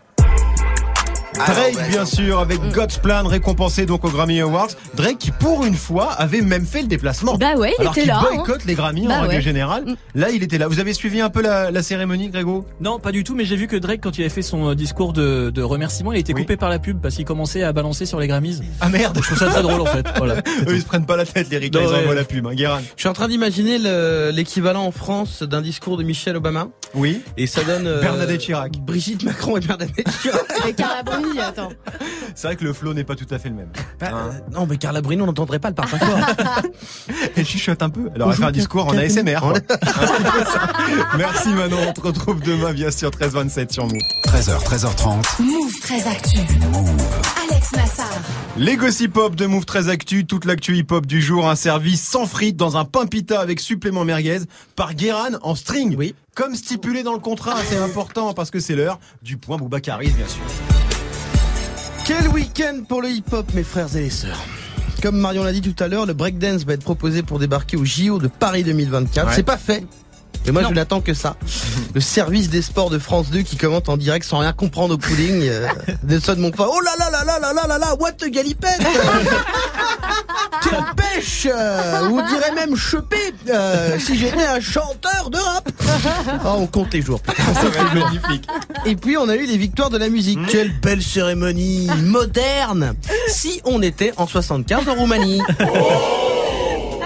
Drake, 1.36 1.88
bien 1.90 2.04
sûr, 2.04 2.38
avec 2.40 2.60
Mm. 2.62 2.72
God's 2.72 2.98
Plan, 2.98 3.26
récompensé 3.26 3.84
donc 3.86 4.04
aux 4.04 4.10
Grammy 4.10 4.40
Awards. 4.40 4.68
Drake, 4.94 5.18
qui 5.18 5.30
pour 5.30 5.64
une 5.64 5.74
fois, 5.74 6.12
avait 6.12 6.40
même 6.40 6.64
fait 6.66 6.80
le 6.82 6.88
déplacement. 6.88 7.36
Bah 7.36 7.54
ouais, 7.56 7.74
il 7.78 7.82
Alors 7.82 7.92
était 7.92 8.02
qu'il 8.02 8.08
là, 8.10 8.18
hein. 8.20 8.34
boycotte 8.34 8.64
les 8.64 8.74
Grammy 8.74 9.06
Bah 9.06 9.18
en 9.18 9.20
règle 9.22 9.34
ouais. 9.36 9.40
générale. 9.42 9.84
Mm. 9.84 9.96
Là, 10.14 10.30
il 10.30 10.42
était 10.42 10.58
là. 10.58 10.68
Vous 10.68 10.80
avez 10.80 10.92
suivi 10.94 11.20
un 11.20 11.28
peu 11.30 11.42
la, 11.42 11.70
la 11.70 11.82
cérémonie, 11.82 12.28
Grégo? 12.30 12.66
Non, 12.80 12.98
pas 12.98 13.12
du 13.12 13.22
tout, 13.24 13.34
mais 13.34 13.44
j'ai 13.44 13.56
vu 13.56 13.66
que 13.66 13.76
Drake, 13.76 14.00
quand 14.02 14.16
il 14.18 14.22
avait 14.22 14.30
fait 14.30 14.42
son 14.42 14.70
euh, 14.70 14.74
discours 14.74 15.12
de, 15.12 15.50
de 15.50 15.62
remerciement, 15.62 16.12
il 16.12 16.16
a 16.16 16.20
été 16.20 16.32
coupé 16.32 16.56
par 16.56 16.70
la 16.70 16.78
pub 16.78 17.00
parce 17.00 17.14
qu'il 17.16 17.24
commençait 17.24 17.62
à 17.62 17.72
balancer 17.72 18.06
sur 18.06 18.18
les 18.18 18.26
Grammys. 18.28 18.60
Ah 18.80 18.88
merde 18.88 19.18
Je 19.20 19.26
trouve 19.26 19.38
ça 19.38 19.46
très 19.48 19.62
drôle 19.62 19.80
en 19.80 19.86
fait. 19.86 20.06
Voilà. 20.16 20.36
Eux, 20.68 20.74
ils 20.74 20.80
se 20.80 20.86
prennent 20.86 21.06
pas 21.06 21.16
la 21.16 21.26
tête, 21.26 21.48
les 21.50 21.58
ricains, 21.58 21.80
ils 21.82 21.88
ouais. 21.88 21.98
envoient 22.02 22.14
la 22.14 22.24
pub, 22.24 22.46
hein. 22.46 22.54
Guérin. 22.54 22.80
Je 22.96 23.00
suis 23.02 23.08
en 23.08 23.12
train 23.12 23.28
d'imaginer 23.28 23.78
le- 23.78 24.30
l'équivalent 24.32 24.84
en 24.84 24.90
France 24.92 25.42
d'un 25.42 25.60
discours 25.62 25.96
de 25.96 26.02
Michel 26.02 26.36
Obama. 26.36 26.68
Oui. 26.94 27.20
Et 27.36 27.46
ça 27.46 27.62
donne 27.64 27.86
euh, 27.86 28.00
Bernadette 28.00 28.40
Chirac. 28.40 28.78
Brigitte 28.80 29.22
Macron 29.24 29.56
et 29.56 29.60
Bernadette 29.60 30.06
Chirac. 30.22 30.44
Attends. 31.40 31.70
C'est 32.34 32.48
vrai 32.48 32.56
que 32.56 32.64
le 32.64 32.72
flow 32.72 32.92
n'est 32.94 33.04
pas 33.04 33.14
tout 33.16 33.26
à 33.30 33.38
fait 33.38 33.48
le 33.48 33.54
même. 33.56 33.68
Bah, 34.00 34.08
Hein. 34.12 34.30
euh, 34.32 34.54
non, 34.54 34.66
mais 34.66 34.76
Carla 34.76 35.00
Bruni, 35.00 35.22
on 35.22 35.26
n'entendrait 35.26 35.58
pas 35.58 35.68
le 35.68 35.74
parfum 35.74 35.98
fort. 35.98 36.18
Elle 37.36 37.44
chuchote 37.46 37.82
un 37.82 37.90
peu. 37.90 38.10
Elle 38.14 38.22
aurait 38.22 38.36
fait 38.36 38.44
un 38.44 38.50
discours 38.52 38.86
en. 38.88 38.96
ASMR. 38.96 39.38
quoi. 39.40 39.54
Ça. 40.44 40.72
Merci 41.16 41.48
Manon, 41.50 41.78
on 41.88 41.92
te 41.92 42.00
retrouve 42.00 42.40
demain 42.42 42.72
bien 42.72 42.90
sûr 42.90 43.10
13h27 43.10 43.72
sur 43.72 43.84
Move. 43.86 43.96
13h, 44.26 44.62
13h30. 44.64 45.42
Move 45.42 45.80
très 45.80 46.06
actu. 46.06 46.38
Alex 47.50 47.72
Nassar. 47.72 48.06
Les 48.56 48.76
gossip 48.76 49.16
hop 49.16 49.34
de 49.34 49.46
Move 49.46 49.64
très 49.64 49.88
actu, 49.88 50.26
toute 50.26 50.44
l'actu 50.44 50.76
hip 50.76 50.86
hop 50.90 51.06
du 51.06 51.20
jour, 51.22 51.48
un 51.48 51.56
service 51.56 52.02
sans 52.02 52.26
frites 52.26 52.56
dans 52.56 52.76
un 52.76 52.84
pain 52.84 53.06
pita 53.06 53.40
avec 53.40 53.60
supplément 53.60 54.04
merguez 54.04 54.40
par 54.76 54.94
Guéran 54.94 55.30
en 55.42 55.54
string. 55.54 55.94
Oui. 55.96 56.14
Comme 56.34 56.54
stipulé 56.54 57.02
dans 57.02 57.14
le 57.14 57.18
contrat, 57.18 57.54
c'est 57.68 57.78
important 57.78 58.34
parce 58.34 58.50
que 58.50 58.60
c'est 58.60 58.74
l'heure 58.74 58.98
du 59.22 59.36
point 59.38 59.56
Boubacaris 59.56 60.10
bien 60.10 60.26
sûr. 60.26 60.42
Quel 62.06 62.28
week-end 62.28 62.84
pour 62.88 63.02
le 63.02 63.08
hip-hop, 63.10 63.52
mes 63.52 63.64
frères 63.64 63.96
et 63.96 64.02
les 64.02 64.10
sœurs. 64.10 64.38
Comme 65.02 65.18
Marion 65.18 65.42
l'a 65.42 65.50
dit 65.50 65.60
tout 65.60 65.74
à 65.82 65.88
l'heure, 65.88 66.06
le 66.06 66.12
breakdance 66.12 66.64
va 66.64 66.74
être 66.74 66.84
proposé 66.84 67.24
pour 67.24 67.40
débarquer 67.40 67.76
au 67.76 67.84
JO 67.84 68.20
de 68.20 68.28
Paris 68.28 68.62
2024. 68.62 69.26
Ouais. 69.26 69.32
C'est 69.34 69.42
pas 69.42 69.56
fait. 69.56 69.84
Et 70.46 70.52
moi, 70.52 70.62
je 70.62 70.72
n'attends 70.72 71.00
que 71.00 71.14
ça. 71.14 71.36
Le 71.94 72.00
service 72.00 72.48
des 72.48 72.62
sports 72.62 72.90
de 72.90 72.98
France 72.98 73.30
2 73.30 73.40
qui 73.40 73.56
commente 73.56 73.88
en 73.88 73.96
direct 73.96 74.24
sans 74.24 74.38
rien 74.38 74.52
comprendre 74.52 74.94
au 74.94 74.98
pooling. 74.98 75.42
Euh, 75.42 75.66
Nelson 76.08 76.36
Montfort. 76.38 76.72
Oh 76.72 76.80
là 76.80 76.92
là 76.98 77.10
là 77.10 77.24
là 77.24 77.38
là 77.38 77.52
là 77.52 77.66
là 77.66 77.78
là, 77.78 77.94
what 77.98 78.12
a 78.22 78.28
galipette 78.28 78.80
Quelle 80.62 80.84
pêche 80.96 81.46
euh, 81.50 82.22
dirait 82.28 82.52
même 82.52 82.76
chepé 82.76 83.16
euh, 83.48 83.98
si 83.98 84.16
j'étais 84.18 84.46
un 84.46 84.60
chanteur 84.60 85.30
de 85.30 85.38
rap. 85.38 85.68
Oh, 86.44 86.48
on 86.58 86.66
compte 86.66 86.92
les 86.94 87.02
jours. 87.02 87.20
C'est 87.36 87.94
magnifique. 87.94 88.46
Et 88.84 88.96
puis 88.96 89.16
on 89.16 89.28
a 89.28 89.36
eu 89.36 89.46
les 89.46 89.56
victoires 89.56 89.90
de 89.90 89.98
la 89.98 90.08
musique. 90.08 90.38
Quelle 90.48 90.72
belle 90.80 91.02
cérémonie 91.02 91.88
moderne. 92.02 92.94
Si 93.28 93.60
on 93.64 93.82
était 93.82 94.12
en 94.16 94.26
75 94.26 94.88
en 94.88 94.94
Roumanie. 94.94 95.40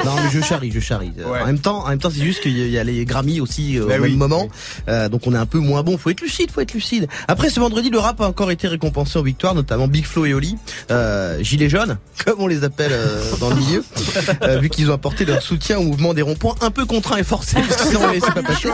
Non 0.05 0.15
mais 0.17 0.31
je 0.33 0.41
charrie, 0.41 0.71
je 0.73 0.81
charrie. 0.81 1.13
Ouais. 1.19 1.41
En 1.41 1.47
même 1.47 1.59
temps, 1.59 1.85
en 1.85 1.89
même 1.89 1.99
temps, 1.99 2.11
c'est 2.11 2.23
juste 2.25 2.41
qu'il 2.41 2.57
y 2.57 2.79
a 2.79 2.85
les 2.85 3.05
Grammy 3.05 3.41
aussi 3.41 3.79
euh, 3.79 3.87
Bah 3.87 3.95
au 3.99 4.03
oui, 4.03 4.11
même 4.11 4.19
moment, 4.19 4.49
Euh, 4.89 5.09
donc 5.09 5.27
on 5.27 5.35
est 5.35 5.39
un 5.39 5.47
peu 5.47 5.59
moins 5.59 5.83
bon. 5.83 5.99
Faut 5.99 6.11
être 6.11 6.21
lucide, 6.21 6.51
faut 6.51 6.61
être 6.61 6.73
lucide. 6.73 7.09
Après 7.29 7.51
ce 7.51 7.61
vendredi, 7.61 7.91
le 7.91 7.99
rap 7.99 8.21
a 8.21 8.27
encore 8.27 8.51
été 8.51 8.69
récompensé 8.69 9.19
en 9.19 9.23
victoire, 9.23 9.55
notamment 9.55 9.89
Big 9.89 10.05
Flo 10.05 10.25
et 10.27 10.35
Oli, 10.35 10.57
euh, 10.91 11.43
gilets 11.43 11.69
jaunes, 11.69 11.99
comme 12.25 12.41
on 12.41 12.47
les 12.47 12.65
appelle 12.65 12.93
euh, 12.93 13.37
dans 13.41 13.51
le 13.51 13.57
milieu, 13.57 13.85
euh, 14.43 14.59
vu 14.59 14.69
qu'ils 14.71 14.91
ont 14.91 14.95
apporté 14.95 15.25
leur 15.25 15.43
soutien 15.43 15.79
au 15.79 15.83
mouvement 15.83 16.15
des 16.15 16.23
ronds-points, 16.23 16.55
un 16.61 16.71
peu 16.71 16.87
contraint 16.87 17.17
et 17.17 17.25
forcé, 17.25 17.57
sinon 17.87 18.01
on 18.05 18.11
les 18.11 18.21
pas 18.21 18.43
passer. 18.43 18.69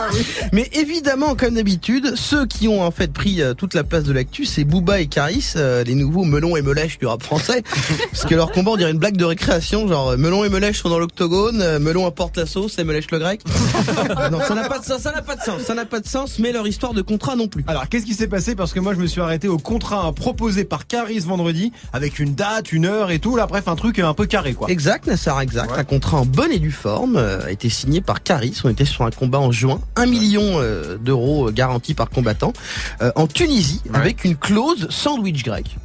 Mais 0.53 0.69
évidemment, 0.73 1.35
comme 1.35 1.55
d'habitude, 1.55 2.13
ceux 2.15 2.45
qui 2.45 2.67
ont 2.67 2.81
en 2.83 2.91
fait 2.91 3.11
pris 3.11 3.41
toute 3.57 3.73
la 3.73 3.83
place 3.83 4.03
de 4.03 4.13
l'actu, 4.13 4.45
c'est 4.45 4.63
Booba 4.63 4.99
et 4.99 5.07
Caris, 5.07 5.53
euh, 5.55 5.83
les 5.83 5.95
nouveaux 5.95 6.23
melons 6.23 6.55
et 6.57 6.61
melèches 6.61 6.97
du 6.99 7.05
rap 7.05 7.23
français. 7.23 7.63
Parce 8.11 8.25
que 8.25 8.35
leur 8.35 8.51
combat, 8.51 8.71
on 8.71 8.77
dirait 8.77 8.91
une 8.91 8.99
blague 8.99 9.17
de 9.17 9.25
récréation, 9.25 9.87
genre 9.87 10.17
melon 10.17 10.43
et 10.43 10.49
melèche 10.49 10.81
sont 10.81 10.89
dans 10.89 10.99
l'octogone, 11.17 11.61
euh, 11.61 11.79
melon 11.79 12.05
apporte 12.05 12.37
la 12.37 12.45
sauce 12.45 12.77
et 12.77 12.83
melèche 12.83 13.09
le 13.11 13.17
grec. 13.17 13.41
non, 14.31 14.39
ça 14.39 14.53
n'a 14.53 14.69
pas 14.69 14.77
de 14.77 14.85
sens, 14.85 15.01
ça 15.01 15.11
n'a 15.11 15.23
pas 15.23 15.35
de 15.35 15.41
sens, 15.41 15.61
ça 15.61 15.73
n'a 15.73 15.85
pas 15.85 15.99
de 15.99 16.07
sens, 16.07 16.37
mais 16.37 16.51
leur 16.51 16.67
histoire 16.67 16.93
de 16.93 17.01
contrat 17.01 17.35
non 17.35 17.47
plus. 17.47 17.63
Alors 17.67 17.89
qu'est-ce 17.89 18.05
qui 18.05 18.13
s'est 18.13 18.27
passé? 18.27 18.55
Parce 18.55 18.71
que 18.71 18.79
moi 18.79 18.93
je 18.93 18.99
me 18.99 19.07
suis 19.07 19.19
arrêté 19.19 19.47
au 19.47 19.57
contrat 19.57 20.11
proposé 20.13 20.63
par 20.63 20.85
Caris 20.85 21.19
vendredi 21.19 21.71
avec 21.91 22.19
une 22.19 22.35
date, 22.35 22.71
une 22.71 22.85
heure 22.85 23.09
et 23.09 23.17
tout. 23.17 23.35
Là 23.35 23.47
bref 23.47 23.67
un 23.67 23.75
truc 23.75 23.97
un 23.97 24.13
peu 24.13 24.27
carré 24.27 24.53
quoi. 24.53 24.69
Exact, 24.69 25.07
Nassar, 25.07 25.41
exact. 25.41 25.71
Un 25.75 25.83
contrat 25.83 26.17
en 26.17 26.25
bonne 26.25 26.51
et 26.51 26.59
due 26.59 26.71
forme 26.71 27.15
euh, 27.15 27.45
a 27.45 27.51
été 27.51 27.69
signé 27.69 28.01
par 28.01 28.21
Caris. 28.21 28.59
On 28.63 28.69
était 28.69 28.85
sur 28.85 29.03
un 29.03 29.11
combat 29.11 29.39
en 29.39 29.51
juin, 29.51 29.79
un 29.95 30.05
million 30.05 30.59
euh, 30.59 30.97
d'euros 30.97 31.47
euh, 31.47 31.51
garantis 31.51 31.95
par 31.95 32.09
combattant 32.09 32.53
euh, 33.01 33.11
en 33.15 33.25
Tunisie 33.25 33.81
avec 33.93 34.23
une 34.23 34.35
clause 34.35 34.87
sandwich 34.91 35.43
grec. 35.43 35.77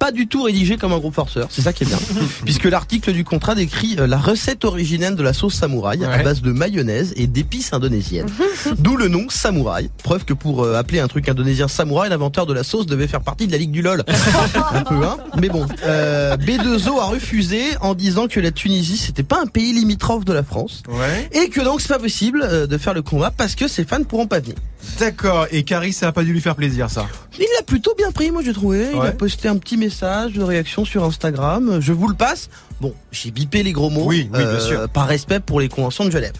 Pas 0.00 0.10
du 0.10 0.26
tout 0.26 0.42
rédigé 0.42 0.76
comme 0.78 0.92
un 0.92 0.98
groupe 0.98 1.14
forceur, 1.14 1.46
c'est 1.50 1.62
ça 1.62 1.72
qui 1.72 1.84
est 1.84 1.86
bien. 1.86 1.98
Puisque 2.44 2.64
l'article 2.64 3.12
du 3.12 3.22
contrat 3.22 3.54
décrit 3.54 3.96
euh, 3.98 4.06
la 4.06 4.18
recette 4.18 4.64
originelle 4.64 5.14
de 5.14 5.22
la 5.22 5.32
sauce 5.32 5.54
samouraï 5.54 6.04
à 6.04 6.22
base 6.22 6.42
de 6.42 6.50
mayonnaise 6.50 7.12
et 7.16 7.26
d'épices 7.26 7.72
indonésiennes. 7.72 8.26
D'où 8.78 8.96
le 8.96 9.08
nom 9.08 9.28
samouraï. 9.28 9.90
Preuve 10.02 10.24
que 10.24 10.32
pour 10.32 10.64
euh, 10.64 10.74
appeler 10.74 11.00
un 11.00 11.06
truc 11.06 11.28
indonésien 11.28 11.68
samouraï, 11.68 12.10
l'inventeur 12.10 12.46
de 12.46 12.54
la 12.54 12.64
sauce 12.64 12.86
devait 12.86 13.06
faire 13.06 13.20
partie 13.20 13.46
de 13.46 13.52
la 13.52 13.58
Ligue 13.58 13.70
du 13.70 13.82
LOL. 13.82 14.02
un 14.72 14.82
peu, 14.82 15.04
hein. 15.04 15.18
Mais 15.38 15.48
bon, 15.48 15.66
euh, 15.84 16.36
B2O 16.36 16.98
a 16.98 17.04
refusé 17.04 17.62
en 17.80 17.94
disant 17.94 18.26
que 18.26 18.40
la 18.40 18.50
Tunisie, 18.50 18.96
c'était 18.96 19.22
pas 19.22 19.40
un 19.40 19.46
pays 19.46 19.72
limitrophe 19.72 20.24
de 20.24 20.32
la 20.32 20.42
France. 20.42 20.82
Ouais. 20.88 21.28
Et 21.32 21.50
que 21.50 21.60
donc 21.60 21.80
c'est 21.80 21.88
pas 21.88 21.98
possible 21.98 22.42
euh, 22.42 22.66
de 22.66 22.78
faire 22.78 22.94
le 22.94 23.02
combat 23.02 23.30
parce 23.30 23.54
que 23.54 23.68
ses 23.68 23.84
fans 23.84 24.02
pourront 24.02 24.26
pas 24.26 24.40
venir. 24.40 24.56
D'accord. 24.98 25.46
Et 25.50 25.62
Caris, 25.62 25.92
ça 25.92 26.08
a 26.08 26.12
pas 26.12 26.22
dû 26.24 26.32
lui 26.32 26.40
faire 26.40 26.56
plaisir, 26.56 26.90
ça. 26.90 27.06
Il 27.38 27.46
l'a 27.56 27.62
plutôt 27.64 27.94
bien 27.96 28.10
pris, 28.12 28.30
moi 28.30 28.42
j'ai 28.44 28.52
trouvé. 28.52 28.88
Il 28.92 28.98
Ouais. 28.98 29.08
a 29.08 29.12
posté 29.12 29.48
un 29.48 29.56
petit 29.56 29.76
message 29.76 30.32
de 30.32 30.42
réaction 30.42 30.84
sur 30.84 31.04
Instagram. 31.04 31.78
Je 31.80 31.92
vous 31.92 32.08
le 32.08 32.14
passe. 32.14 32.48
Bon, 32.80 32.94
j'ai 33.12 33.30
bipé 33.30 33.62
les 33.62 33.72
gros 33.72 33.90
mots. 33.90 34.04
Oui, 34.06 34.28
oui, 34.32 34.38
bien 34.38 34.46
euh, 34.46 34.60
sûr. 34.60 34.88
Par 34.88 35.06
respect 35.06 35.40
pour 35.40 35.60
les 35.60 35.68
conventions 35.68 36.04
de 36.04 36.10
Genève. 36.10 36.32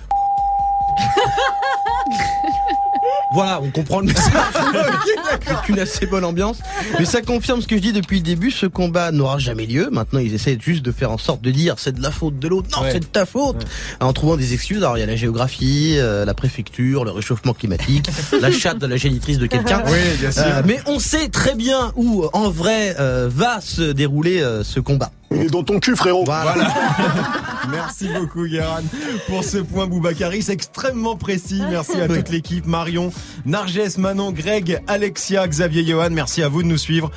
Voilà, 3.33 3.61
on 3.62 3.71
comprend 3.71 4.01
le 4.01 4.07
message. 4.07 4.33
C'est 5.47 5.69
une 5.73 5.79
assez 5.79 6.07
bonne 6.07 6.25
ambiance. 6.25 6.59
Mais 6.99 7.05
ça 7.05 7.23
confirme 7.23 7.61
ce 7.62 7.69
que 7.69 7.77
je 7.77 7.81
dis 7.81 7.93
depuis 7.93 8.16
le 8.16 8.23
début. 8.25 8.51
Ce 8.51 8.66
combat 8.66 9.12
n'aura 9.12 9.38
jamais 9.38 9.66
lieu. 9.66 9.88
Maintenant, 9.93 10.19
ils 10.19 10.35
essaient 10.35 10.59
juste 10.61 10.85
de 10.85 10.90
faire 10.90 11.12
en 11.12 11.19
sorte 11.19 11.40
de 11.40 11.51
dire 11.51 11.75
c'est 11.79 11.93
de 11.93 12.03
la 12.03 12.11
faute 12.11 12.38
de 12.38 12.49
l'autre. 12.49 12.69
Non, 12.77 12.83
Ouais. 12.83 12.90
c'est 12.93 13.01
de 13.01 13.05
ta 13.05 13.27
faute. 13.27 13.64
En 14.01 14.12
trouvant 14.12 14.37
des 14.37 14.53
excuses. 14.55 14.79
Alors, 14.79 14.97
il 14.99 15.01
y 15.01 15.05
a 15.05 15.07
la 15.07 15.16
géographie, 15.16 15.95
euh, 15.99 16.25
la 16.25 16.35
préfecture, 16.35 17.05
le 17.05 17.12
réchauffement 17.12 17.53
climatique, 17.55 18.07
la 18.40 18.51
chatte 18.51 18.79
de 18.79 18.87
la 18.87 18.97
génitrice 18.97 19.38
de 19.38 19.47
quelqu'un. 19.47 19.83
Oui, 19.87 19.99
bien 20.19 20.33
sûr. 20.33 20.43
Euh, 20.45 20.62
mais 20.64 20.81
on 20.87 20.99
sait 20.99 21.29
très 21.29 21.55
bien 21.55 21.93
où, 21.97 22.25
en 22.33 22.51
vrai, 22.51 22.97
euh, 22.99 23.29
va 23.33 23.61
se 23.61 23.93
dérouler 23.93 24.40
euh, 24.43 24.64
ce 24.64 24.81
combat. 24.81 25.11
Il 25.33 25.43
est 25.43 25.51
dans 25.51 25.62
ton 25.62 25.79
cul, 25.79 25.95
frérot. 25.95 26.25
Voilà. 26.25 26.55
Merci 27.71 28.09
beaucoup, 28.09 28.47
Guérin, 28.49 28.81
pour 29.29 29.45
ce 29.45 29.59
point 29.59 29.87
Boubacaris 29.87 30.47
extrêmement 30.49 31.14
précis. 31.14 31.62
Merci 31.71 32.01
à 32.01 32.09
toute 32.09 32.31
l'équipe. 32.31 32.66
Marion, 32.66 33.12
Narges, 33.44 33.96
Manon, 33.98 34.33
Greg, 34.33 34.83
Alexia, 34.87 35.46
Xavier, 35.46 35.85
Johan. 35.85 36.11
Merci 36.11 36.42
à 36.42 36.48
vous 36.48 36.62
de 36.62 36.68
nous 36.68 36.78
suivre. 36.78 37.11